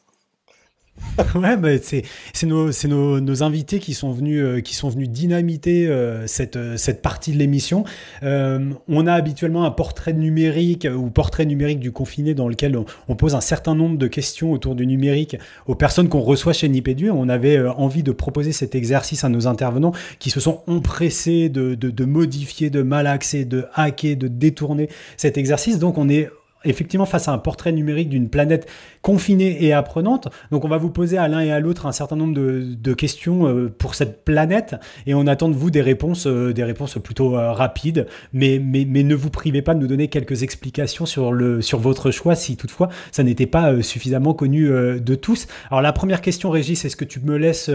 ouais, 1.35 1.57
bah, 1.57 1.69
c'est 1.81 2.45
nos, 2.45 3.43
invités 3.43 3.79
qui 3.79 3.93
sont 3.93 4.11
venus, 4.11 4.41
euh, 4.43 4.61
dynamiter 5.07 5.87
euh, 5.87 6.25
cette, 6.27 6.55
euh, 6.55 6.77
cette 6.77 7.01
partie 7.01 7.31
de 7.31 7.37
l'émission. 7.37 7.83
on 8.21 9.07
a 9.07 9.13
habituellement 9.13 9.65
un 9.65 9.71
portrait 9.71 10.13
numérique 10.13 10.87
ou 10.91 11.09
portrait 11.09 11.45
numérique 11.45 11.79
du 11.79 11.91
confiné 11.91 12.33
dans 12.33 12.47
lequel 12.47 12.77
on, 13.07 13.15
pose 13.15 13.35
un 13.35 13.41
certain 13.41 13.75
nombre 13.75 13.97
de 13.97 14.07
questions 14.07 14.51
autour 14.51 14.75
du 14.75 14.85
numérique 14.85 15.37
aux 15.65 15.75
personnes 15.75 16.09
qu'on 16.09 16.21
reçoit 16.21 16.53
chez 16.53 16.69
Nipédu. 16.69 17.09
On 17.09 17.29
avait 17.29 17.59
envie 17.67 18.03
de 18.03 18.11
proposer 18.11 18.51
cet 18.51 18.75
exercice 18.75 19.23
à 19.23 19.29
nos 19.29 19.47
intervenants 19.47 19.93
qui 20.19 20.29
se 20.29 20.39
sont 20.39 20.61
empressés 20.67 21.49
de, 21.49 21.75
de 21.75 22.05
modifier, 22.05 22.69
de 22.69 22.81
malaxer, 22.81 23.45
de 23.45 23.65
hacker, 23.73 24.17
de 24.17 24.27
détourner 24.27 24.89
cet 25.15 25.37
exercice. 25.37 25.79
Donc 25.79 25.97
on 25.97 26.09
est 26.09 26.29
effectivement 26.67 27.05
face 27.05 27.27
à 27.27 27.31
un 27.31 27.37
portrait 27.37 27.71
numérique 27.71 28.09
d'une 28.09 28.29
planète 28.29 28.69
confinée 29.01 29.63
et 29.63 29.73
apprenante. 29.73 30.27
Donc 30.51 30.65
on 30.65 30.67
va 30.67 30.77
vous 30.77 30.89
poser 30.89 31.17
à 31.17 31.27
l'un 31.27 31.41
et 31.41 31.51
à 31.51 31.59
l'autre 31.59 31.85
un 31.85 31.91
certain 31.91 32.15
nombre 32.15 32.33
de, 32.33 32.93
questions 32.93 33.47
euh, 33.47 33.69
pour 33.69 33.95
cette 33.95 34.25
planète 34.25 34.75
et 35.05 35.13
on 35.13 35.27
attend 35.27 35.49
de 35.49 35.55
vous 35.55 35.69
des 35.69 35.81
réponses, 35.81 36.25
euh, 36.25 36.51
des 36.51 36.63
réponses 36.63 36.97
plutôt 37.03 37.37
euh, 37.37 37.51
rapides. 37.51 38.07
Mais, 38.33 38.59
mais, 38.63 38.85
mais 38.85 39.03
ne 39.03 39.15
vous 39.15 39.29
privez 39.29 39.61
pas 39.61 39.73
de 39.75 39.79
nous 39.79 39.87
donner 39.87 40.07
quelques 40.07 40.43
explications 40.43 41.05
sur, 41.05 41.31
le, 41.31 41.61
sur 41.61 41.79
votre 41.79 42.11
choix 42.11 42.35
si 42.35 42.57
toutefois 42.57 42.89
ça 43.11 43.23
n'était 43.23 43.45
pas 43.45 43.81
suffisamment 43.81 44.33
connu 44.33 44.67
de 44.67 45.15
tous. 45.15 45.47
Alors 45.69 45.81
la 45.81 45.93
première 45.93 46.21
question, 46.21 46.49
Régis, 46.49 46.83
est-ce 46.85 46.95
que 46.95 47.05
tu 47.05 47.19
me 47.19 47.37
laisses 47.37 47.69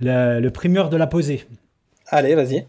le 0.00 0.48
primeur 0.48 0.90
de 0.90 0.96
la 0.96 1.06
poser? 1.06 1.44
Allez, 2.08 2.34
vas-y. 2.34 2.66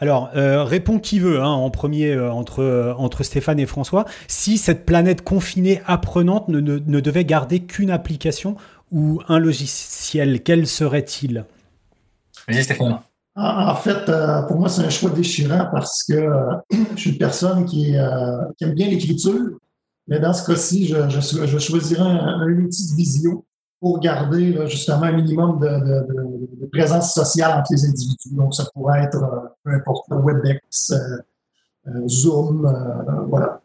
Alors, 0.00 0.30
euh, 0.36 0.64
répond 0.64 0.98
qui 0.98 1.18
veut, 1.18 1.40
hein, 1.40 1.48
en 1.48 1.70
premier 1.70 2.12
euh, 2.12 2.30
entre, 2.32 2.62
euh, 2.62 2.94
entre 2.94 3.22
Stéphane 3.22 3.58
et 3.58 3.66
François. 3.66 4.04
Si 4.28 4.58
cette 4.58 4.84
planète 4.84 5.22
confinée 5.22 5.82
apprenante 5.86 6.48
ne, 6.48 6.60
ne, 6.60 7.00
devait 7.00 7.24
garder 7.24 7.60
qu'une 7.60 7.90
application 7.90 8.56
ou 8.92 9.20
un 9.28 9.38
logiciel, 9.38 10.42
quel 10.42 10.66
serait-il? 10.66 11.44
Vas-y, 12.48 12.64
Stéphane. 12.64 13.00
En 13.38 13.74
fait, 13.74 14.10
pour 14.48 14.58
moi, 14.58 14.68
c'est 14.70 14.82
un 14.82 14.88
choix 14.88 15.10
déchirant 15.10 15.68
parce 15.70 16.04
que 16.04 16.30
je 16.94 17.00
suis 17.00 17.10
une 17.10 17.18
personne 17.18 17.66
qui, 17.66 17.94
aime 17.94 18.74
bien 18.74 18.88
l'écriture, 18.88 19.58
mais 20.08 20.20
dans 20.20 20.32
ce 20.32 20.46
cas-ci, 20.46 20.86
je, 20.86 21.08
je, 21.10 21.58
choisirais 21.58 22.00
un, 22.00 22.40
un, 22.40 22.48
outil 22.48 22.90
de 22.90 22.96
visio 22.96 23.44
pour 23.80 24.00
garder 24.00 24.66
justement 24.68 25.04
un 25.04 25.12
minimum 25.12 25.58
de, 25.60 26.66
présence 26.72 27.14
sociale 27.14 27.58
entre 27.58 27.72
les 27.72 27.86
individus. 27.86 28.34
Donc, 28.34 28.54
ça 28.54 28.64
pourrait 28.74 29.02
être, 29.04 29.22
euh, 29.22 29.48
peu 29.64 29.72
importe, 29.72 30.06
WebEx, 30.10 30.90
euh, 30.92 31.18
euh, 31.88 32.08
Zoom, 32.08 32.62
voilà. 33.28 33.60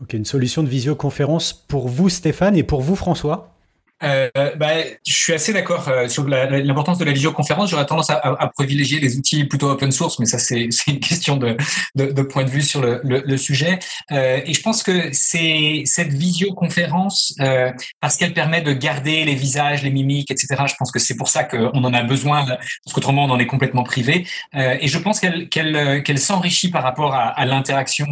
Ok, 0.00 0.12
une 0.12 0.24
solution 0.24 0.62
de 0.62 0.68
visioconférence 0.68 1.52
pour 1.52 1.88
vous, 1.88 2.08
Stéphane, 2.08 2.56
et 2.56 2.62
pour 2.62 2.80
vous, 2.80 2.96
François? 2.96 3.53
Euh, 4.02 4.28
bah, 4.56 4.72
je 5.06 5.14
suis 5.14 5.32
assez 5.32 5.52
d'accord 5.52 5.88
euh, 5.88 6.08
sur 6.08 6.26
l'importance 6.26 6.98
de 6.98 7.04
la 7.04 7.12
visioconférence. 7.12 7.70
J'aurais 7.70 7.86
tendance 7.86 8.10
à, 8.10 8.16
à, 8.16 8.48
privilégier 8.48 8.98
les 9.00 9.16
outils 9.16 9.44
plutôt 9.44 9.70
open 9.70 9.92
source, 9.92 10.18
mais 10.18 10.26
ça 10.26 10.38
c'est 10.38 10.68
une 10.86 11.00
question 11.00 11.36
de, 11.36 11.56
de, 11.94 12.06
de, 12.06 12.22
point 12.22 12.44
de 12.44 12.50
vue 12.50 12.62
sur 12.62 12.80
le, 12.80 13.00
le, 13.04 13.22
le 13.24 13.36
sujet. 13.36 13.78
Euh, 14.12 14.40
et 14.44 14.52
je 14.52 14.62
pense 14.62 14.82
que 14.82 15.10
c'est 15.12 15.82
cette 15.86 16.12
visioconférence, 16.12 17.34
euh, 17.40 17.72
parce 18.00 18.16
qu'elle 18.16 18.34
permet 18.34 18.62
de 18.62 18.72
garder 18.72 19.24
les 19.24 19.34
visages, 19.34 19.82
les 19.82 19.90
mimiques, 19.90 20.30
etc. 20.30 20.64
Je 20.66 20.74
pense 20.78 20.90
que 20.90 20.98
c'est 20.98 21.16
pour 21.16 21.28
ça 21.28 21.44
qu'on 21.44 21.84
en 21.84 21.94
a 21.94 22.02
besoin, 22.02 22.44
parce 22.46 22.92
qu'autrement 22.92 23.24
on 23.24 23.30
en 23.30 23.38
est 23.38 23.46
complètement 23.46 23.84
privé. 23.84 24.26
Euh, 24.54 24.76
et 24.80 24.88
je 24.88 24.98
pense 24.98 25.20
qu'elle 25.20 25.48
qu'elle 25.48 26.02
qu'elle 26.02 26.18
s'enrichit 26.18 26.70
par 26.70 26.82
rapport 26.82 27.14
à, 27.14 27.28
à 27.28 27.44
l'interaction 27.46 28.06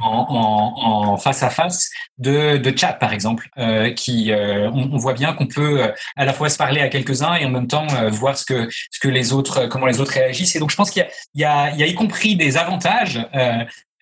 en, 0.00 0.08
en, 0.08 1.10
en, 1.10 1.16
face 1.16 1.42
à 1.42 1.50
face 1.50 1.90
de, 2.18 2.56
de 2.56 2.76
chat, 2.76 2.94
par 2.94 3.12
exemple, 3.12 3.48
qui 3.94 4.32
on, 4.32 4.95
on 4.96 4.98
voit 4.98 5.12
bien 5.12 5.34
qu'on 5.34 5.46
peut 5.46 5.82
euh, 5.82 5.88
à 6.16 6.24
la 6.24 6.32
fois 6.32 6.48
se 6.48 6.56
parler 6.56 6.80
à 6.80 6.88
quelques-uns 6.88 7.34
et 7.34 7.44
en 7.44 7.50
même 7.50 7.68
temps 7.68 7.86
euh, 7.94 8.08
voir 8.08 8.36
ce 8.36 8.44
que 8.44 8.68
ce 8.90 8.98
que 8.98 9.08
les 9.08 9.32
autres 9.32 9.58
euh, 9.58 9.68
comment 9.68 9.86
les 9.86 10.00
autres 10.00 10.12
réagissent. 10.12 10.56
Et 10.56 10.58
donc 10.58 10.70
je 10.70 10.76
pense 10.76 10.90
qu'il 10.90 11.06
y, 11.34 11.40
y, 11.40 11.42
y 11.42 11.44
a, 11.44 11.86
y 11.86 11.94
compris 11.94 12.36
des 12.36 12.56
avantages 12.56 13.20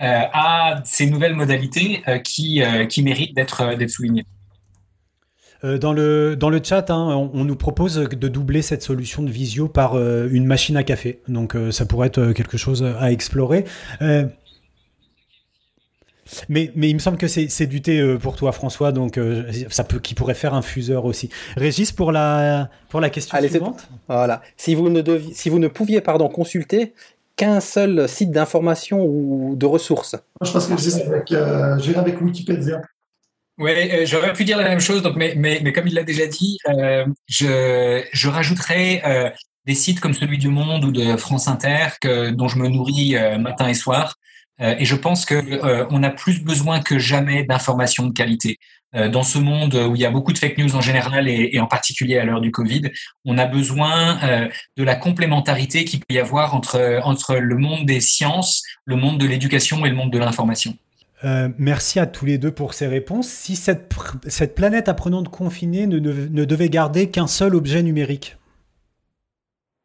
à 0.00 0.80
ces 0.84 1.06
nouvelles 1.06 1.34
modalités 1.34 2.02
qui 2.24 2.62
qui 2.88 3.02
méritent 3.02 3.34
d'être 3.34 3.76
soulignés. 3.88 4.24
Dans 5.62 5.94
le, 5.94 6.36
dans 6.36 6.50
le 6.50 6.60
chat, 6.62 6.90
hein, 6.90 7.30
on, 7.32 7.44
nous 7.44 7.56
propose 7.56 7.94
de 7.96 8.28
doubler 8.28 8.60
cette 8.60 8.82
solution 8.82 9.22
de 9.22 9.30
visio 9.30 9.66
par 9.66 9.96
une 9.96 10.44
machine 10.44 10.76
à 10.76 10.82
café. 10.82 11.20
Donc 11.26 11.56
ça 11.70 11.86
pourrait 11.86 12.08
être 12.08 12.32
quelque 12.32 12.58
chose 12.58 12.84
à 12.98 13.12
explorer. 13.12 13.64
Mais, 16.48 16.70
mais 16.74 16.88
il 16.88 16.94
me 16.94 16.98
semble 16.98 17.18
que 17.18 17.28
c'est 17.28 17.66
du 17.66 17.82
thé 17.82 18.00
euh, 18.00 18.18
pour 18.18 18.36
toi, 18.36 18.52
François, 18.52 18.92
donc 18.92 19.18
euh, 19.18 19.50
ça 19.70 19.84
peut, 19.84 19.98
qui 19.98 20.14
pourrait 20.14 20.34
faire 20.34 20.54
un 20.54 20.62
fuseur 20.62 21.04
aussi. 21.04 21.28
Régis, 21.56 21.92
pour 21.92 22.12
la, 22.12 22.70
pour 22.88 23.00
la 23.00 23.10
question 23.10 23.38
suivante. 23.38 23.88
Voilà. 24.08 24.42
Si 24.56 24.74
vous 24.74 24.88
ne, 24.88 25.02
si 25.32 25.50
vous 25.50 25.58
ne 25.58 25.68
pouviez 25.68 26.00
pardon, 26.00 26.28
consulter 26.28 26.94
qu'un 27.36 27.60
seul 27.60 28.08
site 28.08 28.30
d'information 28.30 29.04
ou 29.04 29.54
de 29.56 29.66
ressources. 29.66 30.16
Je 30.40 30.50
pense 30.50 30.66
que 30.66 30.76
j'irai 30.78 31.02
avec, 31.02 31.32
euh, 31.32 31.78
avec 31.96 32.20
Wikipédia. 32.20 32.80
Oui, 33.58 33.72
j'aurais 34.04 34.32
pu 34.32 34.44
dire 34.44 34.58
la 34.58 34.68
même 34.68 34.80
chose, 34.80 35.02
donc, 35.02 35.14
mais, 35.16 35.34
mais, 35.36 35.60
mais 35.62 35.72
comme 35.72 35.86
il 35.86 35.94
l'a 35.94 36.02
déjà 36.02 36.26
dit, 36.26 36.58
je, 37.28 38.02
je 38.12 38.28
rajouterais 38.28 39.32
des 39.64 39.74
sites 39.74 40.00
comme 40.00 40.12
celui 40.12 40.38
du 40.38 40.48
Monde 40.48 40.84
ou 40.84 40.90
de 40.90 41.16
France 41.16 41.46
Inter 41.46 41.86
que, 42.00 42.30
dont 42.30 42.48
je 42.48 42.58
me 42.58 42.68
nourris 42.68 43.14
matin 43.38 43.68
et 43.68 43.74
soir. 43.74 44.16
Euh, 44.60 44.74
et 44.78 44.84
je 44.84 44.94
pense 44.94 45.24
que 45.24 45.34
euh, 45.34 45.86
on 45.90 46.02
a 46.02 46.10
plus 46.10 46.42
besoin 46.42 46.80
que 46.80 46.98
jamais 46.98 47.44
d'informations 47.44 48.06
de 48.06 48.12
qualité. 48.12 48.58
Euh, 48.94 49.08
dans 49.08 49.24
ce 49.24 49.38
monde 49.38 49.74
où 49.74 49.96
il 49.96 50.00
y 50.00 50.06
a 50.06 50.10
beaucoup 50.10 50.32
de 50.32 50.38
fake 50.38 50.58
news 50.58 50.76
en 50.76 50.80
général 50.80 51.28
et, 51.28 51.50
et 51.52 51.60
en 51.60 51.66
particulier 51.66 52.18
à 52.18 52.24
l'heure 52.24 52.40
du 52.40 52.52
Covid, 52.52 52.82
on 53.24 53.38
a 53.38 53.46
besoin 53.46 54.20
de 54.76 54.84
la 54.84 54.94
complémentarité 54.94 55.84
qu'il 55.84 56.00
peut 56.00 56.14
y 56.14 56.18
avoir 56.20 56.54
entre, 56.54 57.00
entre 57.02 57.34
le 57.36 57.56
monde 57.56 57.86
des 57.86 58.00
sciences, 58.00 58.62
le 58.84 58.94
monde 58.94 59.18
de 59.18 59.26
l'éducation 59.26 59.84
et 59.84 59.90
le 59.90 59.96
monde 59.96 60.12
de 60.12 60.18
l'information. 60.18 60.76
Euh, 61.24 61.48
merci 61.58 61.98
à 61.98 62.06
tous 62.06 62.26
les 62.26 62.38
deux 62.38 62.52
pour 62.52 62.74
ces 62.74 62.86
réponses. 62.86 63.28
Si 63.28 63.56
cette, 63.56 63.92
cette 64.26 64.54
planète 64.54 64.88
apprenante 64.88 65.30
confinée 65.30 65.86
ne, 65.86 65.98
ne, 65.98 66.12
ne 66.12 66.44
devait 66.44 66.68
garder 66.68 67.10
qu'un 67.10 67.26
seul 67.26 67.54
objet 67.54 67.82
numérique? 67.82 68.36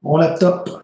Mon 0.01 0.17
laptop. 0.17 0.84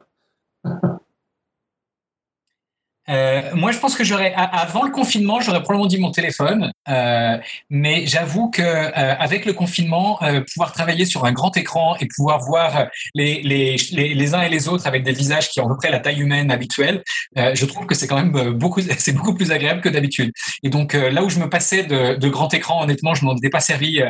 Euh, 3.09 3.41
moi, 3.53 3.71
je 3.71 3.79
pense 3.79 3.95
que 3.95 4.03
j'aurais, 4.03 4.33
avant 4.35 4.83
le 4.83 4.91
confinement, 4.91 5.39
j'aurais 5.39 5.61
probablement 5.61 5.87
dit 5.87 5.99
mon 5.99 6.11
téléphone, 6.11 6.71
euh, 6.89 7.37
mais 7.69 8.07
j'avoue 8.07 8.49
que 8.49 8.61
euh, 8.61 9.15
avec 9.19 9.45
le 9.45 9.53
confinement, 9.53 10.21
euh, 10.23 10.41
pouvoir 10.41 10.71
travailler 10.71 11.05
sur 11.05 11.25
un 11.25 11.31
grand 11.31 11.55
écran 11.57 11.95
et 11.99 12.07
pouvoir 12.15 12.39
voir 12.39 12.87
les, 13.13 13.41
les, 13.43 13.75
les, 13.91 14.13
les, 14.13 14.33
uns 14.33 14.41
et 14.41 14.49
les 14.49 14.67
autres 14.67 14.87
avec 14.87 15.03
des 15.03 15.11
visages 15.11 15.49
qui 15.49 15.59
ont 15.59 15.65
à 15.65 15.69
peu 15.69 15.77
près 15.77 15.91
la 15.91 15.99
taille 15.99 16.19
humaine 16.19 16.51
habituelle, 16.51 17.03
euh, 17.37 17.53
je 17.53 17.65
trouve 17.65 17.85
que 17.85 17.95
c'est 17.95 18.07
quand 18.07 18.17
même 18.17 18.51
beaucoup, 18.51 18.81
c'est 18.97 19.13
beaucoup 19.13 19.35
plus 19.35 19.51
agréable 19.51 19.81
que 19.81 19.89
d'habitude. 19.89 20.31
Et 20.63 20.69
donc 20.69 20.93
là 20.93 21.23
où 21.23 21.29
je 21.29 21.39
me 21.39 21.49
passais 21.49 21.83
de, 21.83 22.15
de 22.15 22.29
grand 22.29 22.53
écran, 22.53 22.83
honnêtement, 22.83 23.13
je 23.13 23.25
m'en 23.25 23.35
étais 23.35 23.49
pas 23.49 23.59
servi 23.59 24.01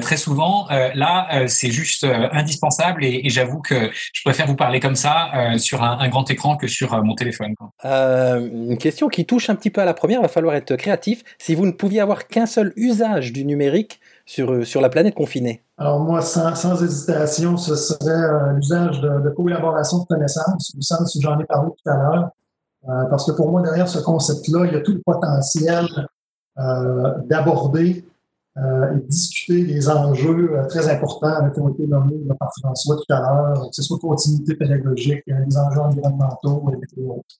très 0.00 0.16
souvent. 0.16 0.68
là, 0.94 1.46
c'est 1.48 1.70
juste 1.70 2.06
indispensable 2.32 3.04
et, 3.04 3.22
et 3.24 3.30
j'avoue 3.30 3.60
que 3.60 3.90
je 4.12 4.22
préfère 4.24 4.46
vous 4.46 4.56
parler 4.56 4.80
comme 4.80 4.96
ça 4.96 5.30
sur 5.58 5.82
un, 5.82 5.98
un, 5.98 6.08
grand 6.08 6.30
écran 6.30 6.56
que 6.56 6.66
sur 6.66 7.02
mon 7.02 7.14
téléphone. 7.14 7.54
Quoi. 7.56 7.70
Euh, 8.27 8.27
une 8.36 8.78
question 8.78 9.08
qui 9.08 9.24
touche 9.24 9.50
un 9.50 9.54
petit 9.54 9.70
peu 9.70 9.80
à 9.80 9.84
la 9.84 9.94
première, 9.94 10.20
il 10.20 10.22
va 10.22 10.28
falloir 10.28 10.54
être 10.54 10.76
créatif. 10.76 11.22
Si 11.38 11.54
vous 11.54 11.66
ne 11.66 11.72
pouviez 11.72 12.00
avoir 12.00 12.26
qu'un 12.26 12.46
seul 12.46 12.72
usage 12.76 13.32
du 13.32 13.44
numérique 13.44 14.00
sur, 14.26 14.52
euh, 14.52 14.64
sur 14.64 14.80
la 14.80 14.88
planète 14.88 15.14
confinée 15.14 15.62
Alors 15.78 16.00
moi, 16.00 16.20
sans, 16.20 16.54
sans 16.54 16.82
hésitation, 16.82 17.56
ce 17.56 17.74
serait 17.76 18.10
euh, 18.10 18.52
l'usage 18.52 19.00
de, 19.00 19.30
collaboration 19.30 19.98
de 19.98 20.06
connaissances, 20.06 20.74
au 20.76 20.82
sens 20.82 21.14
où 21.14 21.20
j'en 21.20 21.38
ai 21.38 21.44
parlé 21.44 21.70
tout 21.70 21.90
à 21.90 21.96
l'heure. 21.96 22.30
parce 23.10 23.26
que 23.26 23.32
pour 23.32 23.50
moi, 23.50 23.62
derrière 23.62 23.88
ce 23.88 23.98
concept-là, 23.98 24.66
il 24.66 24.72
y 24.72 24.76
a 24.76 24.80
tout 24.80 24.92
le 24.92 25.02
potentiel 25.02 25.86
d'aborder 27.26 28.04
et 28.56 29.00
discuter 29.06 29.64
des 29.64 29.88
enjeux 29.88 30.50
très 30.68 30.88
importants 30.88 31.48
qui 31.50 31.60
ont 31.60 31.68
été 31.68 31.86
nommés 31.86 32.18
par 32.40 32.50
François 32.60 32.96
tout 32.96 33.12
à 33.12 33.20
l'heure, 33.20 33.68
que 33.68 33.74
ce 33.74 33.82
soit 33.82 33.98
continuité 34.00 34.56
pédagogique, 34.56 35.22
les 35.26 35.56
enjeux 35.56 35.80
environnementaux 35.80 36.64
et 36.96 37.02
autres. 37.02 37.38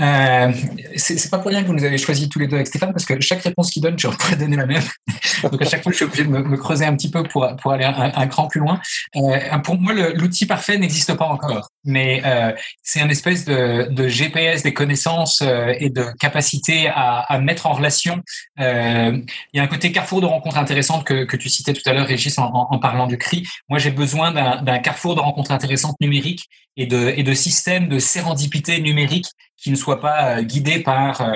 Euh, 0.00 0.52
c'est 0.96 1.30
pas 1.30 1.38
pour 1.38 1.50
rien 1.50 1.62
que 1.62 1.68
vous 1.68 1.74
nous 1.74 1.84
avez 1.84 1.98
choisi 1.98 2.28
tous 2.28 2.38
les 2.38 2.48
deux 2.48 2.56
avec 2.56 2.66
Stéphane, 2.66 2.92
parce 2.92 3.04
que 3.04 3.20
chaque 3.20 3.42
réponse 3.42 3.70
qu'il 3.70 3.82
donne, 3.82 3.98
je 3.98 4.08
pourrais 4.08 4.36
donner 4.36 4.56
la 4.56 4.66
même. 4.66 4.82
Donc 5.42 5.60
à 5.62 5.64
chaque 5.64 5.82
fois, 5.82 5.92
je 5.92 5.96
suis 5.96 6.04
obligé 6.04 6.24
de 6.24 6.28
me, 6.28 6.56
creuser 6.56 6.84
un 6.84 6.94
petit 6.96 7.10
peu 7.10 7.22
pour, 7.22 7.46
pour 7.60 7.72
aller 7.72 7.84
un, 7.84 8.12
un 8.14 8.26
cran 8.26 8.48
plus 8.48 8.60
loin. 8.60 8.80
Euh, 9.16 9.58
pour 9.58 9.78
moi, 9.78 9.92
l'outil 9.92 10.46
parfait 10.46 10.78
n'existe 10.78 11.14
pas 11.14 11.26
encore, 11.26 11.68
mais 11.84 12.22
euh, 12.24 12.52
c'est 12.82 13.00
un 13.00 13.08
espèce 13.08 13.44
de, 13.44 13.88
de, 13.90 14.08
GPS 14.08 14.62
des 14.62 14.72
connaissances 14.72 15.42
euh, 15.42 15.74
et 15.78 15.90
de 15.90 16.06
capacité 16.18 16.88
à, 16.88 17.20
à, 17.20 17.38
mettre 17.38 17.66
en 17.66 17.72
relation. 17.72 18.22
Euh, 18.60 19.18
il 19.52 19.56
y 19.56 19.60
a 19.60 19.62
un 19.62 19.66
côté 19.66 19.92
carrefour 19.92 20.20
de 20.20 20.26
rencontres 20.26 20.58
intéressantes 20.58 21.04
que, 21.04 21.24
que 21.24 21.36
tu 21.36 21.48
citais 21.48 21.72
tout 21.72 21.82
à 21.86 21.92
l'heure, 21.92 22.06
Régis, 22.06 22.38
en, 22.38 22.50
en, 22.52 22.78
parlant 22.78 23.06
du 23.06 23.18
CRI. 23.18 23.46
Moi, 23.68 23.78
j'ai 23.78 23.90
besoin 23.90 24.32
d'un 24.32 24.78
carrefour 24.78 25.14
de 25.14 25.20
rencontres 25.20 25.52
intéressantes 25.52 25.96
numériques 26.00 26.48
et 26.76 26.86
de, 26.86 27.12
et 27.16 27.22
de 27.22 27.34
systèmes 27.34 27.88
de 27.88 27.98
sérendipité 27.98 28.80
numérique 28.80 29.26
qui 29.56 29.70
ne 29.70 29.76
soient 29.76 30.00
pas 30.00 30.36
euh, 30.36 30.42
guidés 30.42 30.80
par 30.80 31.20
euh, 31.20 31.32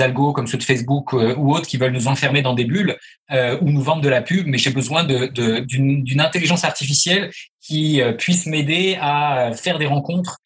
algos 0.00 0.32
comme 0.32 0.46
ceux 0.46 0.58
de 0.58 0.62
Facebook 0.62 1.14
euh, 1.14 1.34
ou 1.36 1.54
autres 1.54 1.66
qui 1.66 1.76
veulent 1.76 1.92
nous 1.92 2.08
enfermer 2.08 2.42
dans 2.42 2.54
des 2.54 2.64
bulles 2.64 2.96
ou 3.30 3.70
nous 3.70 3.82
vendre 3.82 4.02
de 4.02 4.08
la 4.08 4.22
pub, 4.22 4.46
mais 4.46 4.58
j'ai 4.58 4.70
besoin 4.70 5.02
d'une 5.04 6.20
intelligence 6.20 6.64
artificielle 6.64 7.30
qui 7.60 8.00
puisse 8.18 8.46
m'aider 8.46 8.96
à 9.00 9.50
faire 9.52 9.78
des 9.78 9.86
rencontres 9.86 10.38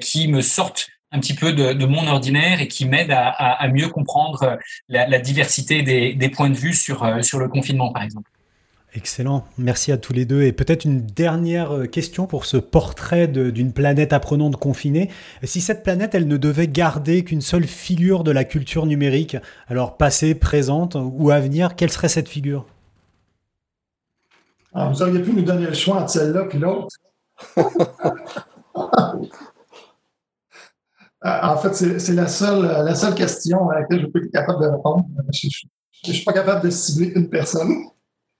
qui 0.00 0.26
me 0.26 0.40
sortent 0.40 0.88
un 1.12 1.20
petit 1.20 1.34
peu 1.34 1.52
de, 1.52 1.86
mon 1.86 2.08
ordinaire 2.08 2.60
et 2.60 2.66
qui 2.66 2.86
m'aident 2.86 3.14
à, 3.14 3.68
mieux 3.68 3.88
comprendre 3.88 4.58
la, 4.88 5.18
diversité 5.20 5.82
des, 5.82 6.28
points 6.30 6.50
de 6.50 6.56
vue 6.56 6.74
sur 6.74 7.04
le 7.04 7.48
confinement, 7.48 7.92
par 7.92 8.02
exemple. 8.02 8.30
Excellent, 8.98 9.44
merci 9.58 9.92
à 9.92 9.96
tous 9.96 10.12
les 10.12 10.24
deux. 10.24 10.42
Et 10.42 10.50
peut-être 10.50 10.84
une 10.84 11.02
dernière 11.06 11.70
euh, 11.70 11.86
question 11.86 12.26
pour 12.26 12.46
ce 12.46 12.56
portrait 12.56 13.28
d'une 13.28 13.72
planète 13.72 14.12
apprenante 14.12 14.56
confinée. 14.56 15.08
Si 15.44 15.60
cette 15.60 15.84
planète, 15.84 16.16
elle 16.16 16.26
ne 16.26 16.36
devait 16.36 16.66
garder 16.66 17.22
qu'une 17.22 17.40
seule 17.40 17.68
figure 17.68 18.24
de 18.24 18.32
la 18.32 18.42
culture 18.42 18.86
numérique, 18.86 19.36
alors 19.68 19.96
passée, 19.98 20.34
présente 20.34 20.96
ou 21.00 21.30
à 21.30 21.38
venir, 21.38 21.76
quelle 21.76 21.92
serait 21.92 22.08
cette 22.08 22.28
figure? 22.28 22.66
Ah, 24.74 24.88
Vous 24.88 25.00
auriez 25.00 25.22
pu 25.22 25.32
nous 25.32 25.42
donner 25.42 25.66
le 25.66 25.74
choix 25.74 25.98
entre 25.98 26.10
celle-là 26.10 26.48
et 26.52 26.58
l'autre. 26.58 26.96
Ah, 31.22 31.52
en 31.54 31.58
fait, 31.58 32.00
c'est 32.00 32.14
la 32.14 32.26
seule, 32.26 32.62
la 32.62 32.96
seule 32.96 33.14
question 33.14 33.70
à 33.70 33.78
laquelle 33.78 34.00
je 34.00 34.06
peux 34.06 34.24
être 34.24 34.32
capable 34.32 34.60
de 34.60 34.70
répondre. 34.70 35.04
Je 35.32 35.46
ne 36.08 36.12
suis 36.12 36.24
pas 36.24 36.32
capable 36.32 36.64
de 36.64 36.70
cibler 36.70 37.12
une 37.14 37.28
personne. 37.28 37.84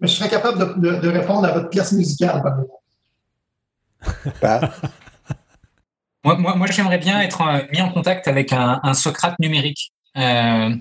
Mais 0.01 0.09
je 0.09 0.15
serais 0.15 0.29
capable 0.29 0.81
de, 0.81 1.09
répondre 1.09 1.45
à 1.45 1.53
votre 1.53 1.71
pièce 1.71 1.93
musicale, 1.93 2.43
par 2.43 2.59
bah. 4.41 4.61
moi, 6.25 6.37
moi, 6.37 6.55
moi 6.55 6.67
j'aimerais 6.69 6.99
bien 6.99 7.21
être 7.21 7.43
euh, 7.43 7.61
mis 7.73 7.81
en 7.81 7.91
contact 7.91 8.29
avec 8.29 8.53
un, 8.53 8.95
Socrate 8.95 9.39
numérique. 9.41 9.93
Euh, 10.17 10.75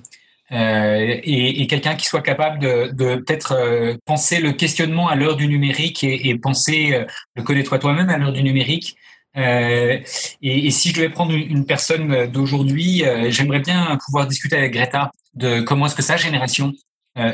euh, 0.52 1.20
et, 1.24 1.68
quelqu'un 1.68 1.96
qui 1.96 2.06
soit 2.06 2.22
capable 2.22 2.60
de, 2.60 3.16
peut-être 3.18 3.98
penser 4.06 4.40
le 4.40 4.54
questionnement 4.54 5.10
à 5.10 5.16
l'heure 5.16 5.36
du 5.36 5.48
numérique 5.48 6.04
et, 6.04 6.38
penser 6.38 7.06
le 7.36 7.44
connais-toi 7.44 7.80
toi-même 7.80 8.10
à 8.10 8.18
l'heure 8.18 8.32
du 8.32 8.44
numérique. 8.44 8.96
Et, 9.36 10.04
si 10.06 10.90
je 10.90 10.94
devais 10.96 11.10
prendre 11.10 11.34
une, 11.34 11.66
personne 11.66 12.28
d'aujourd'hui, 12.28 13.04
j'aimerais 13.28 13.60
bien 13.60 13.98
pouvoir 14.06 14.26
discuter 14.26 14.56
avec 14.56 14.74
Greta 14.74 15.12
de 15.34 15.60
comment 15.60 15.88
est-ce 15.88 15.96
que 15.96 16.02
sa 16.02 16.16
génération 16.16 16.72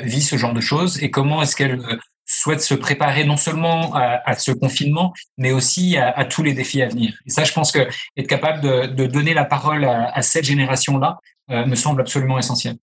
vit 0.03 0.21
ce 0.21 0.37
genre 0.37 0.53
de 0.53 0.61
choses 0.61 1.01
et 1.03 1.11
comment 1.11 1.41
est-ce 1.41 1.55
qu'elle 1.55 1.79
euh, 1.79 1.97
souhaite 2.25 2.61
se 2.61 2.73
préparer 2.73 3.25
non 3.25 3.37
seulement 3.37 3.93
à, 3.95 4.33
ce 4.35 4.51
confinement, 4.51 5.13
mais 5.37 5.51
aussi 5.51 5.97
à, 5.97 6.23
tous 6.25 6.41
les 6.41 6.53
défis 6.53 6.81
à 6.81 6.87
venir. 6.87 7.13
Et 7.25 7.29
ça, 7.29 7.43
je 7.43 7.51
pense 7.51 7.71
que 7.71 7.79
être 8.17 8.27
capable 8.27 8.61
de, 8.61 9.05
donner 9.05 9.33
la 9.33 9.43
parole 9.43 9.83
à, 9.85 10.21
cette 10.21 10.45
génération-là 10.45 11.19
euh, 11.51 11.65
me 11.65 11.75
semble 11.75 12.01
absolument 12.01 12.39
essentiel. 12.39 12.75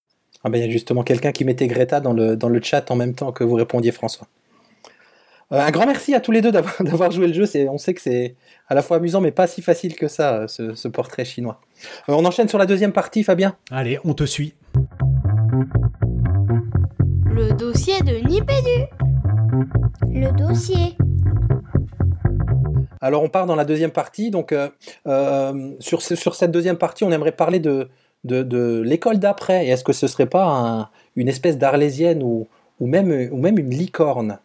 Ah 0.44 0.50
ben, 0.50 0.58
il 0.58 0.66
y 0.66 0.68
a 0.68 0.70
justement 0.70 1.02
quelqu'un 1.02 1.32
qui 1.32 1.44
mettait 1.44 1.66
Greta 1.66 2.00
dans 2.00 2.12
le, 2.12 2.36
dans 2.36 2.48
le 2.48 2.60
chat 2.62 2.90
en 2.90 2.96
même 2.96 3.14
temps 3.14 3.32
que 3.32 3.42
vous 3.42 3.54
répondiez, 3.54 3.92
François. 3.92 4.26
un 5.50 5.70
grand 5.70 5.86
merci 5.86 6.14
à 6.14 6.20
tous 6.20 6.32
les 6.32 6.42
deux 6.42 6.52
d'avoir 6.52 7.10
joué 7.10 7.26
le 7.26 7.32
jeu. 7.32 7.46
On 7.70 7.78
sait 7.78 7.94
que 7.94 8.02
c'est 8.02 8.36
à 8.68 8.74
la 8.74 8.82
fois 8.82 8.98
amusant, 8.98 9.22
mais 9.22 9.32
pas 9.32 9.46
si 9.46 9.62
facile 9.62 9.96
que 9.96 10.06
ça, 10.06 10.48
ce, 10.48 10.74
ce 10.74 10.86
portrait 10.86 11.24
chinois. 11.24 11.60
on 12.08 12.24
enchaîne 12.24 12.48
sur 12.48 12.58
la 12.58 12.66
deuxième 12.66 12.92
partie, 12.92 13.24
Fabien 13.24 13.56
Allez, 13.70 13.98
on 14.04 14.12
te 14.12 14.24
suit 14.24 14.54
dossier 17.48 18.00
de 18.02 18.26
Nipédu. 18.28 18.86
Le 20.08 20.30
dossier. 20.32 20.96
Alors 23.00 23.22
on 23.22 23.28
part 23.28 23.46
dans 23.46 23.56
la 23.56 23.64
deuxième 23.64 23.90
partie. 23.90 24.30
Donc 24.30 24.52
euh, 24.52 24.68
euh, 25.06 25.72
sur, 25.80 26.02
cette 26.02 26.50
deuxième 26.50 26.76
partie, 26.76 27.04
on 27.04 27.10
aimerait 27.10 27.32
parler 27.32 27.60
de, 27.60 27.88
l'école 28.24 29.18
d'après. 29.18 29.66
Est-ce 29.66 29.84
que 29.84 29.92
ce 29.92 30.06
serait 30.06 30.26
pas 30.26 30.90
une 31.16 31.28
espèce 31.28 31.58
d'arlésienne 31.58 32.22
ou, 32.22 32.46
même, 32.80 33.10
une 33.10 33.70
licorne? 33.70 34.38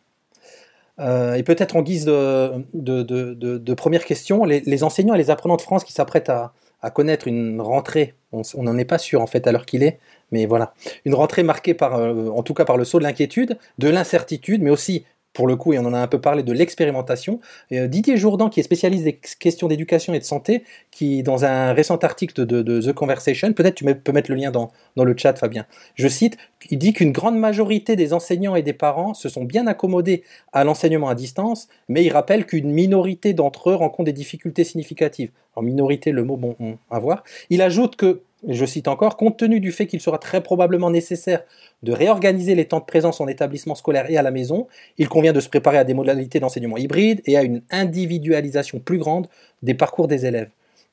Euh, 1.00 1.34
et 1.34 1.44
peut-être 1.44 1.76
en 1.76 1.82
guise 1.82 2.06
de, 2.06 3.74
première 3.74 4.06
question, 4.06 4.46
les, 4.46 4.84
enseignants 4.84 5.16
et 5.16 5.18
les 5.18 5.30
apprenants 5.30 5.58
de 5.58 5.62
France 5.62 5.84
qui 5.84 5.92
s'apprêtent 5.92 6.30
à, 6.30 6.54
à, 6.82 6.90
connaître 6.90 7.28
une 7.28 7.60
rentrée, 7.60 8.14
on 8.32 8.64
n'en 8.64 8.78
est 8.78 8.86
pas 8.86 8.98
sûr 8.98 9.22
en 9.22 9.28
fait 9.28 9.46
à 9.48 9.52
l'heure 9.52 9.66
qu'il 9.66 9.84
est, 9.84 10.00
mais 10.36 10.46
voilà, 10.46 10.74
une 11.06 11.16
rentrée 11.16 11.44
marquée 11.44 11.74
par, 11.74 11.96
euh, 11.96 12.28
en 12.28 12.44
tout 12.44 12.54
cas 12.54 12.66
par 12.66 12.76
le 12.76 12.84
saut 12.84 13.00
de 13.00 13.04
l'inquiétude, 13.04 13.58
de 13.78 13.88
l'incertitude, 13.88 14.62
mais 14.62 14.70
aussi 14.70 15.06
pour 15.32 15.48
le 15.48 15.56
coup, 15.56 15.74
et 15.74 15.80
on 15.80 15.86
en 15.86 15.94
a 15.94 16.00
un 16.00 16.08
peu 16.08 16.20
parlé 16.20 16.44
de 16.44 16.54
l'expérimentation. 16.54 17.40
Euh, 17.74 17.88
Didier 17.88 18.18
Jourdan, 18.18 18.50
qui 18.50 18.62
est 18.62 18.64
spécialiste 18.64 19.04
des 19.04 19.14
questions 19.14 19.68
d'éducation 19.68 20.14
et 20.14 20.20
de 20.20 20.24
santé, 20.24 20.64
qui, 20.92 21.24
dans 21.24 21.44
un 21.44 21.74
récent 21.74 21.98
article 21.98 22.46
de, 22.46 22.82
The 22.82 22.94
Conversation, 22.94 23.52
peut-être 23.54 23.76
tu 23.76 23.84
peux 23.84 24.12
mettre 24.14 24.32
le 24.32 24.38
lien 24.38 24.50
dans, 24.52 24.72
dans, 24.96 25.04
le 25.04 25.14
chat, 25.16 25.38
Fabien, 25.38 25.66
je 25.96 26.08
cite, 26.08 26.38
il 26.70 26.80
dit 26.80 26.94
qu'une 26.94 27.12
grande 27.12 27.38
majorité 27.38 27.96
des 27.98 28.14
enseignants 28.14 28.56
et 28.56 28.64
des 28.64 28.74
parents 28.74 29.14
se 29.14 29.28
sont 29.28 29.44
bien 29.44 29.68
accommodés 29.68 30.24
à 30.54 30.64
l'enseignement 30.64 31.10
à 31.10 31.16
distance, 31.16 31.68
mais 31.90 32.04
il 32.04 32.12
rappelle 32.12 32.46
qu'une 32.46 32.72
minorité 32.72 33.34
d'entre 33.34 33.72
eux 33.72 33.76
rencontre 33.76 34.06
des 34.06 34.14
difficultés 34.14 34.64
significatives. 34.64 35.32
En 35.56 35.62
minorité, 35.62 36.12
le 36.12 36.24
mot, 36.24 36.38
bon, 36.38 36.56
à 36.90 37.00
voir. 37.00 37.24
Il 37.50 37.62
ajoute 37.62 37.98
que 37.98 38.22
je 38.48 38.66
cite 38.66 38.88
encore, 38.88 39.18
compte 39.18 39.38
tenu 39.38 39.60
du 39.60 39.72
fait 39.72 39.88
qu'il 39.88 40.02
sera 40.02 40.18
très 40.18 40.42
probablement 40.42 40.90
nécessaire 40.92 41.44
de 41.84 41.92
réorganiser 41.92 42.56
les 42.56 42.66
temps 42.66 42.80
de 42.80 42.86
présence 42.86 43.22
en 43.22 43.28
établissement 43.28 43.76
scolaire 43.76 44.10
et 44.10 44.18
à 44.18 44.22
la 44.22 44.32
maison, 44.32 44.68
il 44.98 45.10
convient 45.10 45.34
de 45.34 45.40
se 45.40 45.50
préparer 45.50 45.78
à 45.78 45.84
des 45.84 45.94
modalités 45.94 46.40
d'enseignement 46.40 46.78
hybride 46.78 47.22
et 47.26 47.38
à 47.38 47.44
une 47.44 47.62
individualisation 47.72 48.80
plus 48.80 48.98
grande 48.98 49.28
des 49.64 49.74
parcours 49.74 50.08
des 50.08 50.26
élèves. 50.26 50.50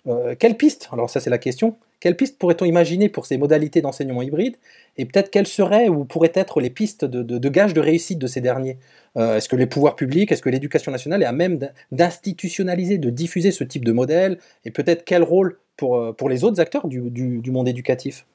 Euh, 0.07 0.35
quelle 0.39 0.57
piste? 0.57 0.89
Alors 0.93 1.11
ça 1.11 1.21
c'est 1.21 1.31
la 1.31 1.39
question. 1.39 1.77
Quelle 2.01 2.17
piste 2.17 2.37
pourrait-on 2.37 2.65
imaginer 2.65 3.09
pour 3.09 3.27
ces 3.27 3.37
modalités 3.39 3.81
d'enseignement 3.81 4.23
hybride? 4.23 4.57
Et 4.97 5.05
peut-être 5.05 5.31
quelles 5.31 5.47
seraient 5.47 5.89
ou 5.89 6.05
pourraient 6.05 6.33
être 6.35 6.61
les 6.61 6.71
pistes 6.71 7.05
de, 7.05 7.23
de, 7.23 7.39
de 7.39 7.49
gage 7.49 7.75
de 7.75 7.81
réussite 7.81 8.19
de 8.19 8.27
ces 8.27 8.41
derniers? 8.41 8.79
Euh, 9.17 9.37
Est-ce 9.37 9.49
que 9.49 9.55
les 9.55 9.67
pouvoirs 9.67 9.95
publics, 9.95 10.33
est-ce 10.33 10.43
que 10.43 10.51
l'éducation 10.51 10.91
nationale 10.91 11.23
est 11.23 11.27
à 11.27 11.33
même 11.33 11.61
d'institutionnaliser, 11.93 12.99
de 12.99 13.11
diffuser 13.11 13.53
ce 13.53 13.63
type 13.63 13.85
de 13.85 13.93
modèle? 13.93 14.39
Et 14.65 14.73
peut-être 14.73 15.05
quel 15.05 15.23
rôle 15.23 15.59
pour, 15.77 15.99
euh, 15.99 16.13
pour 16.13 16.29
les 16.29 16.45
autres 16.45 16.61
acteurs 16.61 16.89
du, 16.89 17.51
monde 17.51 17.69
éducatif 17.69 18.27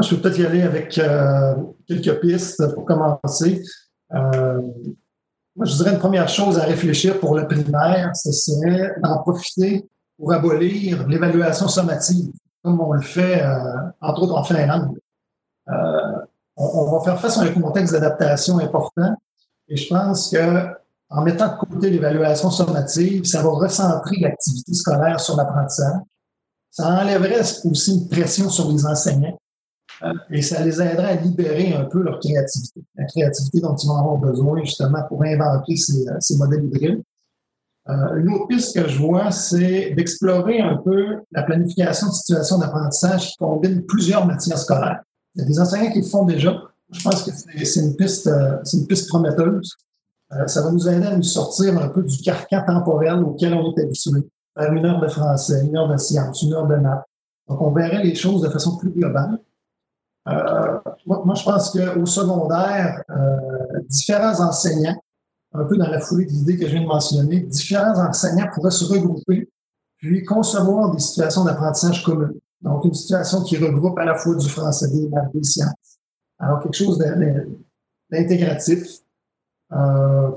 Je 0.00 0.14
peux 0.14 0.22
peut-être 0.22 0.38
y 0.38 0.46
aller 0.46 0.62
avec 0.62 0.98
euh, 0.98 1.54
quelques 1.86 2.20
pistes 2.20 2.74
pour 2.74 2.84
commencer. 2.84 3.62
Euh, 4.14 4.60
moi, 5.56 5.64
je 5.64 5.74
dirais 5.76 5.92
une 5.92 5.98
première 5.98 6.28
chose 6.28 6.58
à 6.58 6.64
réfléchir 6.64 7.18
pour 7.18 7.36
le 7.36 7.46
primaire, 7.46 8.14
ce 8.14 8.30
serait 8.32 8.92
d'en 9.02 9.18
profiter 9.18 9.86
pour 10.18 10.32
abolir 10.32 11.06
l'évaluation 11.08 11.68
sommative, 11.68 12.30
comme 12.62 12.80
on 12.80 12.92
le 12.92 13.02
fait, 13.02 13.42
entre 14.00 14.22
autres, 14.22 14.36
en 14.36 14.44
Finlande. 14.44 14.98
On, 15.68 16.64
on, 16.64 16.98
va 16.98 17.04
faire 17.04 17.20
face 17.20 17.38
à 17.38 17.42
un 17.42 17.52
contexte 17.52 17.92
d'adaptation 17.92 18.58
important 18.58 19.14
et 19.68 19.76
je 19.76 19.88
pense 19.88 20.30
que 20.30 20.66
en 21.08 21.22
mettant 21.22 21.48
de 21.48 21.58
côté 21.58 21.90
l'évaluation 21.90 22.50
sommative, 22.50 23.24
ça 23.24 23.42
va 23.42 23.50
recentrer 23.50 24.16
l'activité 24.20 24.74
scolaire 24.74 25.20
sur 25.20 25.36
l'apprentissage 25.36 26.00
ça 26.76 27.00
enlèverait 27.00 27.40
aussi 27.40 27.94
une 27.94 28.06
pression 28.06 28.50
sur 28.50 28.70
les 28.70 28.84
enseignants 28.84 29.38
euh, 30.02 30.12
et 30.30 30.42
ça 30.42 30.62
les 30.62 30.82
aiderait 30.82 31.12
à 31.12 31.14
libérer 31.14 31.72
un 31.72 31.86
peu 31.86 32.02
leur 32.02 32.20
créativité, 32.20 32.84
la 32.96 33.06
créativité 33.06 33.60
dont 33.60 33.74
ils 33.74 33.86
vont 33.86 33.96
avoir 33.96 34.18
besoin 34.18 34.62
justement 34.62 35.02
pour 35.08 35.24
inventer 35.24 35.74
ces, 35.76 36.06
euh, 36.06 36.36
modèles 36.36 36.64
hybrides. 36.64 37.02
Euh, 37.88 38.16
une 38.16 38.30
autre 38.30 38.48
piste 38.48 38.78
que 38.78 38.86
je 38.86 38.98
vois, 38.98 39.30
c'est 39.30 39.94
d'explorer 39.94 40.60
un 40.60 40.76
peu 40.76 41.22
la 41.32 41.44
planification 41.44 42.08
de 42.08 42.12
situations 42.12 42.58
d'apprentissage 42.58 43.30
qui 43.30 43.36
combine 43.38 43.82
plusieurs 43.86 44.26
matières 44.26 44.58
scolaires. 44.58 45.00
Il 45.34 45.40
y 45.40 45.44
a 45.44 45.48
des 45.48 45.58
enseignants 45.58 45.92
qui 45.92 46.00
le 46.00 46.06
font 46.06 46.26
déjà. 46.26 46.60
Je 46.92 47.02
pense 47.02 47.22
que 47.22 47.30
c'est 47.64 47.80
une 47.80 47.96
piste, 47.96 48.28
c'est 48.64 48.76
une 48.76 48.86
piste 48.86 49.08
prometteuse. 49.08 49.76
ça 50.46 50.60
va 50.60 50.70
nous 50.72 50.86
aider 50.88 51.06
à 51.06 51.16
nous 51.16 51.22
sortir 51.22 51.78
un 51.78 51.88
peu 51.88 52.02
du 52.02 52.18
carcan 52.18 52.64
temporel 52.66 53.22
auquel 53.22 53.54
on 53.54 53.74
est 53.74 53.82
habitué. 53.82 54.20
Une 54.56 54.84
heure 54.84 55.00
de 55.00 55.08
français, 55.08 55.64
une 55.64 55.76
heure 55.76 55.88
de 55.88 55.96
sciences, 55.96 56.42
une 56.42 56.54
heure 56.54 56.66
de 56.66 56.76
maths. 56.76 57.04
Donc, 57.48 57.60
on 57.60 57.70
verrait 57.70 58.02
les 58.02 58.14
choses 58.14 58.42
de 58.42 58.48
façon 58.48 58.76
plus 58.76 58.90
globale. 58.90 59.38
Euh, 60.28 60.78
moi, 61.06 61.34
je 61.34 61.44
pense 61.44 61.70
qu'au 61.70 62.06
secondaire, 62.06 63.02
euh, 63.10 63.80
différents 63.88 64.40
enseignants, 64.40 65.00
un 65.52 65.64
peu 65.64 65.76
dans 65.76 65.88
la 65.88 66.00
foulée 66.00 66.26
de 66.26 66.30
l'idée 66.30 66.56
que 66.56 66.66
je 66.66 66.72
viens 66.72 66.82
de 66.82 66.86
mentionner, 66.86 67.40
différents 67.40 67.98
enseignants 67.98 68.48
pourraient 68.52 68.70
se 68.70 68.84
regrouper 68.84 69.48
puis 69.98 70.24
concevoir 70.24 70.90
des 70.90 70.98
situations 70.98 71.44
d'apprentissage 71.44 72.02
communes. 72.04 72.38
Donc, 72.60 72.84
une 72.84 72.94
situation 72.94 73.42
qui 73.42 73.56
regroupe 73.56 73.98
à 73.98 74.04
la 74.04 74.16
fois 74.16 74.34
du 74.34 74.48
français, 74.48 74.88
des 74.88 75.08
maths, 75.08 75.32
des 75.32 75.44
sciences. 75.44 75.98
Alors, 76.38 76.60
quelque 76.60 76.76
chose 76.76 76.98
d'intégratif. 78.10 78.82
Euh, 79.72 80.30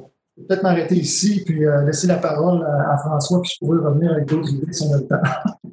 peut-être 0.48 0.64
m'arrêter 0.64 0.96
ici, 0.96 1.44
puis 1.46 1.66
euh, 1.66 1.86
laisser 1.86 2.08
la 2.08 2.18
parole 2.18 2.66
à, 2.66 2.98
François, 2.98 3.42
puis 3.42 3.52
je 3.54 3.66
pourrais 3.66 3.80
revenir 3.80 4.12
avec 4.12 4.26
d'autres 4.26 4.50
idées 4.52 4.72
si 4.72 4.84
on 4.84 4.94
a 4.94 4.98
le 4.98 5.08
temps. 5.08 5.16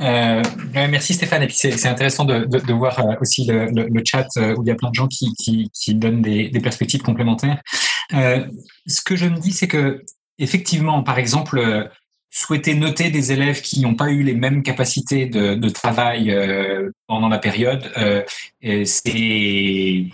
Euh, 0.00 0.42
merci 0.74 1.14
Stéphane. 1.14 1.44
Et 1.44 1.46
puis 1.46 1.54
c'est 1.54 1.86
intéressant 1.86 2.24
de, 2.24 2.72
voir 2.72 2.98
euh, 2.98 3.14
aussi 3.20 3.46
le, 3.46 4.02
chat 4.04 4.26
où 4.56 4.62
il 4.64 4.66
y 4.66 4.72
a 4.72 4.74
plein 4.74 4.90
de 4.90 4.94
gens 4.94 5.06
qui, 5.06 5.70
donnent 5.94 6.20
des, 6.20 6.50
perspectives 6.60 7.00
complémentaires. 7.00 7.62
Ce 8.10 9.00
que 9.04 9.14
je 9.14 9.26
me 9.26 9.38
dis, 9.38 9.52
c'est 9.52 9.68
que 9.68 10.02
effectivement, 10.40 11.04
par 11.04 11.20
exemple, 11.20 11.88
souhaiter 12.28 12.74
noter 12.74 13.10
des 13.10 13.30
élèves 13.30 13.60
qui 13.60 13.82
n'ont 13.82 13.94
pas 13.94 14.10
eu 14.10 14.24
les 14.24 14.34
mêmes 14.34 14.64
capacités 14.64 15.26
de 15.26 15.68
travail 15.68 16.36
pendant 17.06 17.28
la 17.28 17.38
période, 17.38 17.88
c'est 18.84 20.06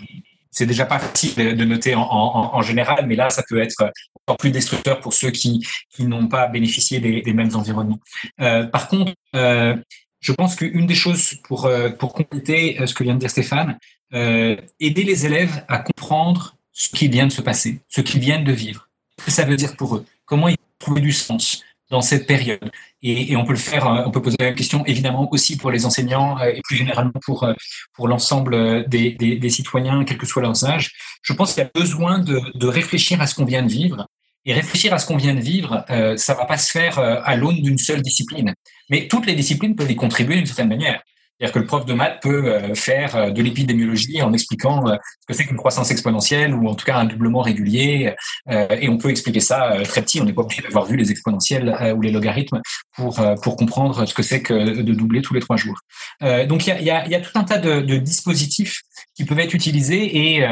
c'est 0.51 0.65
déjà 0.65 0.85
pas 0.85 0.99
facile 0.99 1.33
de 1.55 1.65
noter 1.65 1.95
en, 1.95 2.61
général, 2.61 3.07
mais 3.07 3.15
là, 3.15 3.29
ça 3.29 3.41
peut 3.47 3.61
être 3.61 3.91
encore 4.27 4.37
plus 4.37 4.51
destructeur 4.51 4.99
pour 4.99 5.13
ceux 5.13 5.31
qui, 5.31 5.65
n'ont 5.99 6.27
pas 6.27 6.47
bénéficié 6.47 6.99
des, 6.99 7.33
mêmes 7.33 7.55
environnements. 7.55 7.99
Euh, 8.41 8.65
par 8.65 8.89
contre, 8.89 9.13
euh, 9.35 9.75
je 10.19 10.33
pense 10.33 10.55
qu'une 10.55 10.85
des 10.85 10.95
choses 10.95 11.35
pour, 11.45 11.65
euh, 11.65 11.89
compléter 11.89 12.77
ce 12.85 12.93
que 12.93 13.03
vient 13.03 13.15
de 13.15 13.19
dire 13.19 13.29
Stéphane, 13.29 13.77
aider 14.13 15.03
les 15.03 15.25
élèves 15.25 15.63
à 15.69 15.79
comprendre 15.79 16.57
ce 16.73 16.89
qui 16.89 17.07
vient 17.07 17.27
de 17.27 17.31
se 17.31 17.41
passer, 17.41 17.79
ce 17.87 18.01
qu'ils 18.01 18.19
viennent 18.19 18.43
de 18.43 18.51
vivre, 18.51 18.89
ce 19.19 19.25
que 19.25 19.31
ça 19.31 19.45
veut 19.45 19.55
dire 19.55 19.77
pour 19.77 19.95
eux, 19.95 20.05
comment 20.25 20.49
ils 20.49 20.57
trouvent 20.79 20.99
du 20.99 21.13
sens, 21.13 21.63
dans 21.91 22.01
cette 22.01 22.25
période. 22.25 22.71
Et, 23.03 23.35
on 23.35 23.43
peut 23.43 23.51
le 23.51 23.59
faire, 23.59 23.85
euh, 23.85 24.03
on 24.05 24.11
peut 24.11 24.21
poser 24.21 24.37
la 24.39 24.53
question 24.53 24.83
évidemment 24.85 25.27
aussi 25.31 25.57
pour 25.57 25.69
les 25.69 25.85
enseignants 25.85 26.39
euh, 26.39 26.45
et 26.55 26.61
plus 26.63 26.77
généralement 26.77 27.19
pour, 27.23 27.43
euh, 27.43 27.53
pour 27.93 28.07
l'ensemble 28.07 28.87
des, 28.87 29.11
des, 29.11 29.35
des, 29.35 29.49
citoyens, 29.49 30.03
quel 30.05 30.17
que 30.17 30.25
soit 30.25 30.41
leur 30.41 30.63
âge. 30.63 30.91
Je 31.21 31.33
pense 31.33 31.53
qu'il 31.53 31.63
y 31.63 31.65
a 31.65 31.71
besoin 31.75 32.19
de, 32.19 32.39
de, 32.55 32.67
réfléchir 32.67 33.21
à 33.21 33.27
ce 33.27 33.35
qu'on 33.35 33.45
vient 33.45 33.61
de 33.61 33.71
vivre. 33.71 34.07
Et 34.43 34.53
réfléchir 34.53 34.91
à 34.91 34.97
ce 34.97 35.05
qu'on 35.05 35.17
vient 35.17 35.35
de 35.35 35.39
vivre, 35.39 35.85
euh, 35.91 36.17
ça 36.17 36.33
va 36.33 36.45
pas 36.45 36.57
se 36.57 36.71
faire 36.71 36.97
à 36.97 37.35
l'aune 37.35 37.61
d'une 37.61 37.77
seule 37.77 38.01
discipline. 38.01 38.55
Mais 38.89 39.07
toutes 39.07 39.27
les 39.27 39.35
disciplines 39.35 39.75
peuvent 39.75 39.91
y 39.91 39.95
contribuer 39.95 40.35
d'une 40.35 40.47
certaine 40.47 40.69
manière. 40.69 41.03
C'est-à-dire 41.41 41.53
que 41.55 41.59
le 41.59 41.65
prof 41.65 41.85
de 41.87 41.93
maths 41.93 42.21
peut 42.21 42.53
euh, 42.53 42.75
faire 42.75 43.15
euh, 43.15 43.31
de 43.31 43.41
l'épidémiologie 43.41 44.21
en 44.21 44.31
expliquant 44.31 44.87
euh, 44.87 44.95
ce 45.21 45.25
que 45.25 45.33
c'est 45.33 45.45
qu'une 45.45 45.57
croissance 45.57 45.89
exponentielle 45.89 46.53
ou 46.53 46.67
en 46.67 46.75
tout 46.75 46.85
cas 46.85 46.97
un 46.97 47.05
doublement 47.05 47.41
régulier. 47.41 48.13
Et 48.49 48.89
on 48.89 48.97
peut 48.97 49.09
expliquer 49.09 49.39
ça 49.39 49.77
très 49.83 50.01
petit. 50.01 50.21
On 50.21 50.25
n'est 50.25 50.33
pas 50.33 50.43
obligé 50.43 50.61
d'avoir 50.61 50.85
vu 50.85 50.95
les 50.95 51.09
exponentielles 51.09 51.93
ou 51.95 52.01
les 52.01 52.11
logarithmes 52.11 52.61
pour 52.95 53.19
pour 53.41 53.55
comprendre 53.55 54.05
ce 54.05 54.13
que 54.13 54.23
c'est 54.23 54.41
que 54.41 54.81
de 54.81 54.93
doubler 54.93 55.21
tous 55.21 55.33
les 55.33 55.39
trois 55.39 55.57
jours. 55.57 55.79
Donc 56.21 56.67
il 56.67 56.83
y 56.83 56.89
a, 56.89 57.19
tout 57.21 57.39
un 57.39 57.43
tas 57.43 57.57
de, 57.57 57.81
de, 57.81 57.97
dispositifs 57.97 58.81
qui 59.15 59.25
peuvent 59.25 59.39
être 59.39 59.53
utilisés 59.53 60.35
et 60.37 60.45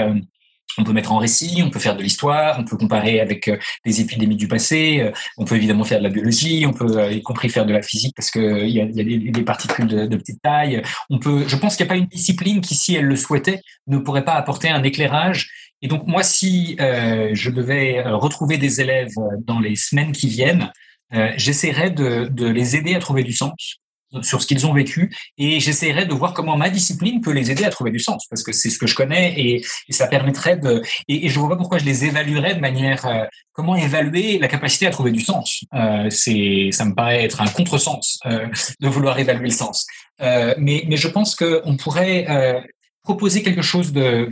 on 0.80 0.84
peut 0.84 0.94
mettre 0.94 1.12
en 1.12 1.18
récit, 1.18 1.62
on 1.64 1.70
peut 1.70 1.80
faire 1.80 1.96
de 1.96 2.04
l'histoire, 2.04 2.58
on 2.60 2.64
peut 2.64 2.78
comparer 2.78 3.20
avec 3.20 3.48
euh, 3.48 3.58
des 3.86 4.02
épidémies 4.02 4.36
du 4.36 4.48
passé, 4.48 5.02
euh, 5.02 5.12
on 5.38 5.46
peut 5.46 5.56
évidemment 5.56 5.84
faire 5.84 6.00
de 6.00 6.04
la 6.04 6.10
biologie, 6.10 6.66
on 6.66 6.74
peut 6.74 6.98
euh, 6.98 7.12
y 7.12 7.22
compris 7.22 7.50
faire 7.50 7.66
de 7.66 7.74
la 7.74 7.82
physique 7.82 8.16
parce 8.16 8.32
que 8.32 8.64
il 8.64 8.70
y 8.70 8.82
a, 8.82 8.86
des, 8.86 9.44
particules 9.44 9.88
de, 9.88 10.16
petite 10.16 10.42
taille. 10.42 10.82
On 11.10 11.20
peut, 11.20 11.46
je 11.48 11.56
pense 11.56 11.76
qu'il 11.76 11.86
n'y 11.86 11.92
a 11.92 11.94
pas 11.94 12.00
une 12.00 12.08
discipline 12.08 12.62
qui, 12.62 12.76
si 12.76 12.96
elle 12.96 13.06
le 13.06 13.16
souhaitait, 13.16 13.62
ne 13.88 13.98
pourrait 13.98 14.26
pas 14.26 14.34
apporter 14.34 14.70
un 14.70 14.84
éclairage. 14.84 15.50
Et 15.82 15.88
donc 15.88 16.08
moi, 16.08 16.24
si 16.24 16.76
euh, 16.80 17.30
je 17.34 17.50
devais 17.50 18.02
retrouver 18.04 18.58
des 18.58 18.82
élèves 18.82 19.14
dans 19.46 19.60
les 19.60 19.76
semaines 19.76 20.12
qui 20.12 20.28
viennent, 20.28 20.72
euh, 21.14 21.32
j'essaierais 21.38 21.90
de, 21.90 22.28
de 22.30 22.48
les 22.48 22.76
aider 22.76 22.96
à 22.96 23.00
trouver 23.00 23.24
du 23.24 23.34
sens, 23.34 23.80
sur 24.22 24.41
ce 24.41 24.47
qu'ils 24.47 24.66
ont 24.66 24.74
vécu 24.74 25.16
et 25.38 25.60
j'essaierai 25.60 26.05
de 26.05 26.14
voir 26.14 26.34
comment 26.34 26.57
ma 26.57 26.70
discipline 26.70 27.22
peut 27.22 27.32
les 27.32 27.51
aider 27.51 27.64
à 27.64 27.70
trouver 27.70 27.91
du 27.91 27.99
sens 27.99 28.26
parce 28.30 28.43
que 28.43 28.51
c'est 28.51 28.70
ce 28.70 28.80
que 28.80 28.88
je 28.88 28.95
connais 28.95 29.39
et, 29.39 29.64
ça 29.89 30.07
permettrait 30.07 30.57
de 30.57 30.82
et, 31.07 31.26
et, 31.26 31.30
je 31.30 31.39
vois 31.39 31.49
pas 31.49 31.57
pourquoi 31.57 31.78
je 31.78 31.86
les 31.86 32.05
évaluerais 32.05 32.55
de 32.55 32.60
manière 32.60 33.05
euh, 33.05 33.26
comment 33.60 33.76
évaluer 33.76 34.39
la 34.39 34.47
capacité 34.47 34.88
à 34.88 34.91
trouver 34.91 35.12
du 35.12 35.20
sens. 35.20 35.66
Euh, 35.74 36.10
c'est 36.10 36.70
ça 36.72 36.86
me 36.86 36.95
paraît 36.95 37.24
être 37.24 37.41
un 37.41 37.47
contresens 37.47 38.20
euh, 38.26 38.47
de 38.80 38.88
vouloir 38.88 39.20
évaluer 39.20 39.49
le 39.49 39.53
sens. 39.53 39.86
Euh, 40.22 40.53
mais 40.57 40.84
mais 40.88 40.97
je 40.97 41.07
pense 41.07 41.36
que 41.36 41.62
on 41.66 41.78
pourrait 41.78 42.26
euh, 42.30 42.62
proposer 43.03 43.43
quelque 43.43 43.62
chose 43.62 43.91
de 43.91 44.30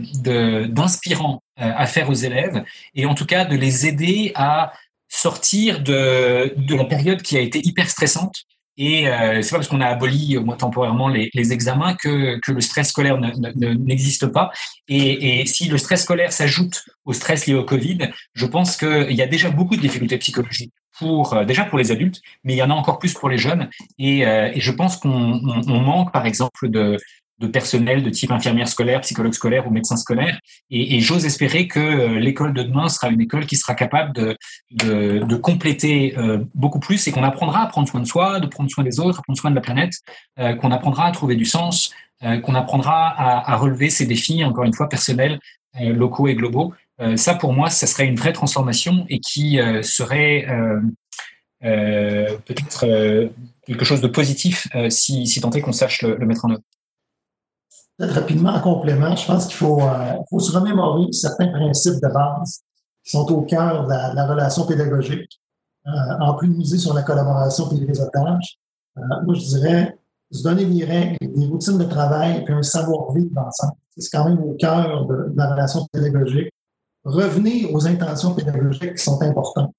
d'inspirant 0.66 1.42
euh, 1.60 1.72
à 1.76 1.86
faire 1.86 2.08
aux 2.10 2.14
élèves 2.14 2.64
et 2.94 3.06
en 3.06 3.14
tout 3.14 3.26
cas 3.26 3.44
de 3.44 3.56
les 3.56 3.86
aider 3.86 4.32
à 4.34 4.72
sortir 5.08 5.82
de 5.82 6.54
de 6.56 6.74
la 6.74 6.84
période 6.84 7.22
qui 7.22 7.36
a 7.36 7.40
été 7.40 7.60
hyper 7.66 7.88
stressante 7.88 8.44
et 8.78 9.08
euh, 9.08 9.42
c'est 9.42 9.50
pas 9.50 9.56
parce 9.56 9.68
qu'on 9.68 9.80
a 9.80 9.86
aboli 9.86 10.36
au 10.36 10.44
moins 10.44 10.56
temporairement 10.56 11.08
les, 11.08 11.30
les 11.34 11.52
examens 11.52 11.94
que, 11.94 12.38
que, 12.38 12.52
le 12.52 12.60
stress 12.60 12.88
scolaire 12.90 13.18
n'existe 13.18 14.28
pas. 14.28 14.52
Et, 14.86 15.40
et, 15.40 15.46
si 15.46 15.68
le 15.68 15.78
stress 15.78 16.04
scolaire 16.04 16.32
s'ajoute 16.32 16.84
au 17.04 17.12
stress 17.12 17.46
lié 17.46 17.54
au 17.54 17.64
Covid, 17.64 17.98
je 18.34 18.46
pense 18.46 18.76
qu'il 18.76 19.12
y 19.12 19.22
a 19.22 19.26
déjà 19.26 19.50
beaucoup 19.50 19.74
de 19.74 19.80
difficultés 19.80 20.16
psychologiques 20.18 20.72
pour 20.96 21.34
euh, 21.34 21.44
déjà 21.44 21.64
pour 21.64 21.76
les 21.76 21.90
adultes, 21.90 22.20
mais 22.44 22.54
il 22.54 22.56
y 22.56 22.62
en 22.62 22.70
a 22.70 22.74
encore 22.74 23.00
plus 23.00 23.14
pour 23.14 23.28
les 23.28 23.38
jeunes. 23.38 23.68
Et, 23.98 24.24
euh, 24.24 24.50
et 24.54 24.60
je 24.60 24.70
pense 24.70 24.96
qu'on 24.96 25.10
on, 25.10 25.68
on 25.68 25.80
manque, 25.80 26.12
par 26.12 26.24
exemple, 26.24 26.68
de, 26.68 26.98
de 27.38 27.46
personnel 27.46 28.02
de 28.02 28.10
type 28.10 28.30
infirmière 28.32 28.68
scolaire, 28.68 29.00
psychologue 29.02 29.32
scolaire 29.32 29.66
ou 29.66 29.70
médecin 29.70 29.96
scolaire. 29.96 30.38
Et, 30.70 30.96
et 30.96 31.00
j'ose 31.00 31.24
espérer 31.24 31.68
que 31.68 31.78
euh, 31.78 32.18
l'école 32.18 32.52
de 32.52 32.62
demain 32.62 32.88
sera 32.88 33.08
une 33.08 33.20
école 33.20 33.46
qui 33.46 33.56
sera 33.56 33.74
capable 33.74 34.12
de, 34.12 34.36
de, 34.72 35.20
de 35.20 35.36
compléter 35.36 36.16
euh, 36.18 36.38
beaucoup 36.54 36.80
plus 36.80 37.06
et 37.06 37.12
qu'on 37.12 37.22
apprendra 37.22 37.62
à 37.62 37.66
prendre 37.66 37.88
soin 37.88 38.00
de 38.00 38.06
soi, 38.06 38.40
de 38.40 38.46
prendre 38.46 38.70
soin 38.70 38.84
des 38.84 39.00
autres, 39.00 39.20
à 39.20 39.22
prendre 39.22 39.38
soin 39.38 39.50
de 39.50 39.56
la 39.56 39.60
planète, 39.60 39.94
euh, 40.38 40.54
qu'on 40.54 40.70
apprendra 40.70 41.06
à 41.06 41.12
trouver 41.12 41.36
du 41.36 41.44
sens, 41.44 41.92
euh, 42.22 42.40
qu'on 42.40 42.54
apprendra 42.54 43.08
à, 43.08 43.52
à, 43.52 43.56
relever 43.56 43.90
ces 43.90 44.06
défis, 44.06 44.44
encore 44.44 44.64
une 44.64 44.74
fois, 44.74 44.88
personnels, 44.88 45.38
euh, 45.80 45.92
locaux 45.92 46.28
et 46.28 46.34
globaux. 46.34 46.74
ça, 47.14 47.34
pour 47.36 47.52
moi, 47.52 47.70
ça 47.70 47.86
serait 47.86 48.06
une 48.06 48.16
vraie 48.16 48.32
transformation 48.32 49.06
et 49.08 49.20
qui 49.20 49.60
serait 49.82 50.46
peut-être 51.60 53.30
quelque 53.64 53.84
chose 53.84 54.00
de 54.00 54.08
positif 54.08 54.66
si, 54.88 55.24
si 55.28 55.40
tant 55.40 55.50
est 55.50 55.60
qu'on 55.60 55.70
sache 55.72 56.02
le, 56.02 56.16
le 56.16 56.26
mettre 56.26 56.44
en 56.44 56.50
œuvre. 56.50 56.62
Rapidement 58.00 58.50
en 58.50 58.60
complément, 58.60 59.16
je 59.16 59.26
pense 59.26 59.46
qu'il 59.46 59.56
faut, 59.56 59.80
euh, 59.80 60.14
faut 60.30 60.38
se 60.38 60.56
remémorer 60.56 61.12
certains 61.12 61.48
principes 61.48 62.00
de 62.00 62.08
base 62.08 62.60
qui 63.04 63.10
sont 63.10 63.26
au 63.32 63.42
cœur 63.42 63.86
de 63.86 63.90
la, 63.90 64.26
relation 64.26 64.66
pédagogique, 64.66 65.40
euh, 65.88 65.90
en 66.20 66.34
plus 66.34 66.46
de 66.48 66.54
miser 66.54 66.78
sur 66.78 66.94
la 66.94 67.02
collaboration 67.02 67.68
et 67.72 67.80
le 67.80 67.86
réseautage. 67.88 68.58
Euh, 68.98 69.00
moi, 69.24 69.34
je 69.34 69.40
dirais 69.40 69.98
se 70.30 70.44
donner 70.44 70.64
des 70.66 70.84
règles, 70.84 71.16
des 71.20 71.46
routines 71.46 71.78
de 71.78 71.84
travail 71.84 72.44
et 72.46 72.52
un 72.52 72.62
savoir-vivre 72.62 73.36
ensemble. 73.36 73.78
C'est 73.96 74.10
quand 74.16 74.28
même 74.28 74.44
au 74.44 74.54
cœur 74.54 75.06
de, 75.06 75.32
la 75.34 75.50
relation 75.50 75.84
pédagogique. 75.92 76.52
Revenez 77.04 77.68
aux 77.72 77.84
intentions 77.88 78.32
pédagogiques 78.32 78.94
qui 78.94 79.02
sont 79.02 79.20
importantes. 79.22 79.74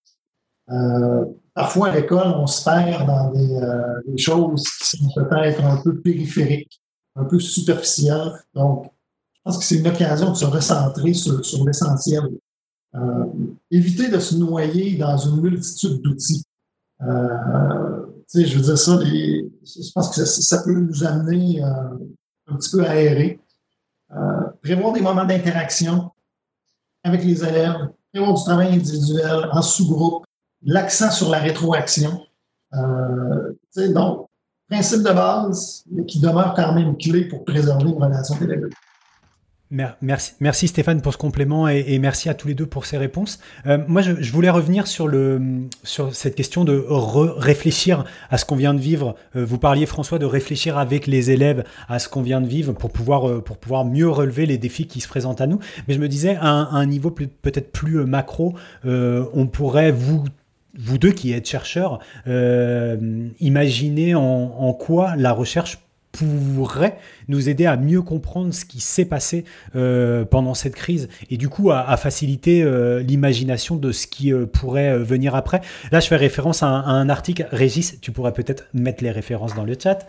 Parfois, 1.53 1.89
à 1.89 1.95
l'école, 1.95 2.33
on 2.35 2.47
se 2.47 2.63
perd 2.65 3.07
dans 3.07 3.31
des, 3.31 3.59
des 4.07 4.17
choses 4.17 4.63
qui 4.63 4.97
sont 4.97 5.09
peut-être 5.15 5.63
un 5.63 5.77
peu 5.77 5.99
périphériques 6.01 6.81
un 7.19 7.25
peu 7.25 7.39
superficiel. 7.39 8.33
Donc, 8.53 8.85
je 9.33 9.39
pense 9.43 9.57
que 9.57 9.63
c'est 9.63 9.77
une 9.77 9.87
occasion 9.87 10.31
de 10.31 10.35
se 10.35 10.45
recentrer 10.45 11.13
sur, 11.13 11.43
sur 11.43 11.65
l'essentiel. 11.65 12.23
Euh, 12.95 13.25
éviter 13.69 14.09
de 14.09 14.19
se 14.19 14.35
noyer 14.35 14.97
dans 14.97 15.17
une 15.17 15.41
multitude 15.41 16.01
d'outils. 16.01 16.43
Euh, 17.01 18.05
je 18.33 18.55
veux 18.55 18.63
dire 18.63 18.77
ça, 18.77 18.99
je 19.03 19.91
pense 19.93 20.09
que 20.09 20.25
ça, 20.25 20.25
ça 20.25 20.63
peut 20.63 20.73
nous 20.73 21.03
amener 21.03 21.63
euh, 21.63 21.67
un 22.47 22.55
petit 22.55 22.71
peu 22.71 22.85
à 22.85 22.95
errer. 22.95 23.39
Euh, 24.11 24.49
prévoir 24.61 24.93
des 24.93 25.01
moments 25.01 25.25
d'interaction 25.25 26.11
avec 27.03 27.23
les 27.23 27.43
élèves, 27.43 27.89
prévoir 28.11 28.33
du 28.33 28.43
travail 28.43 28.73
individuel 28.73 29.49
en 29.51 29.61
sous-groupe, 29.61 30.25
l'accent 30.63 31.11
sur 31.11 31.29
la 31.29 31.39
rétroaction. 31.39 32.21
Euh, 32.73 33.53
donc, 33.93 34.28
principe 34.69 34.99
de 34.99 35.13
base, 35.13 35.83
qui 36.07 36.19
demeure 36.19 36.53
quand 36.55 36.73
même 36.73 36.97
clé 36.97 37.25
pour 37.25 37.43
préserver 37.43 37.89
une 37.89 38.03
relation 38.03 38.35
pédagogique. 38.35 38.77
Merci, 39.71 40.33
merci 40.39 40.67
Stéphane 40.67 40.99
pour 40.99 41.13
ce 41.13 41.19
complément 41.19 41.67
et, 41.67 41.99
merci 41.99 42.27
à 42.27 42.33
tous 42.33 42.47
les 42.47 42.55
deux 42.55 42.65
pour 42.65 42.87
ces 42.87 42.97
réponses. 42.97 43.39
Euh, 43.67 43.77
moi, 43.87 44.01
je, 44.01 44.31
voulais 44.31 44.49
revenir 44.49 44.87
sur, 44.87 45.07
cette 46.11 46.33
question 46.33 46.65
de 46.65 46.83
réfléchir 47.37 48.03
à 48.31 48.39
ce 48.39 48.45
qu'on 48.45 48.55
vient 48.55 48.73
de 48.73 48.79
vivre. 48.79 49.15
Euh, 49.35 49.45
vous 49.45 49.59
parliez, 49.59 49.85
François, 49.85 50.17
de 50.17 50.25
réfléchir 50.25 50.79
avec 50.79 51.05
les 51.05 51.29
élèves 51.29 51.63
à 51.87 51.99
ce 51.99 52.09
qu'on 52.09 52.23
vient 52.23 52.41
de 52.41 52.47
vivre 52.47 52.73
pour 52.73 52.89
pouvoir, 52.89 53.29
euh, 53.29 53.41
pour 53.43 53.57
pouvoir 53.57 53.85
mieux 53.85 54.09
relever 54.09 54.47
les 54.47 54.57
défis 54.57 54.87
qui 54.87 55.01
se 55.01 55.07
présentent 55.07 55.41
à 55.41 55.45
nous. 55.45 55.59
Mais 55.87 55.93
je 55.93 55.99
me 55.99 56.07
disais, 56.07 56.35
à 56.41 56.49
un, 56.49 56.85
niveau 56.87 57.11
peut-être 57.11 57.71
plus 57.71 58.03
macro, 58.05 58.55
on 58.83 59.45
pourrait 59.45 59.91
vous 59.91 60.23
vous 60.79 60.97
deux 60.97 61.11
qui 61.11 61.33
êtes 61.33 61.47
chercheurs, 61.47 61.99
imaginez 63.39 64.15
en, 64.15 64.73
quoi 64.73 65.15
la 65.17 65.31
recherche 65.31 65.79
pourrait 66.11 66.97
nous 67.29 67.49
aider 67.49 67.65
à 67.65 67.77
mieux 67.77 68.01
comprendre 68.01 68.53
ce 68.53 68.65
qui 68.65 68.81
s'est 68.81 69.05
passé 69.05 69.45
euh, 69.75 70.25
pendant 70.25 70.53
cette 70.53 70.75
crise 70.75 71.07
et 71.29 71.37
du 71.37 71.47
coup 71.47 71.71
à, 71.71 71.95
faciliter 71.97 72.63
euh, 72.63 73.01
l'imagination 73.01 73.75
de 73.75 73.91
ce 73.91 74.07
qui 74.07 74.33
euh, 74.33 74.45
pourrait 74.45 74.97
venir 74.99 75.35
après. 75.35 75.61
Là, 75.91 75.99
je 75.99 76.07
fais 76.07 76.15
référence 76.15 76.63
à 76.63 76.67
un, 76.67 77.09
article, 77.09 77.47
Régis, 77.51 77.99
tu 78.01 78.11
pourrais 78.11 78.33
peut-être 78.33 78.67
mettre 78.73 79.03
les 79.03 79.11
références 79.11 79.55
dans 79.55 79.63
le 79.63 79.75
chat, 79.81 80.07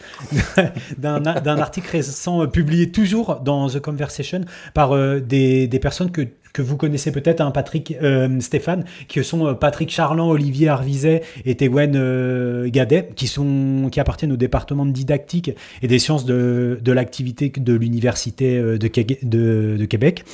d'un 0.99 1.59
article 1.59 1.91
récent 1.91 2.47
publié 2.47 2.91
toujours 2.91 3.37
dans 3.37 3.68
The 3.68 3.81
Conversation 3.81 4.43
par 4.75 4.97
des, 5.21 5.68
des 5.68 5.79
personnes 5.79 6.11
que 6.11 6.27
que 6.53 6.62
vous 6.62 6.77
connaissez 6.77 7.12
peut-être, 7.12 7.41
hein, 7.41 7.53
Patrick, 7.53 7.95
Stéphane, 8.41 8.85
qui 9.07 9.23
sont 9.23 9.55
Patrick 9.55 9.89
Charland, 9.89 10.31
Olivier 10.31 10.66
Arvizet 10.66 11.23
et 11.45 11.55
Tewen 11.55 11.95
euh, 11.95 12.68
Gadet, 12.71 13.11
qui, 13.14 13.27
sont, 13.27 13.89
qui 13.91 14.01
appartiennent 14.01 14.33
au 14.33 14.37
département 14.37 14.85
de 14.85 14.93
didactique 14.93 15.53
et 15.83 15.89
des 15.89 15.99
sciences 15.99 16.25
de, 16.25 16.79
de 16.83 16.93
de 17.11 17.75
l'Université 17.75 18.61
de, 18.61 19.77
de, 19.77 19.85
Québec. 19.85 20.25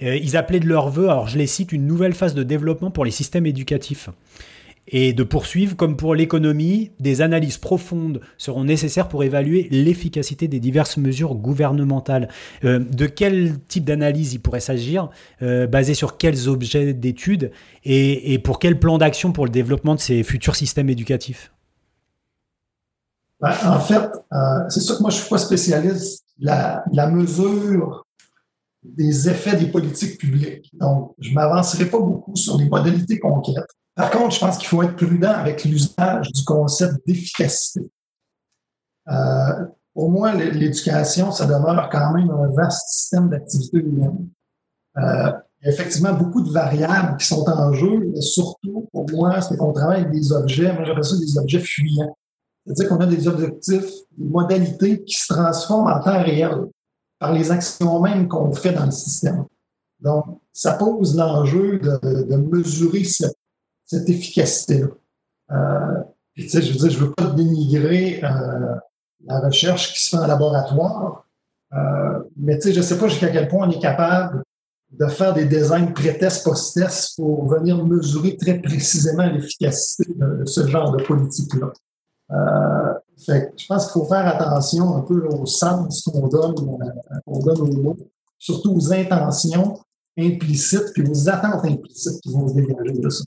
ils 0.00 0.36
appelaient 0.36 0.60
de 0.60 0.68
leur 0.68 0.90
vœu, 0.90 1.08
alors 1.08 1.28
je 1.28 1.38
les 1.38 1.46
cite, 1.46 1.72
une 1.72 1.86
nouvelle 1.86 2.14
phase 2.14 2.34
de 2.34 2.42
développement 2.42 2.90
pour 2.90 3.04
les 3.04 3.10
systèmes 3.10 3.46
éducatifs 3.46 4.10
et 4.90 5.12
de 5.12 5.22
poursuivre, 5.22 5.76
comme 5.76 5.96
pour 5.96 6.14
l'économie, 6.14 6.90
des 6.98 7.20
analyses 7.20 7.58
profondes 7.58 8.20
seront 8.36 8.64
nécessaires 8.64 9.08
pour 9.08 9.22
évaluer 9.22 9.68
l'efficacité 9.70 10.48
des 10.48 10.60
diverses 10.60 10.96
mesures 10.96 11.34
gouvernementales. 11.34 12.28
Euh, 12.64 12.78
de 12.78 13.06
quel 13.06 13.58
type 13.68 13.84
d'analyse 13.84 14.34
il 14.34 14.40
pourrait 14.40 14.60
s'agir, 14.60 15.10
euh, 15.42 15.66
basé 15.66 15.94
sur 15.94 16.16
quels 16.16 16.48
objets 16.48 16.94
d'études 16.94 17.50
et, 17.84 18.38
pour 18.38 18.58
quel 18.58 18.78
plan 18.78 18.98
d'action 18.98 19.32
pour 19.32 19.44
le 19.44 19.50
développement 19.50 19.94
de 19.94 20.00
ces 20.00 20.22
futurs 20.22 20.56
systèmes 20.56 20.90
éducatifs? 20.90 21.52
Ben, 23.40 23.52
En 23.64 23.80
fait, 23.80 24.10
euh, 24.32 24.68
c'est 24.68 24.80
sûr 24.80 24.96
que 24.96 25.02
moi 25.02 25.10
je 25.10 25.16
ne 25.16 25.20
suis 25.22 25.30
pas 25.30 25.38
spécialiste 25.38 26.24
la, 26.38 26.84
la 26.92 27.08
mesure 27.08 28.06
des 28.82 29.28
effets 29.28 29.56
des 29.56 29.66
politiques 29.66 30.18
publiques. 30.18 30.70
Donc, 30.74 31.14
je 31.18 31.30
ne 31.30 31.34
m'avancerai 31.34 31.86
pas 31.86 31.98
beaucoup 31.98 32.36
sur 32.36 32.56
les 32.56 32.68
modalités 32.68 33.18
concrètes. 33.18 33.70
Par 33.94 34.10
contre, 34.10 34.34
je 34.34 34.40
pense 34.40 34.58
qu'il 34.58 34.68
faut 34.68 34.82
être 34.82 34.96
prudent 34.96 35.32
avec 35.32 35.64
l'usage 35.64 36.32
du 36.32 36.44
concept 36.44 36.94
d'efficacité. 37.06 37.90
Euh, 39.08 39.66
pour 39.92 40.10
moi, 40.10 40.32
l'éducation, 40.34 41.32
ça 41.32 41.46
demeure 41.46 41.88
quand 41.90 42.12
même 42.12 42.30
un 42.30 42.48
vaste 42.54 42.88
système 42.88 43.28
d'activité 43.28 43.78
humaine. 43.78 44.28
Euh, 44.98 45.32
effectivement 45.62 46.12
beaucoup 46.12 46.42
de 46.42 46.50
variables 46.50 47.16
qui 47.16 47.26
sont 47.26 47.44
en 47.48 47.72
jeu, 47.72 47.98
mais 47.98 48.20
surtout, 48.20 48.88
pour 48.92 49.10
moi, 49.10 49.40
c'est 49.40 49.56
qu'on 49.56 49.72
travaille 49.72 50.02
avec 50.02 50.12
des 50.12 50.32
objets, 50.32 50.72
moi 50.72 50.84
j'appelle 50.84 51.04
ça 51.04 51.16
des 51.16 51.38
objets 51.38 51.60
fuyants. 51.60 52.16
C'est-à-dire 52.68 52.88
qu'on 52.88 53.02
a 53.02 53.06
des 53.06 53.26
objectifs, 53.26 53.90
des 54.16 54.28
modalités 54.28 55.02
qui 55.04 55.14
se 55.14 55.32
transforment 55.32 55.90
en 55.90 56.00
temps 56.00 56.22
réel 56.22 56.66
par 57.18 57.32
les 57.32 57.50
actions 57.50 58.00
mêmes 58.00 58.28
qu'on 58.28 58.52
fait 58.52 58.72
dans 58.72 58.84
le 58.84 58.90
système. 58.90 59.46
Donc, 60.00 60.24
ça 60.52 60.74
pose 60.74 61.16
l'enjeu 61.16 61.78
de, 61.78 62.36
mesurer 62.36 63.04
cette 63.04 64.08
efficacité-là. 64.08 64.88
Euh, 65.50 66.02
tu 66.36 66.48
sais, 66.48 66.62
je 66.62 66.72
veux 66.72 66.78
dire, 66.78 66.90
je 66.90 67.04
veux 67.04 67.12
pas 67.14 67.30
dénigrer 67.30 68.20
euh, 68.22 68.74
la 69.24 69.40
recherche 69.40 69.94
qui 69.94 70.04
se 70.04 70.10
fait 70.10 70.22
en 70.22 70.26
laboratoire, 70.26 71.26
euh, 71.72 72.20
mais 72.36 72.58
tu 72.58 72.68
sais, 72.68 72.74
je 72.74 72.82
sais 72.82 72.98
pas 72.98 73.08
jusqu'à 73.08 73.28
quel 73.28 73.48
point 73.48 73.66
on 73.66 73.70
est 73.70 73.80
capable 73.80 74.42
de 74.92 75.06
faire 75.06 75.34
des 75.34 75.46
designs 75.46 75.92
pré-test, 75.92 76.44
post-test 76.44 77.16
pour 77.16 77.48
venir 77.48 77.84
mesurer 77.84 78.36
très 78.36 78.60
précisément 78.60 79.26
l'efficacité 79.26 80.12
de, 80.14 80.44
ce 80.46 80.66
genre 80.66 80.92
de 80.92 81.02
politique-là. 81.02 81.72
Euh, 82.30 82.94
je 83.16 83.66
pense 83.66 83.86
qu'il 83.86 84.00
faut 84.00 84.08
faire 84.08 84.26
attention 84.26 84.96
un 84.96 85.00
peu 85.00 85.26
au 85.26 85.46
sens 85.46 86.02
qu'on 86.04 86.28
donne, 86.28 86.54
euh, 86.58 87.18
qu'on 87.26 87.40
donne 87.40 87.60
aux 87.60 87.82
mots, 87.82 87.96
surtout 88.38 88.74
aux 88.74 88.92
intentions 88.92 89.78
implicites 90.18 90.92
puis 90.94 91.08
aux 91.08 91.28
attentes 91.28 91.64
implicites 91.64 92.20
qui 92.22 92.32
vont 92.32 92.48
se 92.48 92.54
dégager 92.54 92.92
de 92.92 93.08
ça. 93.08 93.24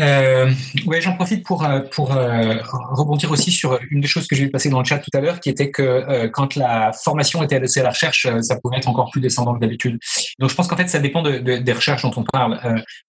Euh, 0.00 0.50
ouais, 0.86 1.00
j'en 1.00 1.14
profite 1.14 1.44
pour 1.44 1.64
euh, 1.64 1.80
pour 1.80 2.16
euh, 2.16 2.56
rebondir 2.64 3.30
aussi 3.30 3.52
sur 3.52 3.78
une 3.90 4.00
des 4.00 4.08
choses 4.08 4.26
que 4.26 4.34
j'ai 4.34 4.44
vu 4.44 4.50
passer 4.50 4.68
dans 4.68 4.80
le 4.80 4.84
chat 4.84 4.98
tout 4.98 5.10
à 5.14 5.20
l'heure, 5.20 5.38
qui 5.38 5.50
était 5.50 5.70
que 5.70 5.82
euh, 5.82 6.28
quand 6.28 6.56
la 6.56 6.92
formation 6.92 7.42
était 7.44 7.56
adossée 7.56 7.80
à 7.80 7.84
la 7.84 7.90
recherche, 7.90 8.26
ça 8.42 8.56
pouvait 8.60 8.78
être 8.78 8.88
encore 8.88 9.10
plus 9.12 9.20
descendant 9.20 9.54
que 9.54 9.60
d'habitude. 9.60 9.98
Donc, 10.40 10.50
je 10.50 10.54
pense 10.56 10.66
qu'en 10.66 10.76
fait, 10.76 10.88
ça 10.88 10.98
dépend 10.98 11.22
de, 11.22 11.38
de, 11.38 11.58
des 11.58 11.72
recherches 11.72 12.02
dont 12.02 12.12
on 12.16 12.24
parle. 12.24 12.60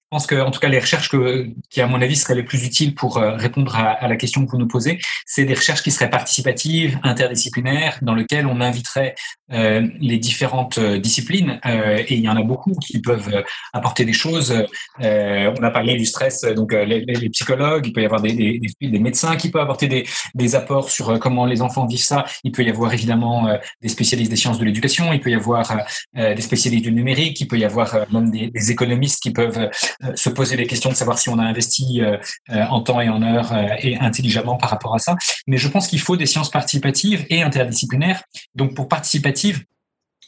Je 0.06 0.18
pense 0.18 0.28
que, 0.28 0.36
en 0.36 0.52
tout 0.52 0.60
cas, 0.60 0.70
les 0.70 0.78
recherches 0.78 1.10
que, 1.10 1.48
qui, 1.72 1.82
à 1.82 1.88
mon 1.88 2.00
avis, 2.00 2.16
seraient 2.16 2.36
les 2.36 2.44
plus 2.44 2.64
utiles 2.64 2.94
pour 2.94 3.18
euh, 3.18 3.32
répondre 3.38 3.76
à, 3.76 4.08
la 4.08 4.16
question 4.18 4.46
que 4.46 4.52
vous 4.52 4.60
nous 4.60 4.68
posez, 4.68 5.00
c'est 5.26 5.46
des 5.46 5.56
recherches 5.56 5.82
qui 5.82 5.90
seraient 5.90 6.12
participatives, 6.12 7.00
interdisciplinaires, 7.02 7.98
dans 8.04 8.14
lesquelles 8.14 8.46
on 8.46 8.62
inviterait 8.62 9.16
euh, 9.52 9.88
les 10.00 10.20
différentes 10.20 10.78
euh, 10.78 11.00
disciplines, 11.00 11.60
euh, 11.66 12.04
et 12.08 12.14
il 12.14 12.20
y 12.20 12.30
en 12.30 12.38
a 12.38 12.44
beaucoup 12.44 12.76
qui 12.76 13.02
peuvent 13.02 13.44
apporter 13.74 14.06
des 14.06 14.14
choses. 14.14 14.54
on 15.00 15.64
a 15.64 15.72
parlé 15.72 15.96
du 15.96 16.06
stress, 16.06 16.42
donc 16.42 16.75
les, 16.84 17.02
les, 17.06 17.30
psychologues, 17.30 17.88
il 17.88 17.94
peut 17.94 18.02
y 18.02 18.06
avoir 18.06 18.22
des, 18.22 18.60
médecins 18.82 19.36
qui 19.36 19.50
peuvent 19.50 19.62
apporter 19.62 20.06
des, 20.34 20.56
apports 20.56 20.90
sur 20.90 21.20
comment 21.20 21.46
les 21.46 21.62
enfants 21.62 21.86
vivent 21.86 22.00
ça. 22.00 22.26
Il 22.44 22.52
peut 22.52 22.64
y 22.64 22.70
avoir 22.70 22.94
évidemment 22.94 23.48
des 23.82 23.90
spécialistes 23.90 24.32
des 24.32 24.38
sciences 24.38 24.60
de 24.60 24.66
l'éducation, 24.66 25.12
il 25.14 25.20
peut 25.20 25.32
y 25.32 25.36
avoir 25.36 25.78
des 26.16 26.42
spécialistes 26.42 26.84
du 26.84 26.92
numérique, 26.92 27.40
il 27.42 27.48
peut 27.48 27.58
y 27.58 27.66
avoir 27.66 27.96
même 28.12 28.32
des, 28.32 28.72
économistes 28.72 29.22
qui 29.22 29.32
peuvent 29.32 29.70
euh, 30.04 30.12
se 30.16 30.30
poser 30.30 30.56
les 30.56 30.68
questions 30.68 30.90
de 30.90 30.96
savoir 30.96 31.20
si 31.20 31.30
on 31.30 31.40
a 31.40 31.44
investi 31.44 32.02
euh, 32.02 32.18
euh, 32.50 32.64
en 32.70 32.82
temps 32.82 33.02
et 33.02 33.10
en 33.10 33.22
heure 33.22 33.54
et 33.80 33.98
intelligemment 33.98 34.58
par 34.58 34.70
rapport 34.70 34.96
à 34.96 35.00
ça. 35.00 35.16
Mais 35.48 35.58
je 35.58 35.68
pense 35.68 35.88
qu'il 35.88 36.00
faut 36.00 36.18
des 36.18 36.26
sciences 36.26 36.50
participatives 36.50 37.26
et 37.30 37.42
interdisciplinaires. 37.42 38.24
Donc 38.56 38.76
pour 38.76 38.88
participative, 38.88 39.64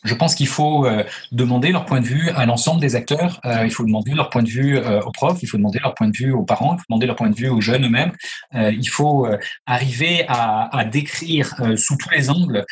je 0.07 0.13
pense 0.13 0.35
qu'il 0.35 0.47
faut 0.47 0.87
demander 1.31 1.71
leur 1.71 1.85
point 1.85 1.99
de 1.99 2.05
vue 2.05 2.29
à 2.31 2.45
l'ensemble 2.45 2.81
des 2.81 2.95
acteurs. 2.95 3.39
il 3.63 3.71
faut 3.71 3.83
demander 3.83 4.13
leur 4.13 4.29
point 4.29 4.43
de 4.43 4.49
vue 4.49 4.77
aux 4.79 5.11
profs, 5.11 5.43
il 5.43 5.47
faut 5.47 5.57
demander 5.57 5.79
leur 5.79 5.93
point 5.93 6.07
de 6.07 6.17
vue 6.17 6.31
aux 6.31 6.43
parents, 6.43 6.75
il 6.75 6.77
faut 6.77 6.85
demander 6.89 7.05
leur 7.05 7.15
point 7.15 7.29
de 7.29 7.35
vue 7.35 7.49
aux 7.49 7.61
jeunes 7.61 7.85
eux-mêmes. 7.85 8.11
il 8.53 8.89
faut 8.89 9.27
arriver 9.65 10.25
à, 10.27 10.85
décrire 10.85 11.55
sous 11.75 11.97
tous 11.97 12.09
les 12.09 12.29
angles 12.29 12.65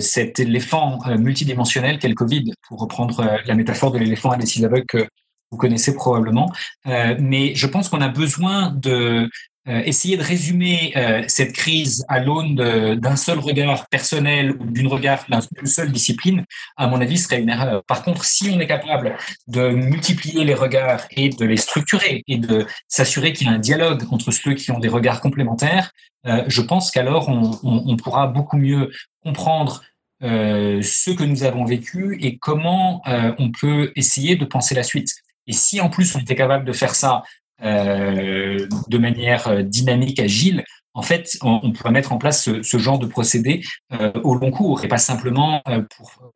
cet 0.00 0.40
éléphant 0.40 0.98
multidimensionnel 1.18 1.98
qu'est 1.98 2.08
le 2.08 2.14
Covid, 2.14 2.52
pour 2.68 2.80
reprendre 2.80 3.38
la 3.44 3.54
métaphore 3.54 3.92
de 3.92 3.98
l'éléphant 3.98 4.30
à 4.30 4.36
des 4.36 4.64
aveugles 4.64 4.86
que 4.86 5.06
vous 5.50 5.58
connaissez 5.58 5.94
probablement. 5.94 6.50
Euh, 6.86 7.16
mais 7.18 7.54
je 7.54 7.66
pense 7.66 7.88
qu'on 7.88 8.00
a 8.00 8.08
besoin 8.08 8.70
de 8.70 9.28
euh, 9.70 9.82
essayer 9.84 10.16
de 10.16 10.22
résumer 10.22 10.92
euh, 10.96 11.22
cette 11.28 11.52
crise 11.52 12.04
à 12.08 12.18
l'aune 12.18 12.56
d'un 12.96 13.14
seul 13.14 13.38
regard 13.38 13.86
personnel 13.88 14.52
ou 14.58 14.64
d'une 14.64 14.88
regard 14.88 15.24
d'une 15.28 15.66
seule 15.66 15.92
discipline, 15.92 16.44
à 16.76 16.88
mon 16.88 17.00
avis, 17.00 17.18
serait 17.18 17.40
une 17.40 17.50
erreur. 17.50 17.84
Par 17.84 18.02
contre, 18.02 18.24
si 18.24 18.50
on 18.50 18.58
est 18.58 18.66
capable 18.66 19.16
de 19.46 19.68
multiplier 19.68 20.42
les 20.42 20.54
regards 20.54 21.04
et 21.12 21.28
de 21.28 21.44
les 21.44 21.56
structurer 21.56 22.24
et 22.26 22.38
de 22.38 22.66
s'assurer 22.88 23.32
qu'il 23.32 23.46
y 23.46 23.50
a 23.50 23.52
un 23.52 23.58
dialogue 23.58 24.02
entre 24.10 24.32
ceux 24.32 24.54
qui 24.54 24.72
ont 24.72 24.80
des 24.80 24.88
regards 24.88 25.20
complémentaires, 25.20 25.92
euh, 26.26 26.42
je 26.48 26.62
pense 26.62 26.90
qu'alors 26.90 27.28
on, 27.28 27.96
pourra 27.96 28.26
beaucoup 28.26 28.56
mieux 28.56 28.90
comprendre 29.22 29.82
ce 30.22 31.10
que 31.10 31.24
nous 31.24 31.44
avons 31.44 31.64
vécu 31.64 32.18
et 32.20 32.36
comment 32.36 33.02
on 33.06 33.50
peut 33.52 33.90
essayer 33.96 34.36
de 34.36 34.44
penser 34.44 34.74
la 34.74 34.82
suite. 34.82 35.10
Et 35.46 35.52
si 35.52 35.80
en 35.80 35.88
plus 35.88 36.14
on 36.14 36.20
était 36.20 36.34
capable 36.34 36.64
de 36.64 36.72
faire 36.72 36.94
ça 36.94 37.22
euh, 37.62 38.66
de 38.88 38.98
manière 38.98 39.48
euh, 39.48 39.62
dynamique, 39.62 40.18
agile, 40.18 40.64
en 40.94 41.02
fait, 41.02 41.38
on, 41.42 41.70
pourrait 41.72 41.92
mettre 41.92 42.12
en 42.12 42.18
place 42.18 42.50
ce, 42.62 42.78
genre 42.78 42.98
de 42.98 43.06
procédé 43.06 43.62
euh, 43.92 44.10
au 44.24 44.34
long 44.34 44.50
cours 44.50 44.84
et 44.84 44.88
pas 44.88 44.98
simplement 44.98 45.62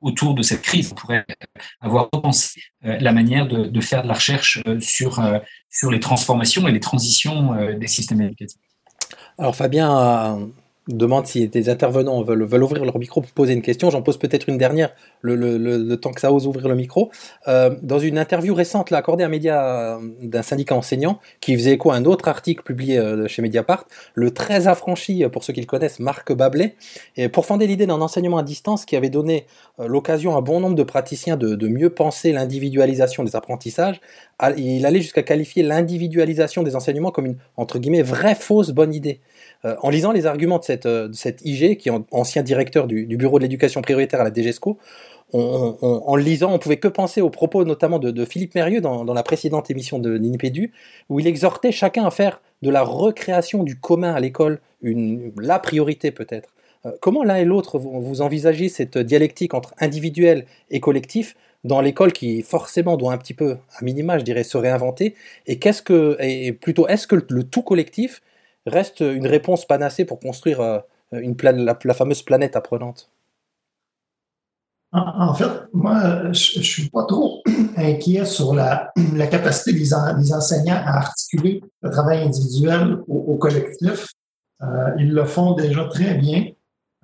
autour 0.01 0.35
de 0.35 0.43
cette 0.43 0.63
crise. 0.63 0.93
On 0.93 0.95
pourrait 0.95 1.27
avoir 1.81 2.09
repensé 2.13 2.61
la 2.83 3.11
manière 3.11 3.49
de, 3.49 3.65
de, 3.65 3.81
faire 3.81 4.05
de 4.05 4.09
la 4.09 4.15
recherche 4.15 4.63
sur, 4.79 5.21
sur 5.71 5.91
les 5.91 5.99
transformations 5.99 6.69
et 6.69 6.73
les 6.73 6.79
transitions 6.79 7.75
des 7.75 7.89
systèmes 7.89 8.23
éducatifs. 8.23 8.61
Alors 9.39 9.57
Fabien 9.57 10.49
demande 10.89 11.27
si 11.27 11.49
des 11.49 11.69
intervenants 11.69 12.23
veulent, 12.23 12.63
ouvrir 12.63 12.85
leur 12.85 12.99
micro 12.99 13.21
pour 13.21 13.31
poser 13.33 13.55
une 13.55 13.63
question. 13.63 13.91
J'en 13.91 14.03
pose 14.03 14.19
peut-être 14.19 14.49
une 14.49 14.59
dernière, 14.59 14.95
le, 15.23 15.95
temps 15.97 16.13
que 16.13 16.21
ça 16.21 16.33
ose 16.33 16.47
ouvrir 16.47 16.69
le 16.69 16.75
micro. 16.75 17.11
Euh, 17.49 17.75
dans 17.83 17.99
une 17.99 18.19
interview 18.19 18.55
récente 18.55 18.93
accordée 18.93 19.25
à 19.25 19.27
un 19.27 19.31
média 19.31 19.97
euh, 19.97 19.99
d'un 20.23 20.43
syndicat 20.43 20.75
enseignant, 20.75 21.21
qui 21.41 21.57
faisait 21.57 21.73
écho 21.73 21.91
à 21.91 21.97
un 21.97 22.05
autre 22.05 22.29
article 22.29 22.63
publié 22.63 22.99
euh, 22.99 23.27
chez 23.29 23.43
Mediapart, 23.43 23.87
le 24.15 24.33
très 24.33 24.67
affranchi, 24.67 25.25
pour 25.33 25.45
ceux 25.45 25.53
qui 25.53 25.61
le 25.61 25.67
connaissent, 25.67 26.01
Marc 26.01 26.33
Bablet, 26.33 26.77
et 27.17 27.29
pour 27.29 27.47
fonder 27.47 27.67
l'idée 27.67 27.87
d'un 27.87 28.01
enseignement 28.01 28.39
à 28.39 28.43
distance 28.43 28.85
qui 28.85 28.97
avait 28.97 29.11
donné 29.11 29.47
l'occasion 29.79 30.37
à 30.37 30.41
bon 30.41 30.61
nombre 30.61 30.77
de 30.77 30.83
praticiens 30.83 31.37
de, 31.37 31.55
de 31.55 31.69
mieux 31.69 31.91
penser 31.91 32.33
l'individualisation 32.33 33.25
des 33.25 33.37
apprentissages, 33.37 34.01
il 34.57 34.85
allait 34.87 35.01
jusqu'à 35.01 35.23
qualifier 35.23 35.63
l'individualisation 35.63 36.63
des 36.63 36.77
enseignements 36.77 37.11
comme 37.11 37.27
une, 37.27 37.37
entre 37.57 37.79
guillemets, 37.79 38.03
vraie 38.03 38.35
fausse 38.35 38.71
bonne 38.71 38.95
idée. 38.95 39.21
Euh, 39.65 39.77
en 39.83 39.91
lisant 39.91 40.13
les 40.13 40.27
arguments 40.27 40.59
de 40.59 40.65
cette, 40.65 40.89
cette 41.13 41.41
IG, 41.45 41.79
qui 41.79 41.89
est 41.89 41.93
ancien 42.11 42.43
directeur 42.43 42.87
du, 42.87 43.17
bureau 43.17 43.39
de 43.39 43.45
l'éducation 43.45 43.83
prioritaire 43.83 44.21
à 44.21 44.25
la 44.25 44.33
DGESCO, 44.33 44.79
en 45.33 46.15
lisant, 46.15 46.53
on 46.53 46.59
pouvait 46.61 46.77
que 46.77 46.87
penser 46.87 47.21
aux 47.21 47.31
propos 47.31 47.65
notamment 47.65 47.99
de, 47.99 48.25
Philippe 48.25 48.55
Mérieux 48.55 48.81
dans, 48.81 49.03
la 49.03 49.23
précédente 49.25 49.71
émission 49.71 49.99
de 49.99 50.17
Ninipedu, 50.17 50.73
où 51.09 51.19
il 51.19 51.27
exhortait 51.27 51.73
chacun 51.73 52.05
à 52.05 52.11
faire 52.11 52.41
de 52.63 52.71
la 52.71 52.83
recréation 52.83 53.65
du 53.65 53.77
commun 53.77 54.15
à 54.15 54.21
l'école 54.21 54.61
une, 54.83 55.33
la 55.37 55.59
priorité 55.59 56.13
peut-être. 56.13 56.55
Euh, 56.87 56.93
comment 57.01 57.25
l'un 57.25 57.37
et 57.37 57.45
l'autre 57.45 57.79
vous, 57.79 58.23
envisagez 58.23 58.69
cette 58.69 58.99
dialectique 58.99 59.55
entre 59.55 59.75
individuel 59.81 60.47
et 60.71 60.81
collectif 60.81 61.35
dans 61.65 61.81
l'école 61.81 62.13
qui 62.13 62.43
forcément 62.43 62.97
doit 62.97 63.13
un 63.13 63.19
petit 63.19 63.35
peu, 63.35 63.57
à 63.77 63.85
minima, 63.85 64.19
je 64.19 64.25
dirais, 64.25 64.45
se 64.45 64.57
réinventer? 64.57 65.15
Et 65.47 65.59
qu'est-ce 65.59 65.83
que, 65.83 66.17
et 66.21 66.53
plutôt, 66.53 66.87
est-ce 66.87 67.07
que 67.07 67.17
le 67.29 67.43
tout 67.45 67.63
collectif 67.63 68.23
reste 68.67 69.01
une 69.01 69.27
réponse 69.27 69.67
panacée 69.67 70.05
pour 70.05 70.21
construire 70.21 70.61
euh, 70.61 70.79
la 71.13 71.95
fameuse 71.95 72.23
planète 72.23 72.57
apprenante 72.57 73.11
en, 74.95 75.35
fait, 75.35 75.51
moi, 75.73 76.33
je, 76.33 76.59
ne 76.59 76.65
suis 76.65 76.89
pas 76.89 77.05
trop 77.05 77.43
inquiet 77.77 78.25
sur 78.25 78.55
la, 78.55 78.93
capacité 79.31 79.73
des, 79.73 79.93
enseignants 79.93 80.81
à 80.85 80.99
articuler 80.99 81.63
le 81.83 81.91
travail 81.91 82.23
individuel 82.23 82.99
au, 83.09 83.37
collectif. 83.37 84.07
Euh, 84.63 84.91
ils 84.99 85.13
le 85.13 85.25
font 85.25 85.55
déjà 85.55 85.85
très 85.87 86.15
bien 86.15 86.47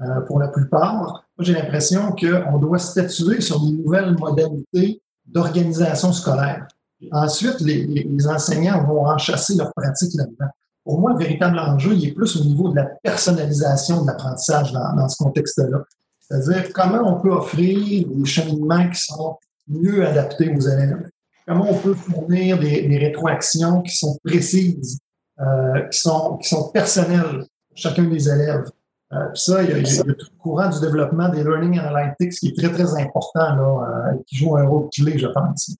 euh, 0.02 0.20
pour 0.22 0.38
la 0.38 0.48
plupart. 0.48 0.94
Moi, 1.02 1.20
j'ai 1.40 1.54
l'impression 1.54 2.12
qu'on 2.12 2.58
doit 2.58 2.78
statuer 2.78 3.40
sur 3.40 3.60
de 3.60 3.72
nouvelles 3.72 4.16
modalités 4.16 5.02
d'organisation 5.26 6.12
scolaire. 6.12 6.68
Ensuite, 7.10 7.60
les, 7.60 8.28
enseignants 8.28 8.84
vont 8.84 9.06
enchasser 9.06 9.56
leur 9.56 9.72
pratique 9.74 10.14
là-dedans. 10.14 10.50
Pour 10.84 11.00
moi, 11.00 11.12
le 11.12 11.18
véritable 11.18 11.58
enjeu, 11.58 11.92
il 11.94 12.08
est 12.08 12.12
plus 12.12 12.36
au 12.36 12.44
niveau 12.44 12.70
de 12.70 12.76
la 12.76 12.84
personnalisation 12.84 14.02
de 14.02 14.06
l'apprentissage 14.06 14.72
dans 14.72 15.08
ce 15.08 15.22
contexte-là. 15.22 15.84
C'est-à-dire 16.20 16.72
comment 16.72 17.16
on 17.16 17.20
peut 17.20 17.32
offrir 17.32 18.06
des 18.08 18.24
cheminements 18.24 18.88
qui 18.88 19.00
sont 19.00 19.36
mieux 19.68 20.06
adaptés 20.06 20.54
aux 20.54 20.60
élèves. 20.60 21.08
Comment 21.46 21.70
on 21.70 21.78
peut 21.78 21.94
fournir 21.94 22.58
des, 22.58 22.98
rétroactions 22.98 23.82
qui 23.82 23.96
sont 23.96 24.18
précises, 24.24 24.98
euh, 25.40 25.88
qui, 25.88 25.98
sont, 25.98 26.36
qui 26.38 26.48
sont 26.48 26.70
personnelles 26.70 27.46
pour 27.68 27.76
chacun 27.76 28.04
des 28.04 28.28
élèves. 28.28 28.70
Euh, 29.12 29.34
ça, 29.34 29.62
il 29.64 29.70
y, 29.70 29.72
a, 29.72 30.04
le 30.04 30.16
courant 30.38 30.68
du 30.68 30.78
développement 30.80 31.28
des 31.28 31.42
learning 31.42 31.80
analytics 31.80 32.32
qui 32.38 32.48
est 32.48 32.56
très, 32.56 32.70
très 32.70 32.94
important, 32.94 33.56
là, 33.56 34.12
euh, 34.12 34.18
qui 34.26 34.36
joue 34.36 34.56
un 34.56 34.66
rôle 34.66 34.88
clé, 34.90 35.18
je 35.18 35.26
pense. 35.26 35.74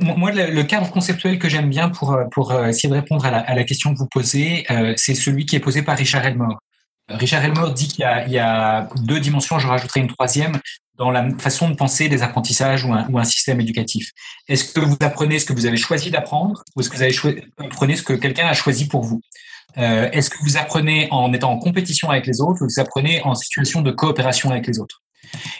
Moi, 0.00 0.32
le, 0.32 0.62
cadre 0.62 0.90
conceptuel 0.90 1.38
que 1.38 1.48
j'aime 1.48 1.68
bien 1.68 1.88
pour, 1.88 2.18
pour 2.30 2.52
euh, 2.52 2.66
essayer 2.66 2.88
de 2.88 2.94
répondre 2.94 3.24
à 3.24 3.54
la, 3.54 3.64
question 3.64 3.92
que 3.92 3.98
vous 3.98 4.08
posez, 4.08 4.66
euh, 4.70 4.94
c'est 4.96 5.14
celui 5.14 5.46
qui 5.46 5.56
est 5.56 5.60
posé 5.60 5.82
par 5.82 5.96
Richard 5.96 6.24
Elmore. 6.24 6.58
Richard 7.08 7.44
Elmore 7.44 7.72
dit 7.72 7.88
qu'il 7.88 8.04
y, 8.04 8.38
a 8.38 8.88
deux 8.96 9.20
dimensions, 9.20 9.58
je 9.58 9.66
rajouterai 9.66 10.00
une 10.00 10.08
troisième, 10.08 10.58
dans 10.96 11.10
la 11.10 11.30
façon 11.38 11.70
de 11.70 11.74
penser 11.74 12.08
des 12.08 12.22
apprentissages 12.22 12.84
ou 12.84 12.92
un, 12.92 13.24
système 13.24 13.60
éducatif. 13.60 14.10
Est-ce 14.48 14.72
que 14.72 14.80
vous 14.80 14.96
apprenez 15.00 15.38
ce 15.38 15.46
que 15.46 15.52
vous 15.52 15.64
avez 15.64 15.76
choisi 15.76 16.10
d'apprendre 16.10 16.62
ou 16.74 16.80
est-ce 16.80 16.90
que 16.90 16.96
vous 16.96 17.02
avez 17.02 17.44
apprenez 17.58 17.96
ce 17.96 18.02
que 18.02 18.12
quelqu'un 18.12 18.48
a 18.48 18.52
choisi 18.52 18.88
pour 18.88 19.04
vous? 19.04 19.20
Euh, 19.78 20.10
Est-ce 20.12 20.28
que 20.28 20.38
vous 20.42 20.56
apprenez 20.56 21.08
en 21.10 21.32
étant 21.32 21.52
en 21.52 21.58
compétition 21.58 22.10
avec 22.10 22.26
les 22.26 22.40
autres 22.40 22.62
ou 22.62 22.68
vous 22.68 22.80
apprenez 22.80 23.22
en 23.22 23.34
situation 23.34 23.80
de 23.80 23.90
coopération 23.92 24.50
avec 24.50 24.66
les 24.66 24.80
autres? 24.80 25.02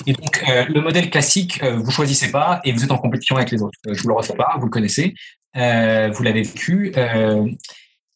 Et 0.07 0.12
donc, 0.12 0.43
euh, 0.49 0.64
le 0.69 0.81
modèle 0.81 1.11
classique, 1.11 1.62
euh, 1.62 1.77
vous 1.77 1.91
choisissez 1.91 2.31
pas 2.31 2.61
et 2.64 2.73
vous 2.73 2.85
êtes 2.85 2.91
en 2.91 2.99
compétition 2.99 3.37
avec 3.37 3.51
les 3.51 3.62
autres. 3.62 3.79
Euh, 3.87 3.95
je 3.95 4.03
vous 4.03 4.09
le 4.09 4.14
refais 4.14 4.35
pas, 4.35 4.55
vous 4.59 4.66
le 4.66 4.71
connaissez, 4.71 5.14
vous 5.55 6.23
l'avez 6.23 6.43
vécu. 6.43 6.93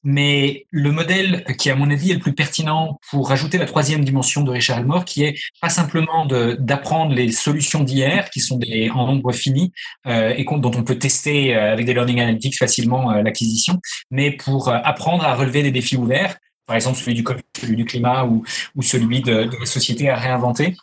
mais 0.05 0.67
le 0.71 0.91
modèle 0.91 1.45
qui, 1.59 1.71
à 1.71 1.77
mon 1.77 1.91
avis, 1.91 2.11
est 2.11 2.15
le 2.15 2.21
plus 2.21 2.35
pertinent 2.35 2.99
pour 3.11 3.29
rajouter 3.29 3.59
la 3.59 3.67
troisième 3.67 4.05
dimension 4.05 4.43
de 4.43 4.51
Richard 4.51 4.79
Elmore, 4.79 5.05
qui 5.05 5.23
est 5.25 5.39
pas 5.61 5.69
simplement 5.69 6.27
d'apprendre 6.27 7.15
les 7.15 7.31
solutions 7.31 7.85
d'hier, 7.85 8.31
qui 8.31 8.41
sont 8.41 8.61
en 8.95 9.07
nombre 9.07 9.33
fini 9.33 9.73
et 10.07 10.45
dont 10.45 10.73
on 10.75 10.83
peut 10.83 10.99
tester 10.99 11.55
avec 11.55 11.87
des 11.87 11.95
learning 11.95 12.21
analytics 12.21 12.59
facilement 12.59 13.13
l'acquisition, 13.13 13.81
mais 14.11 14.33
pour 14.33 14.69
apprendre 14.69 15.25
à 15.25 15.35
relever 15.35 15.63
des 15.63 15.73
défis 15.73 15.97
ouverts, 15.97 16.37
par 16.67 16.77
exemple 16.77 16.99
celui 16.99 17.15
du 17.15 17.25
celui 17.61 17.77
du 17.77 17.85
climat 17.85 18.25
ou, 18.25 18.45
celui 18.83 19.23
de 19.23 19.51
la 19.59 19.67
société 19.67 20.09
à 20.09 20.17
réinventer. 20.17 20.77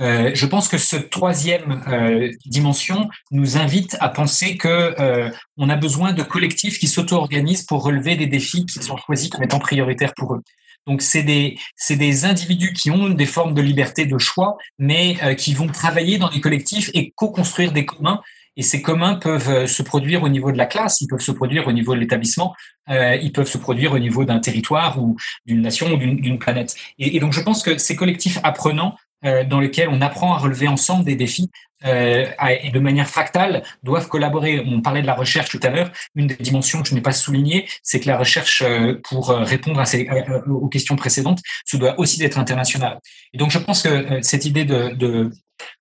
Euh, 0.00 0.30
je 0.34 0.46
pense 0.46 0.68
que 0.68 0.78
cette 0.78 1.10
troisième 1.10 1.82
euh, 1.88 2.30
dimension 2.46 3.08
nous 3.30 3.58
invite 3.58 3.96
à 4.00 4.08
penser 4.08 4.56
que 4.56 4.68
euh, 4.68 5.30
on 5.58 5.68
a 5.68 5.76
besoin 5.76 6.12
de 6.12 6.22
collectifs 6.22 6.78
qui 6.78 6.88
s'auto-organisent 6.88 7.64
pour 7.64 7.82
relever 7.82 8.16
des 8.16 8.26
défis 8.26 8.64
qui 8.64 8.82
sont 8.82 8.96
choisis 8.96 9.28
comme 9.28 9.42
étant 9.42 9.58
prioritaires 9.58 10.14
pour 10.16 10.34
eux. 10.34 10.42
Donc 10.86 11.02
c'est 11.02 11.22
des 11.22 11.58
c'est 11.76 11.96
des 11.96 12.24
individus 12.24 12.72
qui 12.72 12.90
ont 12.90 13.10
des 13.10 13.26
formes 13.26 13.52
de 13.52 13.60
liberté 13.60 14.06
de 14.06 14.16
choix, 14.16 14.56
mais 14.78 15.18
qui 15.36 15.52
vont 15.52 15.66
travailler 15.66 16.16
dans 16.16 16.30
des 16.30 16.40
collectifs 16.40 16.90
et 16.94 17.12
co-construire 17.14 17.72
des 17.72 17.84
communs. 17.84 18.22
Et 18.56 18.62
ces 18.62 18.80
communs 18.80 19.14
peuvent 19.14 19.66
se 19.66 19.82
produire 19.82 20.22
au 20.22 20.30
niveau 20.30 20.50
de 20.50 20.56
la 20.56 20.64
classe, 20.64 21.02
ils 21.02 21.06
peuvent 21.06 21.20
se 21.20 21.32
produire 21.32 21.68
au 21.68 21.72
niveau 21.72 21.94
de 21.94 22.00
l'établissement, 22.00 22.54
ils 22.88 23.30
peuvent 23.30 23.46
se 23.46 23.58
produire 23.58 23.92
au 23.92 23.98
niveau 23.98 24.24
d'un 24.24 24.38
territoire 24.38 24.98
ou 24.98 25.16
d'une 25.44 25.60
nation 25.60 25.92
ou 25.92 25.96
d'une 25.98 26.38
planète. 26.38 26.74
Et, 26.98 27.20
donc 27.20 27.34
je 27.34 27.42
pense 27.42 27.62
que 27.62 27.76
ces 27.76 27.94
collectifs 27.94 28.38
apprenants 28.42 28.96
euh, 29.24 29.44
dans 29.44 29.60
lesquels 29.60 29.88
on 29.88 30.00
apprend 30.00 30.34
à 30.34 30.38
relever 30.38 30.68
ensemble 30.68 31.04
des 31.04 31.14
défis 31.14 31.50
euh, 31.84 32.26
et 32.62 32.70
de 32.70 32.78
manière 32.80 33.08
fractale 33.08 33.62
doivent 33.82 34.08
collaborer. 34.08 34.62
On 34.66 34.80
parlait 34.80 35.02
de 35.02 35.06
la 35.06 35.14
recherche 35.14 35.50
tout 35.50 35.60
à 35.62 35.68
l'heure. 35.68 35.90
Une 36.14 36.26
des 36.26 36.36
dimensions 36.36 36.82
que 36.82 36.88
je 36.88 36.94
n'ai 36.94 37.00
pas 37.00 37.12
soulignées, 37.12 37.68
c'est 37.82 38.00
que 38.00 38.06
la 38.06 38.18
recherche, 38.18 38.62
euh, 38.62 39.00
pour 39.04 39.28
répondre 39.28 39.80
à 39.80 39.84
ces, 39.84 40.08
aux 40.46 40.68
questions 40.68 40.96
précédentes, 40.96 41.40
se 41.64 41.76
doit 41.76 41.98
aussi 41.98 42.18
d'être 42.18 42.38
internationale. 42.38 42.98
Et 43.32 43.38
donc, 43.38 43.50
je 43.50 43.58
pense 43.58 43.82
que 43.82 44.20
cette 44.22 44.44
idée 44.44 44.64
de, 44.64 44.94
de 44.94 45.30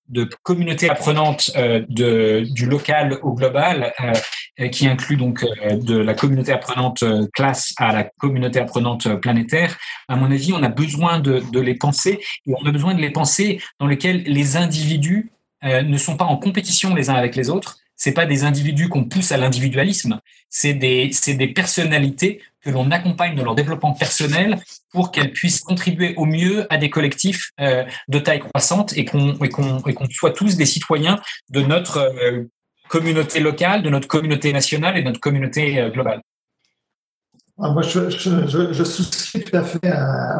de 0.10 0.28
communauté 0.44 0.90
apprenante 0.90 1.52
euh, 1.56 1.86
de, 1.88 2.44
du 2.52 2.66
local 2.66 3.20
au 3.22 3.34
global, 3.34 3.94
euh, 4.60 4.68
qui 4.70 4.88
inclut 4.88 5.16
donc 5.16 5.44
euh, 5.44 5.78
de 5.78 5.98
la 5.98 6.14
communauté 6.14 6.52
apprenante 6.52 7.04
classe 7.34 7.74
à 7.78 7.94
la 7.94 8.04
communauté 8.04 8.60
apprenante 8.60 9.16
planétaire. 9.22 9.78
À 10.08 10.16
mon 10.16 10.32
avis, 10.32 10.52
on 10.52 10.64
a 10.64 10.70
besoin 10.70 11.20
de, 11.20 11.42
de 11.52 11.60
les 11.60 11.76
penser 11.76 12.20
et 12.48 12.54
on 12.60 12.66
a 12.66 12.72
besoin 12.72 12.96
de 12.96 13.02
les 13.02 13.12
penser 13.12 13.62
dans 13.80 13.88
lesquels 13.88 14.24
les 14.24 14.58
individus 14.58 15.32
ne 15.64 15.98
sont 15.98 16.16
pas 16.16 16.26
en 16.26 16.38
compétition 16.38 16.96
les 16.96 17.10
uns 17.10 17.16
avec 17.16 17.36
les 17.36 17.50
autres. 17.50 17.78
C'est 17.98 18.14
pas 18.14 18.26
des 18.26 18.46
individus 18.46 18.88
qu'on 18.88 19.04
pousse 19.04 19.34
à 19.34 19.38
l'individualisme. 19.38 20.22
C'est 20.50 20.74
des, 20.74 21.10
c'est 21.12 21.34
des 21.34 21.50
personnalités 21.50 22.42
que 22.62 22.70
l'on 22.70 22.92
accompagne 22.92 23.36
dans 23.36 23.44
leur 23.44 23.56
développement 23.56 23.94
personnel 23.94 24.58
pour 24.92 25.12
qu'elles 25.12 25.32
puissent 25.32 25.62
contribuer 25.62 26.14
au 26.18 26.26
mieux 26.26 26.66
à 26.72 26.78
des 26.78 26.90
collectifs 26.90 27.52
euh, 27.60 27.84
de 28.08 28.20
taille 28.20 28.40
croissante 28.40 28.98
et 28.98 29.06
qu'on 29.06 29.34
et 29.36 29.50
qu'on 29.50 30.10
soit 30.10 30.32
tous 30.32 30.58
des 30.58 30.66
citoyens 30.66 31.20
de 31.50 31.62
notre 31.62 31.98
euh, 31.98 32.44
communauté 32.88 33.40
locale, 33.40 33.84
de 33.84 33.90
notre 33.90 34.08
communauté 34.08 34.52
nationale 34.52 34.98
et 34.98 35.02
de 35.02 35.08
notre 35.08 35.20
communauté 35.20 35.80
euh, 35.80 35.90
globale. 35.90 36.22
Ah, 37.62 37.72
moi, 37.72 37.82
je, 37.82 38.10
je, 38.10 39.40
tout 39.40 39.58
à 39.58 39.64
fait 39.64 39.92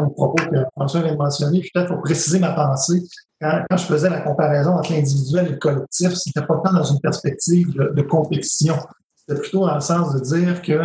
au 0.06 0.10
propos 0.12 0.42
que 0.42 0.56
François 0.74 1.02
vient 1.02 1.12
de 1.12 1.18
mentionner. 1.18 1.62
Peut-être 1.74 1.90
pour 1.90 2.02
préciser 2.02 2.40
ma 2.40 2.54
pensée, 2.54 3.02
quand, 3.42 3.66
je 3.72 3.84
faisais 3.84 4.10
la 4.10 4.22
comparaison 4.22 4.72
entre 4.72 4.94
l'individuel 4.94 5.48
et 5.48 5.50
le 5.50 5.58
collectif, 5.58 6.14
c'était 6.14 6.46
pas 6.46 6.62
tant 6.64 6.72
dans 6.72 6.84
une 6.86 7.02
perspective 7.02 7.74
de 7.74 8.02
compétition. 8.04 8.78
C'était 9.18 9.42
plutôt 9.42 9.68
dans 9.68 9.76
le 9.76 9.82
sens 9.82 10.14
de 10.14 10.20
dire 10.22 10.62
que 10.62 10.80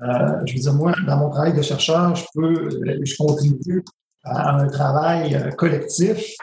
euh, 0.00 0.46
je 0.46 0.54
veux 0.54 0.60
dire, 0.60 0.74
moi, 0.74 0.92
dans 1.06 1.16
mon 1.16 1.30
travail 1.30 1.54
de 1.54 1.62
chercheur, 1.62 2.14
je 2.14 2.24
peux, 2.34 2.70
je 2.70 3.16
contribue 3.16 3.84
à 4.24 4.56
un 4.56 4.68
travail 4.68 5.34
euh, 5.34 5.50
collectif, 5.50 6.36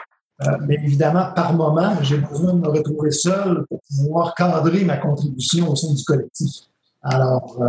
euh, 0.46 0.56
mais 0.66 0.74
évidemment, 0.74 1.32
par 1.34 1.54
moment, 1.54 1.94
j'ai 2.02 2.18
besoin 2.18 2.52
de 2.52 2.60
me 2.60 2.68
retrouver 2.68 3.10
seul 3.10 3.64
pour 3.68 3.80
pouvoir 3.88 4.34
cadrer 4.34 4.84
ma 4.84 4.98
contribution 4.98 5.70
au 5.70 5.76
sein 5.76 5.94
du 5.94 6.04
collectif. 6.04 6.64
Alors, 7.02 7.62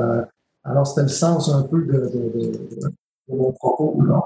alors 0.63 0.88
c'était 0.88 1.03
le 1.03 1.07
sens 1.09 1.47
un 1.53 1.61
peu 1.63 1.83
de, 1.83 1.93
de, 1.93 2.81
de, 2.81 2.93
mon 3.29 3.51
propos. 3.51 4.01
Là. 4.01 4.21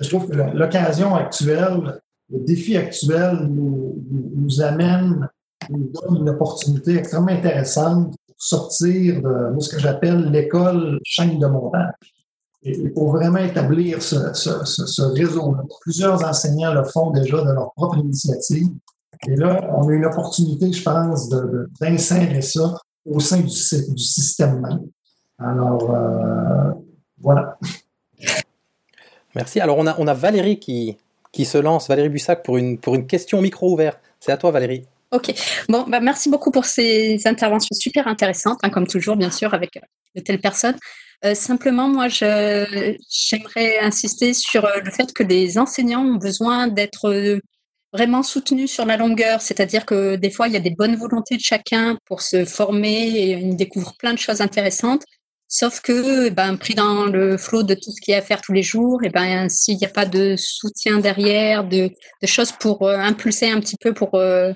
Je 0.00 0.08
trouve 0.08 0.28
que 0.28 0.34
l'occasion 0.34 1.14
actuelle, 1.14 2.00
le 2.30 2.40
défi 2.40 2.76
actuel 2.76 3.46
nous, 3.48 3.96
nous 4.34 4.60
amène, 4.60 5.28
nous 5.70 5.90
donne 5.94 6.16
une 6.22 6.28
opportunité 6.28 6.96
extrêmement 6.96 7.28
intéressante 7.28 8.14
sortir 8.36 9.22
de 9.22 9.60
ce 9.60 9.68
que 9.68 9.78
j'appelle 9.78 10.30
l'école 10.30 11.00
chaîne 11.04 11.38
de 11.38 11.46
montage. 11.46 11.92
Et, 12.62 12.88
pour 12.90 13.12
vraiment 13.12 13.38
établir 13.38 14.02
ce, 14.02 14.34
ce, 14.34 14.64
ce, 14.64 15.02
réseau 15.02 15.54
Plusieurs 15.82 16.24
enseignants 16.24 16.74
le 16.74 16.84
font 16.84 17.10
déjà 17.10 17.42
de 17.44 17.52
leur 17.52 17.72
propre 17.74 17.98
initiative. 17.98 18.68
Et 19.28 19.36
là, 19.36 19.60
on 19.74 19.88
a 19.88 19.92
une 19.92 20.04
opportunité, 20.04 20.72
je 20.72 20.82
pense, 20.82 21.28
d'insérer 21.80 22.42
ça 22.42 22.78
au 23.04 23.20
sein 23.20 23.40
du, 23.40 23.48
système 23.48 24.60
même. 24.60 24.86
Alors, 25.38 25.90
euh, 25.90 26.72
voilà. 27.20 27.58
Merci. 29.34 29.60
Alors, 29.60 29.78
on 29.78 29.86
a, 29.86 29.94
on 29.98 30.06
a 30.06 30.14
Valérie 30.14 30.58
qui, 30.58 30.98
qui 31.32 31.44
se 31.44 31.58
lance, 31.58 31.88
Valérie 31.88 32.08
Bussac, 32.08 32.42
pour 32.42 32.56
une, 32.56 32.78
pour 32.78 32.94
une 32.94 33.06
question 33.06 33.40
micro 33.40 33.72
ouvert. 33.72 33.98
C'est 34.20 34.32
à 34.32 34.36
toi, 34.36 34.50
Valérie. 34.50 34.86
Ok. 35.16 35.32
Bon, 35.70 35.84
bah, 35.88 36.00
merci 36.00 36.28
beaucoup 36.28 36.50
pour 36.50 36.66
ces 36.66 37.26
interventions 37.26 37.74
super 37.74 38.06
intéressantes, 38.06 38.58
hein, 38.62 38.68
comme 38.68 38.86
toujours, 38.86 39.16
bien 39.16 39.30
sûr, 39.30 39.54
avec 39.54 39.78
euh, 39.78 39.80
de 40.14 40.20
telle 40.20 40.40
personne. 40.40 40.76
simplement, 41.34 41.88
moi, 41.88 42.08
j'aimerais 42.08 43.78
insister 43.80 44.34
sur 44.34 44.68
le 44.84 44.90
fait 44.90 45.12
que 45.14 45.22
les 45.22 45.56
enseignants 45.56 46.04
ont 46.04 46.16
besoin 46.16 46.68
d'être 46.68 47.40
vraiment 47.94 48.22
soutenus 48.22 48.70
sur 48.70 48.84
la 48.84 48.98
longueur, 48.98 49.40
c'est-à-dire 49.40 49.86
que 49.86 50.16
des 50.16 50.30
fois, 50.30 50.48
il 50.48 50.52
y 50.52 50.56
a 50.56 50.60
des 50.60 50.70
bonnes 50.70 50.96
volontés 50.96 51.36
de 51.36 51.42
chacun 51.42 51.96
pour 52.04 52.20
se 52.20 52.44
former 52.44 53.08
et 53.08 53.30
ils 53.30 53.56
découvrent 53.56 53.96
plein 53.98 54.12
de 54.12 54.18
choses 54.18 54.42
intéressantes. 54.42 55.02
Sauf 55.48 55.80
que, 55.80 56.28
ben, 56.30 56.56
pris 56.56 56.74
dans 56.74 57.06
le 57.06 57.38
flot 57.38 57.62
de 57.62 57.74
tout 57.74 57.92
ce 57.92 58.00
qu'il 58.00 58.12
y 58.12 58.14
a 58.14 58.18
à 58.18 58.22
faire 58.22 58.42
tous 58.42 58.52
les 58.52 58.64
jours, 58.64 59.04
et 59.04 59.10
ben, 59.10 59.48
s'il 59.48 59.76
n'y 59.76 59.86
a 59.86 59.88
pas 59.88 60.04
de 60.04 60.34
soutien 60.36 60.98
derrière, 60.98 61.64
de, 61.64 61.90
choses 62.24 62.52
pour 62.52 62.82
euh, 62.82 62.96
impulser 62.98 63.48
un 63.50 63.60
petit 63.60 63.76
peu, 63.80 63.94
pour 63.94 64.16
euh, 64.16 64.52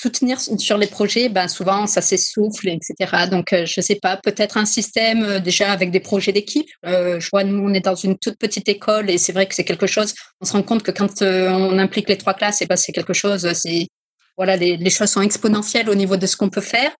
soutenir 0.00 0.40
sur 0.40 0.78
les 0.78 0.86
projets, 0.86 1.28
ben, 1.28 1.48
souvent 1.48 1.86
ça 1.86 2.00
s'essouffle, 2.00 2.68
etc. 2.68 2.94
Donc, 3.30 3.52
euh, 3.52 3.66
je 3.66 3.80
ne 3.80 3.82
sais 3.82 3.96
pas, 3.96 4.16
peut-être 4.16 4.56
un 4.56 4.64
système 4.64 5.40
déjà 5.40 5.72
avec 5.72 5.90
des 5.90 6.00
projets 6.00 6.32
d'équipe. 6.32 6.68
je 6.84 7.28
vois, 7.30 7.44
nous, 7.44 7.62
on 7.62 7.74
est 7.74 7.84
dans 7.84 7.94
une 7.94 8.16
toute 8.18 8.38
petite 8.38 8.68
école 8.68 9.10
et 9.10 9.18
c'est 9.18 9.32
vrai 9.32 9.46
que 9.46 9.54
c'est 9.54 9.64
quelque 9.64 9.86
chose, 9.86 10.14
on 10.40 10.46
se 10.46 10.52
rend 10.52 10.62
compte 10.62 10.82
que 10.82 10.90
quand 10.90 11.22
on 11.22 11.78
implique 11.78 12.08
les 12.08 12.18
trois 12.18 12.34
classes, 12.34 12.62
et 12.62 12.66
ben, 12.66 12.76
c'est 12.76 12.92
quelque 12.92 13.12
chose, 13.12 13.52
c'est, 13.52 13.88
voilà, 14.36 14.56
les, 14.56 14.90
choses 14.90 15.10
sont 15.10 15.20
exponentielles 15.20 15.90
au 15.90 15.94
niveau 15.94 16.16
de 16.16 16.26
ce 16.26 16.34
qu'on 16.36 16.48
peut 16.48 16.62
faire. 16.62 16.90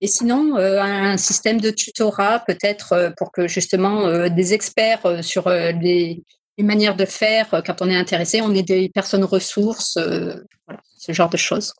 Et 0.00 0.06
sinon, 0.06 0.56
euh, 0.56 0.80
un 0.80 1.16
système 1.16 1.60
de 1.60 1.70
tutorat 1.70 2.40
peut-être 2.40 2.92
euh, 2.92 3.10
pour 3.16 3.32
que 3.32 3.48
justement 3.48 4.06
euh, 4.06 4.28
des 4.28 4.54
experts 4.54 5.22
sur 5.22 5.48
les, 5.48 6.22
manières 6.58 6.96
de 6.96 7.04
faire, 7.04 7.62
quand 7.64 7.82
on 7.82 7.88
est 7.88 7.96
intéressé, 7.96 8.42
on 8.42 8.52
ait 8.52 8.64
des 8.64 8.88
personnes 8.88 9.22
ressources, 9.22 9.96
ce 9.96 11.12
genre 11.12 11.30
de 11.30 11.36
choses. 11.36 11.72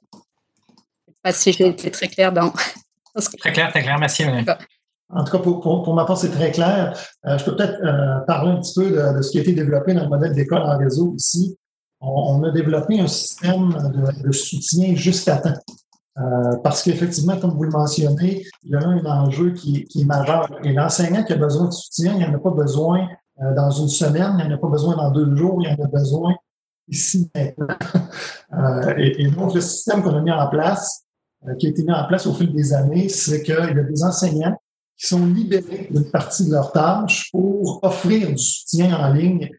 Pas 1.22 1.32
si 1.32 1.52
j'ai 1.52 1.68
été 1.68 1.90
très 1.90 2.08
clair 2.08 2.32
dans, 2.32 2.52
Très 3.38 3.52
clair, 3.52 3.70
très 3.70 3.82
clair, 3.82 3.98
merci. 3.98 4.24
En 5.10 5.24
tout 5.24 5.32
cas, 5.32 5.38
pour, 5.38 5.60
pour, 5.60 5.94
ma 5.94 6.04
part, 6.04 6.18
c'est 6.18 6.30
très 6.30 6.52
clair. 6.52 6.96
je 7.24 7.42
peux 7.44 7.56
peut-être 7.56 7.80
parler 8.26 8.52
un 8.52 8.60
petit 8.60 8.74
peu 8.76 8.90
de, 8.90 9.22
ce 9.22 9.30
qui 9.30 9.38
a 9.38 9.40
été 9.40 9.52
développé 9.52 9.94
dans 9.94 10.04
le 10.04 10.08
modèle 10.08 10.32
d'école 10.34 10.62
en 10.62 10.78
réseau 10.78 11.14
ici. 11.16 11.56
On, 12.00 12.44
a 12.44 12.50
développé 12.52 13.00
un 13.00 13.08
système 13.08 13.70
de, 13.70 14.22
de 14.22 14.32
soutien 14.32 14.94
juste 14.94 15.28
à 15.28 15.38
temps. 15.38 15.54
Euh, 16.20 16.56
parce 16.64 16.82
qu'effectivement, 16.82 17.36
comme 17.36 17.52
vous 17.52 17.62
le 17.62 17.70
mentionnez, 17.70 18.44
il 18.64 18.70
y 18.70 18.74
a 18.74 18.80
un 18.80 19.04
enjeu 19.04 19.52
qui, 19.52 19.86
est 19.94 20.04
majeur. 20.04 20.48
Et 20.64 20.72
l'enseignant 20.72 21.22
qui 21.22 21.32
a 21.32 21.36
besoin 21.36 21.66
de 21.66 21.72
soutien, 21.72 22.14
il 22.14 22.18
n'y 22.18 22.24
en 22.24 22.34
a 22.34 22.38
pas 22.38 22.50
besoin 22.50 23.06
euh, 23.40 23.54
dans 23.54 23.70
une 23.70 23.88
semaine, 23.88 24.36
il 24.40 24.46
n'y 24.46 24.52
en 24.52 24.56
a 24.56 24.58
pas 24.58 24.68
besoin 24.68 24.96
dans 24.96 25.10
deux 25.10 25.36
jours, 25.36 25.60
il 25.62 25.68
y 25.68 25.70
en 25.70 25.84
a 25.84 25.88
besoin 25.88 26.34
ici 26.88 27.30
maintenant. 27.34 27.66
Euh, 28.54 28.94
et, 28.96 29.28
donc, 29.28 29.52
le 29.52 29.60
système 29.60 30.02
qu'on 30.02 30.16
a 30.16 30.22
mis 30.22 30.32
en 30.32 30.48
place, 30.48 31.04
qui 31.58 31.66
a 31.66 31.70
été 31.70 31.82
mis 31.84 31.92
en 31.92 32.06
place 32.06 32.26
au 32.26 32.34
fil 32.34 32.52
des 32.52 32.72
années, 32.72 33.08
c'est 33.08 33.42
qu'il 33.42 33.54
y 33.54 33.58
a 33.58 33.72
des 33.72 34.02
enseignants 34.02 34.60
qui 34.96 35.06
sont 35.06 35.24
libérés 35.26 35.88
d'une 35.90 36.10
partie 36.10 36.46
de 36.46 36.52
leur 36.52 36.72
tâche 36.72 37.30
pour 37.30 37.78
offrir 37.84 38.28
du 38.28 38.38
soutien 38.38 38.96
en 38.98 39.12
ligne 39.12 39.50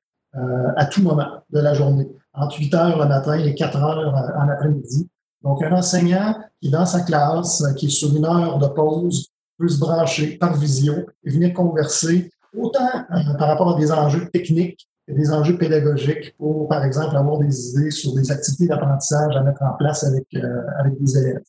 à 0.75 0.85
tout 0.85 1.01
moment 1.01 1.43
de 1.49 1.59
la 1.59 1.73
journée, 1.73 2.07
entre 2.33 2.59
8 2.59 2.73
heures 2.75 2.99
le 2.99 3.07
matin 3.07 3.33
et 3.33 3.55
4 3.55 3.77
heures 3.77 4.13
en 4.37 4.49
après-midi. 4.49 5.09
Donc, 5.41 5.63
un 5.63 5.71
enseignant 5.71 6.35
qui, 6.61 6.69
dans 6.69 6.85
sa 6.85 7.01
classe, 7.01 7.63
qui 7.77 7.85
est 7.85 7.89
sur 7.89 8.15
une 8.15 8.25
heure 8.25 8.59
de 8.59 8.67
pause, 8.67 9.29
peut 9.57 9.67
se 9.67 9.79
brancher 9.79 10.37
par 10.37 10.57
visio 10.57 10.93
et 11.23 11.29
venir 11.29 11.53
converser 11.53 12.31
autant 12.57 12.89
euh, 13.11 13.33
par 13.37 13.49
rapport 13.49 13.75
à 13.75 13.79
des 13.79 13.91
enjeux 13.91 14.29
techniques 14.29 14.87
que 15.07 15.13
des 15.13 15.31
enjeux 15.31 15.57
pédagogiques 15.57 16.35
pour, 16.37 16.67
par 16.67 16.83
exemple, 16.83 17.15
avoir 17.15 17.39
des 17.39 17.69
idées 17.69 17.91
sur 17.91 18.13
des 18.13 18.31
activités 18.31 18.67
d'apprentissage 18.67 19.35
à 19.35 19.43
mettre 19.43 19.61
en 19.63 19.73
place 19.73 20.03
avec, 20.03 20.25
euh, 20.35 20.61
avec 20.79 20.99
des 20.99 21.17
élèves. 21.17 21.43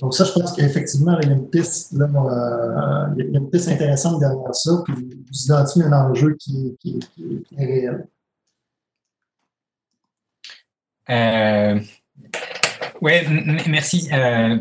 Donc 0.00 0.14
ça, 0.14 0.24
je 0.24 0.32
pense 0.32 0.52
qu'effectivement, 0.52 1.18
il 1.20 1.28
y 1.28 1.32
a 1.32 1.34
une 1.34 1.48
piste, 1.48 1.92
là, 1.92 2.08
une 3.16 3.50
piste 3.50 3.68
intéressante 3.68 4.18
derrière 4.20 4.54
ça, 4.54 4.82
puis 4.84 4.94
vous 4.94 5.44
identifiez 5.44 5.84
un 5.84 5.92
enjeu 5.92 6.36
qui, 6.38 6.76
qui, 6.80 7.00
est 7.56 7.64
réel. 7.64 8.08
Euh, 11.10 11.80
Ouais, 13.00 13.26
merci. 13.68 14.08
Euh, 14.12 14.58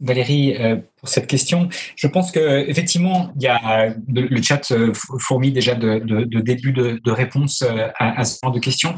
Valérie, 0.00 0.54
euh, 0.58 0.76
pour 1.00 1.08
cette 1.08 1.26
question. 1.26 1.70
Je 1.96 2.06
pense 2.06 2.30
que 2.30 2.68
effectivement, 2.68 3.32
il 3.36 3.44
y 3.44 3.46
a 3.46 3.94
le, 4.08 4.42
chat 4.42 4.70
euh, 4.70 4.92
fourmi 5.20 5.52
déjà 5.52 5.74
de, 5.74 6.00
de, 6.00 6.40
début 6.40 6.72
de, 6.72 7.10
réponse 7.10 7.62
euh, 7.62 7.88
à, 7.98 8.24
ce 8.24 8.38
genre 8.42 8.52
de 8.52 8.60
questions. 8.60 8.94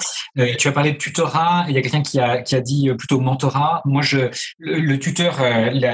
tu 0.58 0.66
as 0.66 0.72
parlé 0.72 0.92
de 0.92 0.96
tutorat. 0.96 1.66
Il 1.68 1.74
y 1.74 1.78
a 1.78 1.82
quelqu'un 1.82 2.02
qui 2.02 2.18
a, 2.18 2.42
qui 2.42 2.56
a 2.56 2.60
dit 2.60 2.90
plutôt 2.98 3.20
mentorat. 3.20 3.80
Moi, 3.84 4.02
je, 4.02 4.30
le, 4.58 4.96
tuteur, 4.98 5.40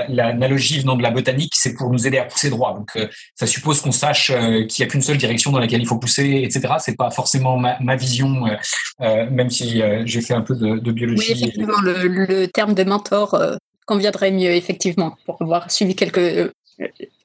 l'analogie 0.08 0.80
venant 0.80 0.96
de 0.96 1.02
la 1.02 1.10
botanique, 1.10 1.52
c'est 1.54 1.74
pour 1.74 1.90
nous 1.90 2.06
aider 2.06 2.16
à 2.16 2.24
pousser 2.24 2.48
droit. 2.48 2.74
Donc, 2.74 2.90
ça 3.34 3.46
suppose 3.46 3.82
qu'on 3.82 3.92
sache 3.92 4.28
qu'il 4.28 4.84
n'y 4.84 4.88
a 4.88 4.90
qu'une 4.90 5.02
seule 5.02 5.18
direction 5.18 5.52
dans 5.52 5.58
laquelle 5.58 5.82
il 5.82 5.86
faut 5.86 5.98
pousser, 5.98 6.42
etc. 6.44 6.74
C'est 6.78 6.96
pas 6.96 7.10
forcément 7.10 7.58
ma, 7.58 7.96
vision, 7.96 8.46
même 9.00 9.50
si 9.50 9.82
j'ai 10.06 10.22
fait 10.22 10.34
un 10.34 10.42
peu 10.42 10.54
de, 10.54 10.92
biologie. 10.92 11.32
Oui, 11.34 11.42
effectivement, 11.42 11.80
le 11.82 12.46
terme 12.46 12.74
de 12.74 12.84
mentor 12.84 13.58
conviendrait 13.84 14.32
mieux, 14.32 14.54
effectivement, 14.54 15.16
pour 15.26 15.40
avoir 15.40 15.70
suivi 15.70 15.94
quelques, 15.94 16.18
euh, 16.18 16.52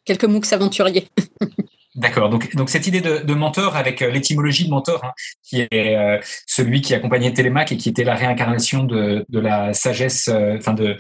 quelques 0.06 0.26
MOOCs 0.26 0.54
aventuriers. 0.54 1.08
D'accord. 1.96 2.30
Donc, 2.30 2.56
donc 2.56 2.70
cette 2.70 2.88
idée 2.88 3.02
de, 3.02 3.34
mentor 3.34 3.76
avec 3.76 4.02
euh, 4.02 4.12
l'étymologie 4.12 4.66
de 4.66 4.70
mentor, 4.70 5.04
hein, 5.04 5.12
qui 5.44 5.62
est 5.62 5.98
euh, 5.98 6.18
celui 6.46 6.82
qui 6.82 6.94
accompagnait 6.94 7.34
Télémaque 7.34 7.72
et 7.72 7.78
qui 7.78 7.90
était 7.90 8.04
la 8.04 8.16
réincarnation 8.16 8.84
de, 8.84 9.26
de 9.28 9.40
la 9.40 9.74
sagesse, 9.74 10.30
enfin 10.30 10.74
de, 10.74 10.96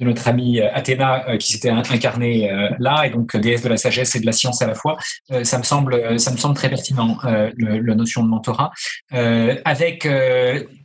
de 0.00 0.06
notre 0.06 0.26
amie 0.28 0.60
Athéna 0.60 1.36
qui 1.38 1.52
s'était 1.52 1.70
incarnée 1.70 2.48
là 2.78 3.02
et 3.04 3.10
donc 3.10 3.36
déesse 3.36 3.62
de 3.62 3.68
la 3.68 3.76
sagesse 3.76 4.14
et 4.14 4.20
de 4.20 4.26
la 4.26 4.32
science 4.32 4.62
à 4.62 4.68
la 4.68 4.74
fois. 4.74 4.96
ça 5.42 5.58
me 5.58 5.64
semble, 5.64 6.20
ça 6.20 6.30
me 6.30 6.36
semble 6.36 6.54
très 6.54 6.70
pertinent 6.70 7.18
la 7.24 7.94
notion 7.96 8.22
de 8.22 8.28
mentorat 8.28 8.70
avec 9.10 10.06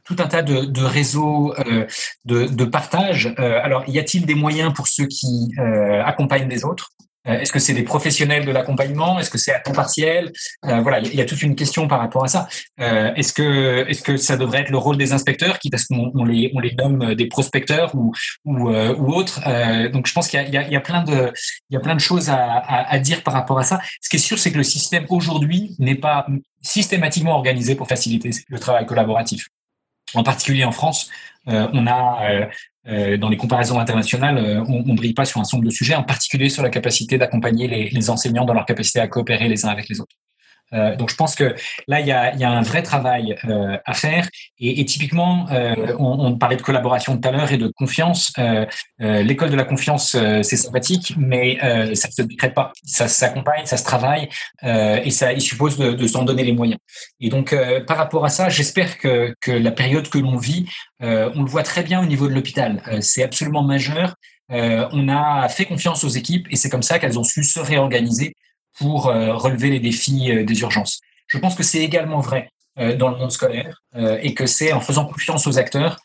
tout 0.05 0.15
un 0.19 0.27
tas 0.27 0.41
de, 0.41 0.65
de 0.65 0.83
réseaux 0.83 1.53
euh, 1.59 1.85
de, 2.25 2.45
de, 2.45 2.65
partage. 2.65 3.33
Euh, 3.39 3.59
alors, 3.63 3.83
y 3.87 3.99
a-t-il 3.99 4.25
des 4.25 4.35
moyens 4.35 4.73
pour 4.73 4.87
ceux 4.87 5.07
qui 5.07 5.49
euh, 5.59 6.03
accompagnent 6.03 6.49
les 6.49 6.65
autres? 6.65 6.89
Est-ce 7.25 7.53
que 7.53 7.59
c'est 7.59 7.73
des 7.73 7.83
professionnels 7.83 8.43
de 8.43 8.51
l'accompagnement? 8.51 9.17
Est-ce 9.17 9.29
que 9.29 9.37
c'est 9.37 9.53
à 9.53 9.59
temps 9.59 9.71
partiel? 9.71 10.33
Voilà, 10.61 10.99
il 10.99 11.15
y, 11.15 11.21
a 11.21 11.25
toute 11.25 11.41
une 11.41 11.55
question 11.55 11.87
par 11.87 11.99
rapport 11.99 12.25
à 12.25 12.27
ça. 12.27 12.49
est-ce 12.77 13.31
que 13.31 13.87
est-ce 13.87 14.01
que 14.01 14.17
ça 14.17 14.35
devrait 14.35 14.59
être 14.59 14.71
le 14.71 14.77
rôle 14.77 14.97
des 14.97 15.13
inspecteurs, 15.13 15.57
qui 15.59 15.69
parce 15.69 15.85
qu'on 15.85 16.11
on 16.15 16.25
les 16.25 16.51
on 16.53 16.59
les 16.59 16.75
nomme 16.75 17.15
des 17.15 17.27
prospecteurs 17.27 17.95
ou 17.95 18.11
ou, 18.43 18.71
ou 18.71 19.13
autres? 19.13 19.39
Donc, 19.87 20.05
je 20.05 20.11
pense 20.11 20.27
qu'il 20.27 20.37
y 20.37 20.57
a, 20.57 20.67
y 20.67 20.75
a, 20.75 20.81
plein 20.81 21.01
de 21.05 21.31
il 21.69 21.73
y 21.75 21.77
a 21.77 21.79
plein 21.79 21.95
de 21.95 22.01
choses 22.01 22.29
à, 22.29 22.35
à, 22.35 22.91
à 22.91 22.99
dire 22.99 23.23
par 23.23 23.35
rapport 23.35 23.57
à 23.57 23.63
ça. 23.63 23.79
Ce 24.01 24.09
qui 24.09 24.17
est 24.17 24.19
sûr, 24.19 24.37
c'est 24.37 24.51
que 24.51 24.57
le 24.57 24.63
système 24.63 25.05
aujourd'hui 25.07 25.77
n'est 25.79 25.95
pas 25.95 26.27
systématiquement 26.61 27.35
organisé 27.35 27.75
pour 27.75 27.87
faciliter 27.87 28.31
le 28.49 28.59
travail 28.59 28.85
collaboratif. 28.85 29.47
En 30.13 30.23
particulier 30.23 30.63
en 30.63 30.71
France, 30.71 31.09
euh, 31.47 31.67
on 31.73 31.87
a 31.87 32.29
euh, 32.29 32.45
euh, 32.87 33.17
dans 33.17 33.29
les 33.29 33.37
comparaisons 33.37 33.79
internationales, 33.79 34.63
on, 34.67 34.83
ne 34.83 34.95
brille 34.95 35.13
pas 35.13 35.25
sur 35.25 35.39
un 35.39 35.43
certain 35.43 35.57
nombre 35.57 35.69
de 35.69 35.73
sujets, 35.73 35.95
en 35.95 36.03
particulier 36.03 36.49
sur 36.49 36.63
la 36.63 36.69
capacité 36.69 37.17
d'accompagner 37.17 37.67
les, 37.67 37.89
les, 37.89 38.09
enseignants 38.09 38.45
dans 38.45 38.53
leur 38.53 38.65
capacité 38.65 38.99
à 38.99 39.07
coopérer 39.07 39.47
les 39.47 39.65
uns 39.65 39.69
avec 39.69 39.89
les 39.89 39.99
autres. 39.99 40.15
Euh, 40.73 40.95
donc 40.95 41.09
je 41.09 41.15
pense 41.15 41.35
que 41.35 41.55
là 41.87 41.99
il 41.99 42.07
y 42.07 42.11
a, 42.11 42.35
y 42.35 42.43
a 42.43 42.51
un 42.51 42.61
vrai 42.61 42.81
travail 42.83 43.35
euh, 43.45 43.77
à 43.85 43.93
faire 43.93 44.27
et, 44.59 44.81
et 44.81 44.85
typiquement 44.85 45.45
euh, 45.51 45.95
on, 45.99 46.25
on, 46.25 46.37
parlait 46.37 46.55
de 46.55 46.61
collaboration 46.61 47.17
tout 47.17 47.27
à 47.27 47.31
l'heure 47.31 47.51
et 47.51 47.57
de 47.57 47.67
confiance. 47.67 48.33
L'école 48.99 49.49
de 49.49 49.55
la 49.55 49.65
confiance 49.65 50.17
c'est 50.41 50.57
sympathique 50.57 51.13
mais 51.17 51.57
ça 51.95 52.07
ne 52.07 52.13
se 52.13 52.21
décrète 52.21 52.53
pas, 52.53 52.71
ça 52.83 53.07
s'accompagne, 53.07 53.65
ça 53.65 53.77
se 53.77 53.83
travaille 53.83 54.29
et 54.63 55.11
ça 55.11 55.33
il 55.33 55.41
suppose 55.41 55.77
de, 55.77 55.91
de 55.91 56.07
s'en 56.07 56.23
donner 56.23 56.43
les 56.43 56.53
moyens. 56.53 56.79
Et 57.19 57.29
donc 57.29 57.55
par 57.87 57.97
rapport 57.97 58.25
à 58.25 58.29
ça, 58.29 58.49
j'espère 58.49 58.97
que, 58.97 59.35
que 59.41 59.51
la 59.51 59.71
période 59.71 60.09
que 60.09 60.17
l'on 60.17 60.37
vit, 60.37 60.65
on 61.01 61.43
le 61.43 61.49
voit 61.49 61.63
très 61.63 61.83
bien 61.83 62.01
au 62.01 62.05
niveau 62.05 62.27
de 62.27 62.33
l'hôpital. 62.33 62.81
c'est 63.01 63.23
absolument 63.23 63.63
majeur. 63.63 64.15
on 64.49 65.09
a 65.09 65.47
fait 65.49 65.65
confiance 65.65 66.03
aux 66.03 66.09
équipes 66.09 66.47
et 66.49 66.55
c'est 66.55 66.69
comme 66.69 66.83
ça 66.83 66.99
qu'elles 66.99 67.19
ont 67.19 67.23
su 67.23 67.43
se 67.43 67.59
réorganiser 67.59 68.35
pour 68.77 69.07
euh, 69.07 69.35
relever 69.35 69.69
les 69.69 69.79
défis 69.79 70.31
euh, 70.31 70.43
des 70.43 70.61
urgences. 70.61 71.01
Je 71.27 71.37
pense 71.37 71.55
que 71.55 71.63
c'est 71.63 71.79
également 71.79 72.19
vrai 72.19 72.49
euh, 72.79 72.95
dans 72.95 73.09
le 73.09 73.17
monde 73.17 73.31
scolaire 73.31 73.83
et 73.95 74.33
que 74.33 74.47
c'est 74.47 74.73
en 74.73 74.81
faisant 74.81 75.05
confiance 75.05 75.45
aux 75.45 75.59
acteurs 75.59 75.99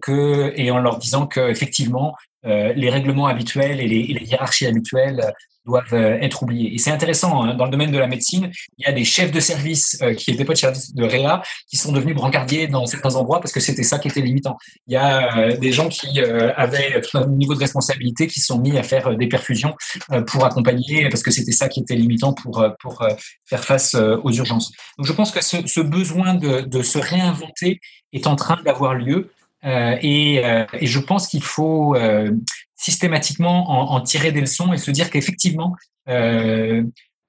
que 0.00 0.52
et 0.56 0.70
en 0.70 0.78
leur 0.78 0.98
disant 0.98 1.26
que 1.26 1.48
effectivement 1.48 2.14
les 2.44 2.90
règlements 2.90 3.26
habituels 3.26 3.80
et 3.80 3.86
les, 3.86 4.00
et 4.00 4.14
les 4.14 4.26
hiérarchies 4.26 4.66
habituelles 4.66 5.32
doivent 5.66 5.92
euh, 5.92 6.18
être 6.20 6.42
oubliés. 6.42 6.74
Et 6.74 6.78
c'est 6.78 6.90
intéressant, 6.90 7.42
hein, 7.42 7.54
dans 7.54 7.64
le 7.64 7.70
domaine 7.70 7.90
de 7.90 7.98
la 7.98 8.06
médecine, 8.06 8.50
il 8.78 8.86
y 8.86 8.88
a 8.88 8.92
des 8.92 9.04
chefs 9.04 9.30
de 9.30 9.40
service 9.40 9.98
euh, 10.02 10.14
qui 10.14 10.30
n'étaient 10.30 10.44
pas 10.44 10.54
de 10.54 10.58
service 10.58 10.94
de 10.94 11.04
réa, 11.04 11.42
qui 11.68 11.76
sont 11.76 11.92
devenus 11.92 12.14
brancardiers 12.14 12.66
dans 12.66 12.86
certains 12.86 13.14
endroits 13.14 13.40
parce 13.40 13.52
que 13.52 13.60
c'était 13.60 13.82
ça 13.82 13.98
qui 13.98 14.08
était 14.08 14.22
limitant. 14.22 14.56
Il 14.86 14.94
y 14.94 14.96
a 14.96 15.38
euh, 15.38 15.56
des 15.56 15.72
gens 15.72 15.88
qui 15.88 16.20
avaient 16.56 17.00
un 17.14 17.26
niveau 17.26 17.54
de 17.54 17.60
responsabilité 17.60 18.26
qui 18.26 18.40
sont 18.40 18.58
mis 18.58 18.76
à 18.78 18.82
faire 18.82 19.16
des 19.16 19.28
perfusions 19.28 19.74
pour 20.26 20.44
accompagner, 20.44 21.08
parce 21.08 21.22
que 21.22 21.30
c'était 21.30 21.52
ça 21.52 21.68
qui 21.68 21.80
était 21.80 21.94
limitant 21.94 22.32
pour, 22.32 22.64
pour 22.80 23.02
faire 23.44 23.64
face 23.64 23.94
aux 23.94 24.32
urgences. 24.32 24.72
Donc 24.98 25.06
je 25.06 25.12
pense 25.12 25.30
que 25.30 25.42
ce, 25.42 25.56
ce 25.66 25.80
besoin 25.80 26.34
de, 26.34 26.62
de 26.62 26.82
se 26.82 26.98
réinventer 26.98 27.80
est 28.12 28.26
en 28.26 28.36
train 28.36 28.60
d'avoir 28.64 28.94
lieu. 28.94 29.30
Euh, 29.64 29.96
et, 30.00 30.44
euh, 30.44 30.64
et, 30.72 30.86
je 30.86 30.98
pense 30.98 31.28
qu'il 31.28 31.42
faut 31.42 31.94
euh, 31.94 32.32
systématiquement 32.76 33.70
en, 33.70 33.96
en, 33.96 34.00
tirer 34.00 34.32
des 34.32 34.40
leçons 34.40 34.72
et 34.72 34.78
se 34.78 34.90
dire 34.90 35.10
qu'effectivement, 35.10 35.76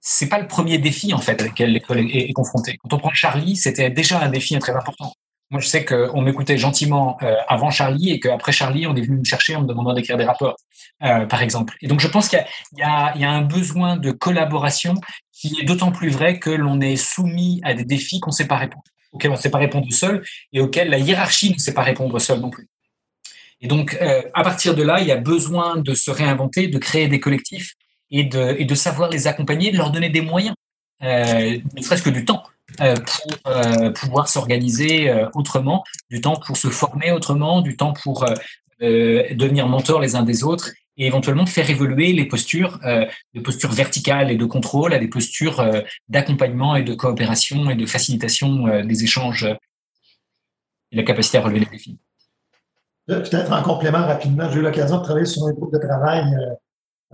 c'est 0.02 0.30
pas 0.30 0.40
le 0.40 0.48
premier 0.48 0.80
défi 0.80 1.14
en 1.14 1.20
fait 1.20 1.40
avec 1.40 1.54
lequel 1.54 1.74
l'école 1.74 2.00
est, 2.00 2.34
confrontée. 2.34 2.78
Quand 2.82 2.94
on 2.94 3.00
prend 3.00 3.14
Charlie, 3.14 3.56
c'était 3.56 3.90
déjà 3.90 4.20
un 4.20 4.30
défi 4.30 4.58
très 4.60 4.76
important. 4.76 5.14
Moi, 5.52 5.60
je 5.60 5.68
sais 5.68 5.84
qu'on 5.84 6.22
m'écoutait 6.22 6.58
gentiment 6.58 7.18
euh, 7.22 7.36
avant 7.50 7.70
Charlie 7.70 8.10
et 8.10 8.22
qu'après 8.22 8.54
Charlie, 8.54 8.88
on 8.88 8.96
est 8.96 9.02
venu 9.02 9.18
me 9.18 9.26
chercher 9.26 9.56
en 9.58 9.64
me 9.64 9.68
demandant 9.68 9.94
d'écrire 9.94 10.18
des 10.18 10.24
rapports, 10.24 10.56
euh, 11.04 11.26
par 11.26 11.42
exemple. 11.42 11.76
Et 11.82 11.88
donc, 11.88 12.00
je 12.00 12.08
pense 12.08 12.30
qu'il 12.30 12.44
y, 12.78 12.82
y, 12.82 13.20
y, 13.20 13.26
a 13.26 13.30
un 13.30 13.42
besoin 13.42 13.98
de 13.98 14.12
collaboration 14.12 14.96
qui 15.34 15.60
est 15.60 15.66
d'autant 15.66 15.92
plus 15.92 16.10
vrai 16.10 16.40
que 16.40 16.50
l'on 16.50 16.80
est 16.80 16.96
soumis 16.96 17.60
à 17.66 17.74
des 17.74 17.84
défis 17.84 18.22
qu'on 18.22 18.30
ne 18.30 18.36
sait 18.36 18.48
pas 18.48 18.56
répondre, 18.56 18.86
auxquels 19.12 19.32
on 19.32 19.36
ne 19.36 19.40
sait 19.40 19.52
pas 19.52 19.58
répondre 19.58 19.92
seul 19.92 20.24
et 20.54 20.60
auxquels 20.60 20.90
la 20.90 20.98
hiérarchie 20.98 21.54
ne 21.54 21.60
sait 21.60 21.74
pas 21.74 21.84
répondre 21.84 22.20
seul 22.20 22.40
non 22.40 22.50
plus. 22.50 22.68
Et 23.62 23.68
donc, 23.68 23.98
euh, 24.02 24.22
à 24.34 24.44
partir 24.44 24.76
de 24.76 24.84
là, 24.84 25.02
il 25.02 25.08
y 25.08 25.12
a 25.12 25.18
besoin 25.18 25.78
de 25.78 25.94
se 25.94 26.10
réinventer, 26.10 26.68
de 26.68 26.78
créer 26.80 27.08
des 27.08 27.20
collectifs 27.20 27.76
et 28.10 28.24
de, 28.24 28.56
et 28.58 28.66
de 28.66 28.76
savoir 28.76 29.10
les 29.10 29.28
accompagner, 29.28 29.72
de 29.72 29.78
leur 29.78 29.92
donner 29.92 30.10
des 30.10 30.22
moyens, 30.22 30.56
euh, 31.04 31.58
ne 31.76 31.82
serait-ce 31.82 32.04
que 32.04 32.10
du 32.10 32.26
temps. 32.26 32.44
Euh, 32.80 32.96
pour 32.96 33.52
euh, 33.52 33.92
pouvoir 33.92 34.30
s'organiser 34.30 35.14
autrement, 35.34 35.84
du 36.10 36.22
temps 36.22 36.38
pour 36.38 36.56
se 36.56 36.70
former 36.70 37.12
autrement, 37.12 37.62
du 37.62 37.76
temps 37.76 37.94
pour 37.94 38.26
devenir 38.80 39.68
mentor 39.68 40.00
les 40.00 40.16
uns 40.16 40.24
des 40.24 40.44
autres 40.44 40.72
et 40.98 41.08
éventuellement 41.08 41.46
faire 41.46 41.70
évoluer 41.70 42.14
les 42.14 42.26
postures, 42.26 42.80
de 43.34 43.40
postures 43.42 43.72
verticales 43.72 44.30
et 44.30 44.36
de 44.36 44.46
contrôle 44.46 44.94
à 44.94 45.00
des 45.00 45.08
postures 45.08 45.64
d'accompagnement 46.10 46.76
et 46.76 46.84
de 46.84 46.94
coopération 46.94 47.70
et 47.70 47.76
de 47.76 47.86
facilitation 47.86 48.84
des 48.84 49.04
échanges 49.04 49.48
et 50.92 50.98
la 50.98 51.04
capacité 51.04 51.38
à 51.38 51.42
relever 51.42 51.62
les 51.62 51.66
défis. 51.68 51.98
Peut-être 53.08 53.52
en 53.52 53.64
complément 53.64 54.06
rapidement, 54.06 54.50
j'ai 54.52 54.60
eu 54.60 54.62
l'occasion 54.62 54.98
de 55.00 55.04
travailler 55.04 55.26
sur 55.26 55.46
un 55.48 55.54
groupe 55.54 55.74
de 55.74 55.80
travail 55.80 56.26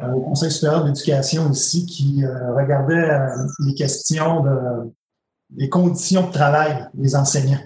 au 0.02 0.22
Conseil 0.22 0.52
supérieur 0.52 0.84
de 0.84 0.88
l'éducation 0.88 1.50
ici 1.52 1.86
qui 1.86 2.24
regardait 2.26 3.20
les 3.60 3.76
questions 3.76 4.42
de 4.42 4.92
les 5.56 5.70
conditions 5.70 6.28
de 6.28 6.32
travail 6.32 6.88
des 6.94 7.16
enseignants, 7.16 7.64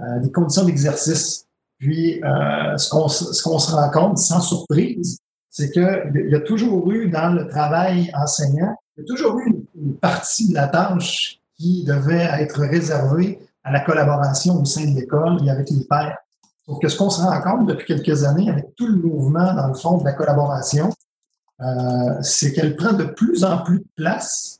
euh, 0.00 0.18
les 0.22 0.32
conditions 0.32 0.64
d'exercice. 0.64 1.46
Puis, 1.78 2.22
euh, 2.22 2.76
ce 2.76 2.90
qu'on 2.90 3.08
se 3.58 3.72
rend 3.72 3.90
compte, 3.90 4.18
sans 4.18 4.40
surprise, 4.40 5.18
c'est 5.52 5.70
qu'il 5.70 6.28
y 6.30 6.34
a 6.34 6.40
toujours 6.40 6.90
eu 6.90 7.10
dans 7.10 7.28
le 7.32 7.46
travail 7.46 8.10
enseignant, 8.14 8.74
il 8.96 9.02
y 9.02 9.04
a 9.04 9.06
toujours 9.06 9.38
eu 9.38 9.66
une, 9.76 9.96
partie 9.96 10.48
de 10.48 10.54
la 10.54 10.66
tâche 10.66 11.40
qui 11.56 11.84
devait 11.84 12.28
être 12.40 12.62
réservée 12.62 13.38
à 13.62 13.70
la 13.70 13.80
collaboration 13.80 14.60
au 14.60 14.64
sein 14.64 14.90
de 14.90 14.98
l'école 14.98 15.46
et 15.46 15.50
avec 15.50 15.68
les 15.70 15.84
pairs. 15.84 16.16
Donc, 16.66 16.80
que 16.80 16.88
ce 16.88 16.96
qu'on 16.96 17.10
se 17.10 17.20
rend 17.20 17.40
compte 17.42 17.68
depuis 17.68 17.84
quelques 17.84 18.24
années 18.24 18.48
avec 18.48 18.74
tout 18.76 18.86
le 18.86 18.96
mouvement, 18.96 19.52
dans 19.52 19.68
le 19.68 19.74
fond, 19.74 19.98
de 19.98 20.04
la 20.04 20.14
collaboration, 20.14 20.90
euh, 21.60 21.64
c'est 22.22 22.52
qu'elle 22.52 22.74
prend 22.74 22.94
de 22.94 23.04
plus 23.04 23.44
en 23.44 23.58
plus 23.58 23.80
de 23.80 23.86
place 23.94 24.58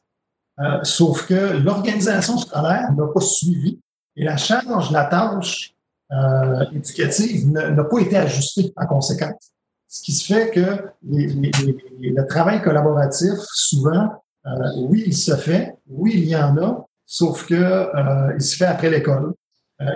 euh, 0.60 0.80
sauf 0.82 1.26
que 1.26 1.56
l'organisation 1.56 2.36
scolaire 2.36 2.92
n'a 2.92 3.06
pas 3.06 3.20
suivi 3.20 3.80
et 4.14 4.24
la 4.24 4.36
charge, 4.36 4.90
la 4.90 5.06
tâche 5.06 5.74
euh, 6.12 6.64
éducative 6.72 7.50
n'a 7.50 7.84
pas 7.84 7.98
été 7.98 8.18
ajustée 8.18 8.72
en 8.76 8.86
conséquence. 8.86 9.52
Ce 9.92 10.02
qui 10.02 10.12
se 10.12 10.24
fait 10.24 10.50
que 10.50 10.84
le 11.02 12.26
travail 12.26 12.62
collaboratif, 12.62 13.34
souvent, 13.52 14.22
euh, 14.46 14.50
oui, 14.88 15.04
il 15.06 15.16
se 15.16 15.36
fait, 15.36 15.76
oui, 15.88 16.12
il 16.14 16.28
y 16.28 16.36
en 16.36 16.56
a, 16.56 16.86
sauf 17.04 17.46
que 17.46 17.54
euh, 17.54 18.32
il 18.34 18.42
se 18.42 18.56
fait 18.56 18.64
après 18.64 18.88
l'école. 18.88 19.34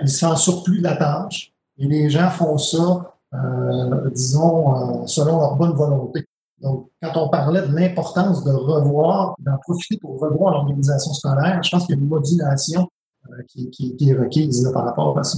il 0.03 0.09
se 0.09 0.19
fait 0.19 0.25
en 0.25 0.35
surplus 0.35 0.79
de 0.79 0.83
la 0.83 0.97
tâche 0.97 1.51
et 1.79 1.87
les 1.87 2.09
gens 2.09 2.29
font 2.29 2.57
ça, 2.57 3.15
disons, 4.13 5.07
selon 5.07 5.39
leur 5.39 5.55
bonne 5.55 5.73
volonté. 5.73 6.27
Donc, 6.61 6.89
quand 7.01 7.11
on 7.15 7.29
parlait 7.29 7.67
de 7.67 7.73
l'importance 7.73 8.43
de 8.43 8.51
revoir, 8.51 9.35
d'en 9.39 9.57
profiter 9.57 9.97
pour 9.97 10.19
revoir 10.19 10.53
l'organisation 10.53 11.13
scolaire, 11.13 11.61
je 11.63 11.69
pense 11.69 11.85
qu'il 11.85 11.95
y 11.95 11.97
a 11.97 12.01
une 12.01 12.07
modulation 12.07 12.89
euh, 13.29 13.43
qui, 13.47 13.95
est 13.99 14.13
requise 14.13 14.69
par 14.73 14.85
rapport 14.85 15.17
à 15.17 15.23
ça. 15.23 15.37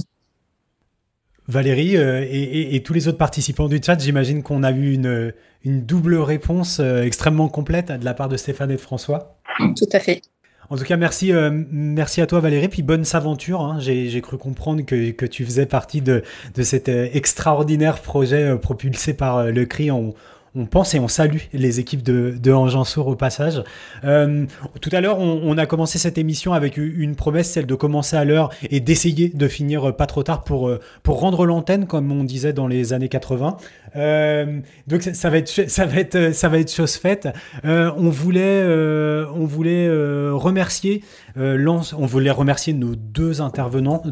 Valérie 1.50 1.96
euh, 1.96 2.24
et, 2.30 2.80
tous 2.82 2.92
les 2.92 3.08
autres 3.08 3.18
participants 3.18 3.68
du 3.68 3.80
chat, 3.84 3.98
j'imagine 3.98 4.42
qu'on 4.42 4.62
a 4.62 4.70
eu 4.70 4.92
une, 4.92 5.32
une 5.64 5.84
double 5.84 6.16
réponse 6.16 6.78
euh, 6.80 7.02
extrêmement 7.02 7.48
complète 7.48 7.90
de 7.92 8.04
la 8.04 8.14
part 8.14 8.28
de 8.28 8.36
Stéphane 8.36 8.70
et 8.70 8.76
de 8.76 8.80
François. 8.80 9.36
Tout 9.58 9.88
à 9.92 9.98
fait. 9.98 10.22
En 10.70 10.76
tout 10.76 10.84
cas, 10.84 10.96
merci, 10.96 11.32
merci 11.72 12.20
à 12.20 12.28
toi 12.28 12.38
Valérie, 12.38 12.68
puis 12.68 12.82
bonne 12.82 13.04
aventure. 13.12 13.60
Hein. 13.62 13.78
J'ai 13.80 14.20
cru 14.20 14.38
comprendre 14.38 14.82
que, 14.82 15.10
que, 15.10 15.26
tu 15.26 15.44
faisais 15.44 15.66
partie 15.66 16.00
de, 16.00 16.22
de 16.54 16.62
cet 16.62 16.88
extraordinaire 16.88 17.98
projet 17.98 18.56
propulsé 18.56 19.12
par 19.12 19.46
le 19.46 19.66
CRI. 19.66 19.90
en 19.90 20.14
on 20.54 20.66
pense 20.66 20.94
et 20.94 20.98
on 20.98 21.08
salue 21.08 21.38
les 21.52 21.78
équipes 21.78 22.02
de, 22.02 22.34
de 22.40 22.50
au 22.98 23.16
passage. 23.16 23.62
Euh, 24.04 24.46
tout 24.80 24.90
à 24.92 25.00
l'heure, 25.00 25.18
on, 25.18 25.56
a 25.58 25.66
commencé 25.66 25.98
cette 25.98 26.18
émission 26.18 26.52
avec 26.52 26.76
une 26.76 27.14
promesse, 27.14 27.50
celle 27.50 27.66
de 27.66 27.74
commencer 27.74 28.16
à 28.16 28.24
l'heure 28.24 28.50
et 28.70 28.80
d'essayer 28.80 29.28
de 29.28 29.48
finir 29.48 29.94
pas 29.96 30.06
trop 30.06 30.22
tard 30.22 30.42
pour, 30.44 30.68
euh, 30.68 30.80
pour 31.02 31.20
rendre 31.20 31.46
l'antenne, 31.46 31.86
comme 31.86 32.10
on 32.10 32.24
disait 32.24 32.52
dans 32.52 32.66
les 32.66 32.92
années 32.92 33.08
80. 33.08 33.56
Euh, 33.96 34.60
donc 34.86 35.02
ça 35.02 35.30
va 35.30 35.38
être 35.38 35.68
ça 35.68 35.86
va 35.86 35.96
être 35.96 36.32
ça 36.32 36.48
va 36.48 36.58
être 36.58 36.72
chose 36.72 36.94
faite. 36.94 37.28
On 37.64 38.10
voulait 38.10 38.64
on 38.64 39.46
voulait 39.46 39.88
remercier 40.32 41.02
on 41.36 42.06
voulait 42.06 42.30
remercier 42.30 42.72
nos 42.72 42.94
deux 42.94 43.40
intervenants 43.40 44.02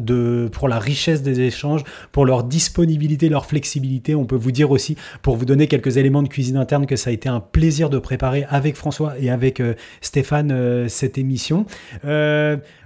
pour 0.51 0.67
la 0.67 0.79
richesse 0.79 1.21
des 1.21 1.41
échanges, 1.41 1.83
pour 2.11 2.25
leur 2.25 2.43
disponibilité, 2.43 3.29
leur 3.29 3.45
flexibilité. 3.45 4.15
On 4.15 4.25
peut 4.25 4.35
vous 4.35 4.51
dire 4.51 4.71
aussi 4.71 4.95
pour 5.21 5.35
vous 5.35 5.45
donner 5.45 5.67
quelques 5.67 5.97
éléments 5.97 6.23
de 6.23 6.27
cuisine 6.27 6.57
interne 6.57 6.85
que 6.85 6.95
ça 6.95 7.09
a 7.09 7.13
été 7.13 7.29
un 7.29 7.39
plaisir 7.39 7.89
de 7.89 7.99
préparer 7.99 8.45
avec 8.49 8.75
François 8.75 9.13
et 9.19 9.29
avec 9.29 9.61
Stéphane 10.01 10.87
cette 10.87 11.17
émission. 11.17 11.65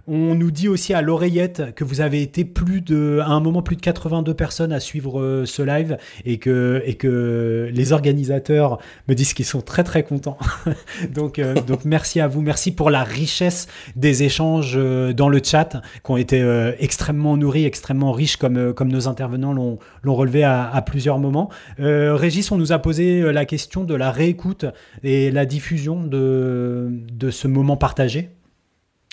On 0.06 0.36
nous 0.36 0.52
dit 0.52 0.68
aussi 0.68 0.94
à 0.94 1.02
l'oreillette 1.02 1.74
que 1.76 1.86
vous 1.86 2.02
avez 2.02 2.22
été 2.22 2.44
plus 2.44 2.82
de, 2.82 3.20
à 3.22 3.30
un 3.30 3.40
moment 3.40 3.62
plus 3.62 3.78
de 3.78 3.82
82 3.82 4.34
personnes 4.34 4.74
à 4.74 4.82
suivre 4.82 5.22
euh, 5.22 5.46
ce 5.46 5.62
live 5.62 5.98
et 6.26 6.40
que, 6.40 6.84
et 6.86 6.96
que 6.96 7.70
les 7.72 7.94
organisateurs 7.94 8.80
me 9.08 9.14
disent 9.14 9.34
qu'ils 9.34 9.46
sont 9.46 9.62
très 9.62 9.86
très 9.86 10.04
contents. 10.04 10.38
donc, 11.14 11.40
euh, 11.40 11.54
donc 11.54 11.86
merci 11.86 12.20
à 12.20 12.28
vous, 12.28 12.42
merci 12.42 12.74
pour 12.74 12.90
la 12.90 13.06
richesse 13.06 13.68
des 13.96 14.24
échanges 14.24 14.74
euh, 14.76 15.14
dans 15.14 15.30
le 15.30 15.40
chat 15.42 15.82
qui 16.04 16.12
ont 16.12 16.18
été 16.18 16.44
extrêmement 16.80 17.38
nourris, 17.38 17.64
extrêmement 17.64 18.12
riches 18.12 18.36
comme, 18.36 18.74
comme 18.74 18.92
nos 18.92 19.08
intervenants 19.08 19.54
l'ont 19.54 20.16
relevé 20.16 20.44
à, 20.44 20.84
plusieurs 20.86 21.18
moments. 21.18 21.50
Régis, 21.78 22.52
on 22.52 22.58
nous 22.58 22.74
a 22.74 22.80
posé 22.80 23.32
la 23.32 23.46
question 23.46 23.84
de 23.84 23.96
la 23.96 24.12
réécoute 24.12 24.66
et 25.04 25.32
la 25.32 25.46
diffusion 25.46 26.04
de, 26.04 26.90
de 26.92 27.30
ce 27.30 27.48
moment 27.48 27.78
partagé. 27.78 28.30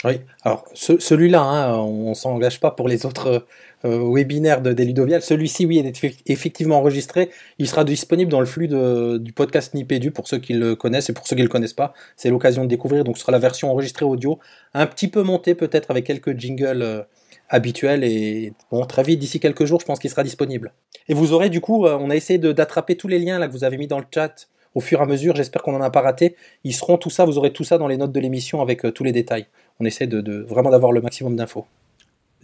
Oui, 0.02 0.20
alors 0.44 0.64
celui-là, 0.74 1.42
hein, 1.42 1.76
on 1.76 2.14
s'engage 2.14 2.58
pas 2.58 2.70
pour 2.70 2.88
les 2.88 3.04
autres 3.04 3.44
euh, 3.84 4.12
webinaires 4.14 4.62
de, 4.62 4.72
des 4.72 4.86
Ludovial. 4.86 5.20
Celui-ci, 5.20 5.66
oui, 5.66 5.78
est 5.78 6.22
effectivement 6.26 6.78
enregistré. 6.78 7.28
Il 7.58 7.68
sera 7.68 7.84
disponible 7.84 8.30
dans 8.30 8.40
le 8.40 8.46
flux 8.46 8.66
du 8.66 9.32
podcast 9.34 9.74
Nipédu 9.74 10.10
pour 10.10 10.26
ceux 10.26 10.38
qui 10.38 10.54
le 10.54 10.74
connaissent 10.74 11.10
et 11.10 11.12
pour 11.12 11.26
ceux 11.26 11.36
qui 11.36 11.42
le 11.42 11.48
connaissent 11.48 11.74
pas. 11.74 11.92
C'est 12.16 12.30
l'occasion 12.30 12.64
de 12.64 12.68
découvrir. 12.68 13.04
Donc 13.04 13.18
ce 13.18 13.22
sera 13.22 13.32
la 13.32 13.38
version 13.38 13.70
enregistrée 13.70 14.06
audio, 14.06 14.38
un 14.72 14.86
petit 14.86 15.08
peu 15.08 15.22
montée 15.22 15.54
peut-être 15.54 15.90
avec 15.90 16.06
quelques 16.06 16.38
jingles 16.38 16.80
euh, 16.80 17.02
habituels 17.50 18.02
et 18.02 18.54
bon, 18.70 18.86
très 18.86 19.02
vite, 19.02 19.18
d'ici 19.18 19.38
quelques 19.38 19.66
jours, 19.66 19.80
je 19.80 19.86
pense 19.86 19.98
qu'il 19.98 20.08
sera 20.08 20.22
disponible. 20.22 20.72
Et 21.08 21.14
vous 21.14 21.34
aurez 21.34 21.50
du 21.50 21.60
coup, 21.60 21.84
euh, 21.84 21.98
on 22.00 22.08
a 22.08 22.16
essayé 22.16 22.38
d'attraper 22.38 22.96
tous 22.96 23.08
les 23.08 23.18
liens 23.18 23.38
là 23.38 23.48
que 23.48 23.52
vous 23.52 23.64
avez 23.64 23.76
mis 23.76 23.86
dans 23.86 23.98
le 23.98 24.06
chat 24.14 24.48
au 24.74 24.80
fur 24.80 25.00
et 25.00 25.02
à 25.02 25.06
mesure. 25.06 25.36
J'espère 25.36 25.62
qu'on 25.62 25.72
n'en 25.72 25.82
a 25.82 25.90
pas 25.90 26.00
raté. 26.00 26.36
Ils 26.64 26.74
seront 26.74 26.96
tout 26.96 27.10
ça, 27.10 27.26
vous 27.26 27.36
aurez 27.36 27.52
tout 27.52 27.64
ça 27.64 27.76
dans 27.76 27.88
les 27.88 27.98
notes 27.98 28.12
de 28.12 28.20
l'émission 28.20 28.62
avec 28.62 28.94
tous 28.94 29.04
les 29.04 29.12
détails 29.12 29.46
on 29.80 29.84
essaie 29.84 30.06
de, 30.06 30.46
vraiment 30.48 30.70
d'avoir 30.70 30.92
le 30.92 31.00
maximum 31.00 31.36
d'infos. 31.36 31.66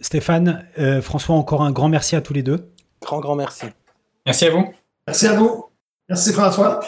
Stéphane, 0.01 0.65
euh, 0.79 1.01
François, 1.01 1.35
encore 1.35 1.61
un 1.61 1.71
grand 1.71 1.89
merci 1.89 2.15
à 2.15 2.21
tous 2.21 2.33
les 2.33 2.43
deux. 2.43 2.69
Grand, 3.01 3.19
grand 3.19 3.35
merci. 3.35 3.67
Merci 4.25 4.45
à 4.45 4.51
vous. 4.51 4.73
Merci 5.07 5.27
à 5.27 5.33
vous. 5.35 5.65
Merci 6.09 6.33
François. 6.33 6.79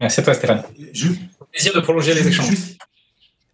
Merci 0.00 0.20
à 0.20 0.22
toi 0.22 0.34
Stéphane. 0.34 0.62
Plaisir 1.52 1.74
de 1.74 1.80
prolonger 1.80 2.14
les 2.14 2.28
échanges. 2.28 2.76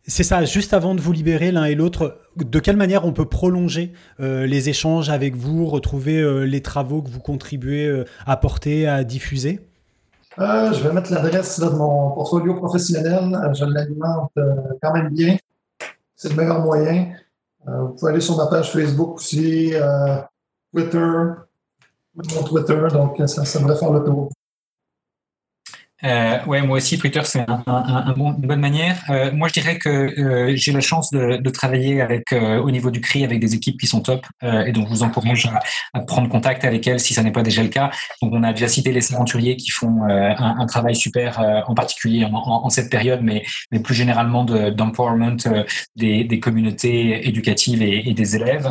C'est 0.06 0.22
ça, 0.22 0.44
juste 0.44 0.74
avant 0.74 0.94
de 0.94 1.00
vous 1.00 1.12
libérer 1.12 1.50
l'un 1.50 1.64
et 1.64 1.74
l'autre, 1.74 2.18
de 2.36 2.58
quelle 2.58 2.76
manière 2.76 3.06
on 3.06 3.12
peut 3.12 3.24
prolonger 3.24 3.92
euh, 4.20 4.46
les 4.46 4.68
échanges 4.68 5.08
avec 5.08 5.34
vous, 5.34 5.66
retrouver 5.66 6.20
euh, 6.20 6.40
les 6.40 6.60
travaux 6.60 7.00
que 7.00 7.08
vous 7.08 7.20
contribuez 7.20 8.04
à 8.26 8.36
porter, 8.36 8.86
à 8.86 9.02
diffuser? 9.04 9.60
Je 10.36 10.82
vais 10.82 10.92
mettre 10.92 11.12
l'adresse 11.12 11.58
de 11.60 11.68
mon 11.68 12.10
portfolio 12.10 12.54
professionnel. 12.56 13.38
Je 13.54 13.64
l'alimente 13.64 14.32
quand 14.82 14.92
même 14.92 15.08
bien 15.10 15.36
c'est 16.16 16.30
le 16.30 16.36
meilleur 16.36 16.60
moyen. 16.60 17.14
Euh, 17.68 17.82
vous 17.82 17.94
pouvez 17.94 18.12
aller 18.12 18.20
sur 18.20 18.36
ma 18.36 18.46
page 18.46 18.72
Facebook 18.72 19.16
aussi, 19.16 19.74
euh, 19.74 20.20
Twitter, 20.72 20.98
mon 22.14 22.42
Twitter, 22.42 22.86
donc 22.92 23.16
ça, 23.26 23.44
ça 23.44 23.58
devrait 23.58 23.76
faire 23.76 23.92
le 23.92 24.04
tour. 24.04 24.30
Euh, 26.04 26.44
ouais, 26.46 26.62
moi 26.62 26.76
aussi, 26.76 26.98
Twitter, 26.98 27.20
c'est 27.24 27.40
une 27.40 28.34
bonne 28.38 28.60
manière. 28.60 29.02
Euh, 29.08 29.32
moi, 29.32 29.48
je 29.48 29.54
dirais 29.54 29.78
que 29.78 29.88
euh, 29.88 30.52
j'ai 30.54 30.72
la 30.72 30.80
chance 30.80 31.10
de, 31.10 31.50
travailler 31.50 32.00
avec, 32.00 32.32
euh, 32.32 32.60
au 32.60 32.70
niveau 32.70 32.90
du 32.90 33.00
CRI 33.00 33.24
avec 33.24 33.40
des 33.40 33.54
équipes 33.54 33.80
qui 33.80 33.86
sont 33.86 34.00
top, 34.00 34.26
et 34.42 34.72
donc 34.72 34.86
je 34.88 34.90
vous 34.90 35.02
encourage 35.02 35.48
à, 35.94 36.00
prendre 36.00 36.28
contact 36.28 36.64
avec 36.64 36.86
elles 36.86 37.00
si 37.00 37.14
ça 37.14 37.22
n'est 37.22 37.32
pas 37.32 37.42
déjà 37.42 37.62
le 37.62 37.68
cas. 37.68 37.90
Donc, 38.20 38.32
on 38.34 38.42
a 38.42 38.52
déjà 38.52 38.68
cité 38.68 38.92
les 38.92 39.14
aventuriers 39.14 39.56
qui 39.56 39.70
font 39.70 40.02
un, 40.04 40.66
travail 40.66 40.96
super, 40.96 41.40
en 41.66 41.74
particulier 41.74 42.24
en, 42.24 42.68
cette 42.70 42.90
période, 42.90 43.20
mais, 43.22 43.44
plus 43.82 43.94
généralement 43.94 44.44
d'empowerment 44.44 45.36
de, 45.36 45.64
des, 45.96 46.24
des, 46.24 46.40
communautés 46.40 47.26
éducatives 47.28 47.82
et, 47.82 48.12
des 48.14 48.36
élèves 48.36 48.70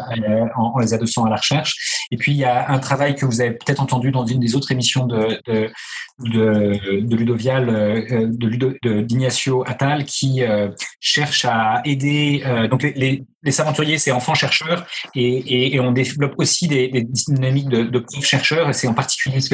en, 0.56 0.78
les 0.80 0.94
adossant 0.94 1.26
à 1.26 1.30
la 1.30 1.38
recherche. 1.38 2.06
Et 2.12 2.18
puis, 2.18 2.34
il 2.34 2.38
y 2.38 2.46
a 2.46 2.70
un 2.70 2.80
travail 2.80 3.16
que 3.16 3.26
vous 3.26 3.42
avez 3.42 3.52
peut-être 3.52 3.82
entendu 3.82 4.12
dans 4.12 4.26
une 4.26 4.40
des 4.40 4.56
autres 4.56 4.72
émissions 4.72 5.06
de 5.06 5.40
de, 6.20 7.00
de 7.02 7.16
Ludovial, 7.24 7.70
euh, 7.70 8.28
de 8.28 8.48
Ludo, 8.48 8.74
d'Ignacio 8.84 9.64
Attal, 9.66 10.06
qui 10.06 10.44
euh, 10.44 10.70
cherche 11.00 11.46
à 11.46 11.82
aider. 11.86 12.44
Euh, 12.46 12.68
donc 12.68 12.84
les, 12.84 12.94
les, 12.94 13.24
les 13.44 13.62
aventuriers, 13.62 13.98
c'est 13.98 14.12
enfants 14.12 14.36
chercheurs, 14.36 14.86
et, 15.16 15.80
on 15.80 15.92
développe 15.92 16.34
aussi 16.38 16.68
des, 16.68 16.90
dynamiques 16.90 17.70
de, 17.70 17.84
de 17.84 18.06
chercheurs. 18.22 18.74
C'est 18.74 18.88
en 18.88 18.94
particulier 18.94 19.42
ce 19.42 19.50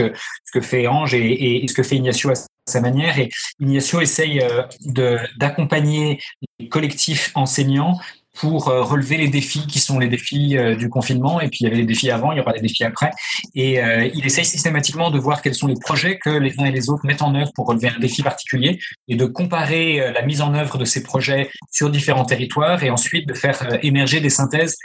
que 0.53 0.61
fait 0.61 0.87
Ange 0.87 1.13
et, 1.13 1.65
ce 1.67 1.73
que 1.73 1.83
fait 1.83 1.95
Ignacio 1.95 2.31
à 2.31 2.33
sa 2.67 2.81
manière. 2.81 3.17
Et 3.17 3.29
Ignacio 3.59 4.01
essaye 4.01 4.41
de 4.85 5.17
d'accompagner 5.37 6.19
les 6.59 6.69
collectifs 6.69 7.31
enseignants 7.35 7.97
pour 8.39 8.69
euh, 8.69 8.81
relever 8.83 9.17
les 9.17 9.27
défis 9.27 9.67
qui 9.67 9.79
sont 9.79 9.99
les 9.99 10.07
défis 10.07 10.57
euh, 10.57 10.75
du 10.75 10.89
confinement. 10.89 11.41
Et 11.41 11.49
puis, 11.49 11.59
il 11.61 11.63
y 11.65 11.67
avait 11.67 11.75
les 11.75 11.85
défis 11.85 12.09
avant, 12.09 12.31
il 12.31 12.37
y 12.37 12.41
aura 12.41 12.53
des 12.53 12.61
défis 12.61 12.85
après. 12.85 13.11
Et 13.53 13.83
euh, 13.83 14.09
il 14.13 14.25
essaye 14.25 14.45
systématiquement 14.45 15.11
de 15.11 15.19
voir 15.19 15.41
quels 15.41 15.55
sont 15.55 15.67
les 15.67 15.79
projets 15.79 16.17
que 16.17 16.29
les 16.29 16.57
uns 16.59 16.65
et 16.65 16.71
les 16.71 16.89
autres 16.89 17.05
mettent 17.05 17.21
en 17.21 17.35
œuvre 17.35 17.51
pour 17.53 17.67
relever 17.67 17.89
un 17.89 17.99
défi 17.99 18.23
particulier 18.23 18.79
et 19.07 19.15
de 19.15 19.25
comparer 19.25 20.11
la 20.13 20.21
mise 20.21 20.41
en 20.41 20.53
œuvre 20.53 20.77
de 20.77 20.85
ces 20.85 21.03
projets 21.03 21.49
sur 21.71 21.89
différents 21.89 22.25
territoires 22.25 22.81
et 22.83 22.89
ensuite 22.89 23.27
de 23.27 23.33
faire 23.33 23.79
émerger 23.83 24.21
des 24.21 24.29
synthèses 24.29 24.77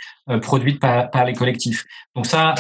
produites 0.43 0.81
par, 0.81 1.11
par 1.11 1.25
les 1.25 1.35
collectifs. 1.35 1.85
Donc 2.15 2.27
ça, 2.27 2.55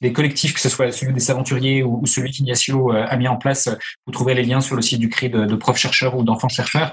les 0.00 0.12
collectifs, 0.12 0.54
que 0.54 0.60
ce 0.60 0.68
soit 0.68 0.92
celui 0.92 1.14
des 1.14 1.30
aventuriers 1.30 1.82
ou, 1.82 2.04
celui 2.06 2.30
qu'Ignacio 2.30 2.92
a 2.92 3.16
mis 3.16 3.28
en 3.28 3.36
place, 3.36 3.68
vous 4.06 4.12
trouverez 4.12 4.34
les 4.34 4.42
liens 4.42 4.60
sur 4.60 4.76
le 4.76 4.82
site 4.82 5.00
du 5.00 5.08
CRI 5.08 5.30
de, 5.30 5.46
de 5.46 5.54
profs 5.56 5.78
chercheurs 5.78 6.16
ou 6.16 6.22
d'enfants 6.22 6.48
chercheurs, 6.48 6.92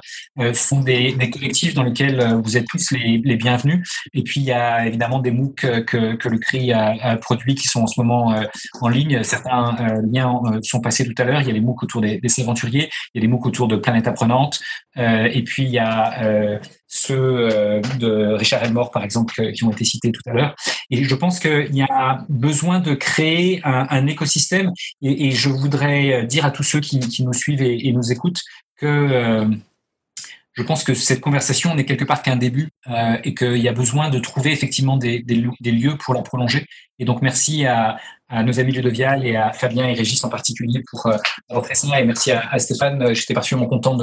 sont 0.54 0.82
des, 0.82 1.14
des, 1.14 1.30
collectifs 1.30 1.74
dans 1.74 1.84
lesquels 1.84 2.40
vous 2.44 2.58
êtes 2.58 2.66
tous 2.68 2.92
les, 2.92 3.22
les 3.24 3.35
bienvenus. 3.38 3.88
Et 4.14 4.24
puis, 4.24 4.42
il 4.42 4.46
y 4.46 4.52
a 4.52 4.86
évidemment 4.88 5.20
des 5.20 5.32
MOOC 5.32 5.56
que, 5.86 6.16
que 6.16 6.30
le 6.30 6.38
CRI 6.38 6.74
a, 6.74 6.96
a 7.02 7.18
produits 7.18 7.56
qui 7.56 7.68
sont 7.68 7.82
en 7.82 7.88
ce 7.88 8.00
moment 8.00 8.34
euh, 8.34 8.44
en 8.82 8.88
ligne. 8.88 9.24
Certains 9.24 9.76
euh, 9.80 10.02
liens 10.12 10.40
euh, 10.46 10.60
sont 10.62 10.82
passés 10.82 11.06
tout 11.06 11.22
à 11.22 11.26
l'heure. 11.26 11.42
Il 11.42 11.48
y 11.48 11.52
a 11.52 11.54
les 11.54 11.62
MOOC 11.62 11.84
autour 11.84 12.02
des, 12.02 12.20
des 12.20 12.40
aventuriers, 12.40 12.90
il 13.14 13.20
y 13.20 13.20
a 13.20 13.22
les 13.22 13.28
MOOC 13.28 13.46
autour 13.46 13.68
de 13.68 13.76
Planète 13.76 14.08
Apprenante. 14.08 14.60
et 14.98 15.44
puis, 15.44 15.64
il 15.64 15.70
y 15.70 15.80
a 15.80 16.60
ceux 16.88 17.82
de 18.00 18.34
Richard 18.34 18.64
Elmore, 18.64 18.92
par 18.92 19.04
exemple, 19.04 19.52
qui 19.52 19.64
ont 19.64 19.72
été 19.72 19.84
cités 19.84 20.12
tout 20.12 20.22
à 20.28 20.34
l'heure. 20.34 20.56
Et 20.90 21.04
je 21.04 21.16
pense 21.16 21.40
qu'il 21.40 21.76
y 21.76 21.82
a 21.82 22.26
besoin 22.30 22.80
de 22.80 22.94
créer 22.94 23.62
un, 23.64 24.08
écosystème. 24.08 24.72
Et, 25.02 25.32
je 25.32 25.50
voudrais 25.50 26.26
dire 26.26 26.46
à 26.46 26.52
tous 26.52 26.64
ceux 26.64 26.80
qui, 26.80 27.24
nous 27.24 27.34
suivent 27.34 27.62
et 27.62 27.92
nous 27.92 28.12
écoutent 28.12 28.42
que 28.78 29.50
je 30.56 30.64
pense 30.64 30.84
que 30.84 30.94
cette 30.94 31.22
conversation 31.22 31.76
n'est 31.76 31.86
quelque 31.86 32.06
part 32.06 32.22
qu'un 32.22 32.36
début 32.36 32.70
euh, 32.88 33.18
et 33.24 33.34
qu'il 33.34 33.58
y 33.58 33.68
a 33.68 33.74
besoin 33.74 34.10
de 34.10 34.20
trouver 34.20 34.52
effectivement 34.52 34.98
des, 34.98 35.22
des, 35.22 35.46
des, 35.60 35.72
lieux 35.72 35.98
pour 35.98 36.14
la 36.14 36.22
prolonger. 36.22 36.66
Et 37.00 37.06
donc 37.06 37.22
merci 37.22 37.66
à, 37.66 37.98
à 38.30 38.44
nos 38.44 38.60
amis 38.60 38.72
Ludovial 38.72 39.26
et 39.26 39.36
à 39.36 39.52
Fabien 39.54 39.88
et 39.88 39.94
Régis 39.94 40.24
en 40.24 40.30
particulier 40.30 40.82
pour 40.90 41.06
euh, 41.08 41.18
ça. 41.74 42.00
Et 42.00 42.06
merci 42.06 42.32
à, 42.32 42.58
Stéphane. 42.58 43.14
J'étais 43.14 43.34
particulièrement 43.34 43.70
content 43.70 43.98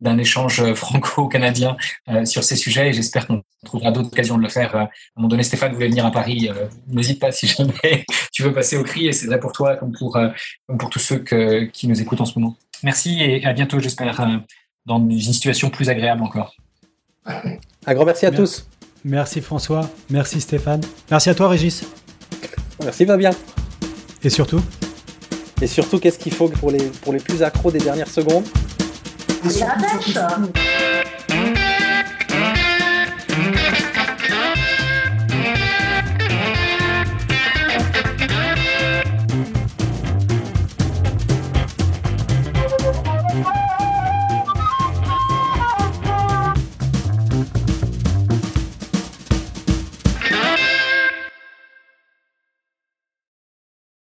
d'un 0.00 0.18
échange 0.18 0.72
franco-canadien 0.74 1.76
euh, 2.08 2.24
sur 2.24 2.42
ces 2.44 2.56
sujets 2.56 2.88
et 2.88 2.92
j'espère 2.92 3.26
qu'on 3.26 3.42
trouvera 3.64 3.90
d'autres 3.90 4.08
occasions 4.08 4.38
de 4.38 4.42
le 4.42 4.48
faire. 4.48 4.74
Euh, 4.74 4.80
à 4.80 4.82
un 4.84 4.88
moment 5.16 5.28
donné, 5.28 5.42
Stéphane 5.42 5.74
voulait 5.74 5.88
venir 5.88 6.06
à 6.06 6.10
Paris. 6.10 6.48
Euh, 6.50 6.66
N'hésite 6.86 7.20
pas 7.20 7.32
si 7.32 7.46
jamais 7.46 8.04
tu 8.32 8.42
veux 8.42 8.52
passer 8.52 8.76
au 8.76 8.84
CRI 8.84 9.08
et 9.08 9.12
c'est 9.12 9.26
vrai 9.26 9.38
pour 9.38 9.52
toi 9.52 9.76
comme 9.76 9.92
pour, 9.92 10.16
euh, 10.16 10.28
comme 10.66 10.78
pour 10.78 10.88
tous 10.88 10.98
ceux 10.98 11.18
que, 11.18 11.64
qui 11.64 11.88
nous 11.88 12.00
écoutent 12.00 12.20
en 12.20 12.24
ce 12.24 12.38
moment. 12.38 12.56
Merci 12.82 13.20
et 13.22 13.44
à 13.44 13.52
bientôt, 13.52 13.78
j'espère 13.78 14.20
dans 14.86 14.98
une 14.98 15.20
situation 15.20 15.70
plus 15.70 15.88
agréable 15.88 16.22
encore. 16.22 16.54
Un 17.24 17.94
grand 17.94 18.04
merci 18.04 18.26
à 18.26 18.30
tous. 18.30 18.66
Merci 19.04 19.40
François, 19.40 19.88
merci 20.10 20.40
Stéphane, 20.40 20.80
merci 21.10 21.30
à 21.30 21.34
toi 21.34 21.48
Régis. 21.48 21.84
Merci 22.82 23.06
Fabien. 23.06 23.30
Et 24.22 24.30
surtout 24.30 24.60
Et 25.62 25.66
surtout, 25.66 25.98
qu'est-ce 25.98 26.18
qu'il 26.18 26.32
faut 26.32 26.48
pour 26.48 26.70
les, 26.70 26.84
pour 27.02 27.12
les 27.12 27.20
plus 27.20 27.42
accros 27.42 27.70
des 27.70 27.78
dernières 27.78 28.10
secondes? 28.10 28.44
La 29.60 29.76
hein. 30.26 30.48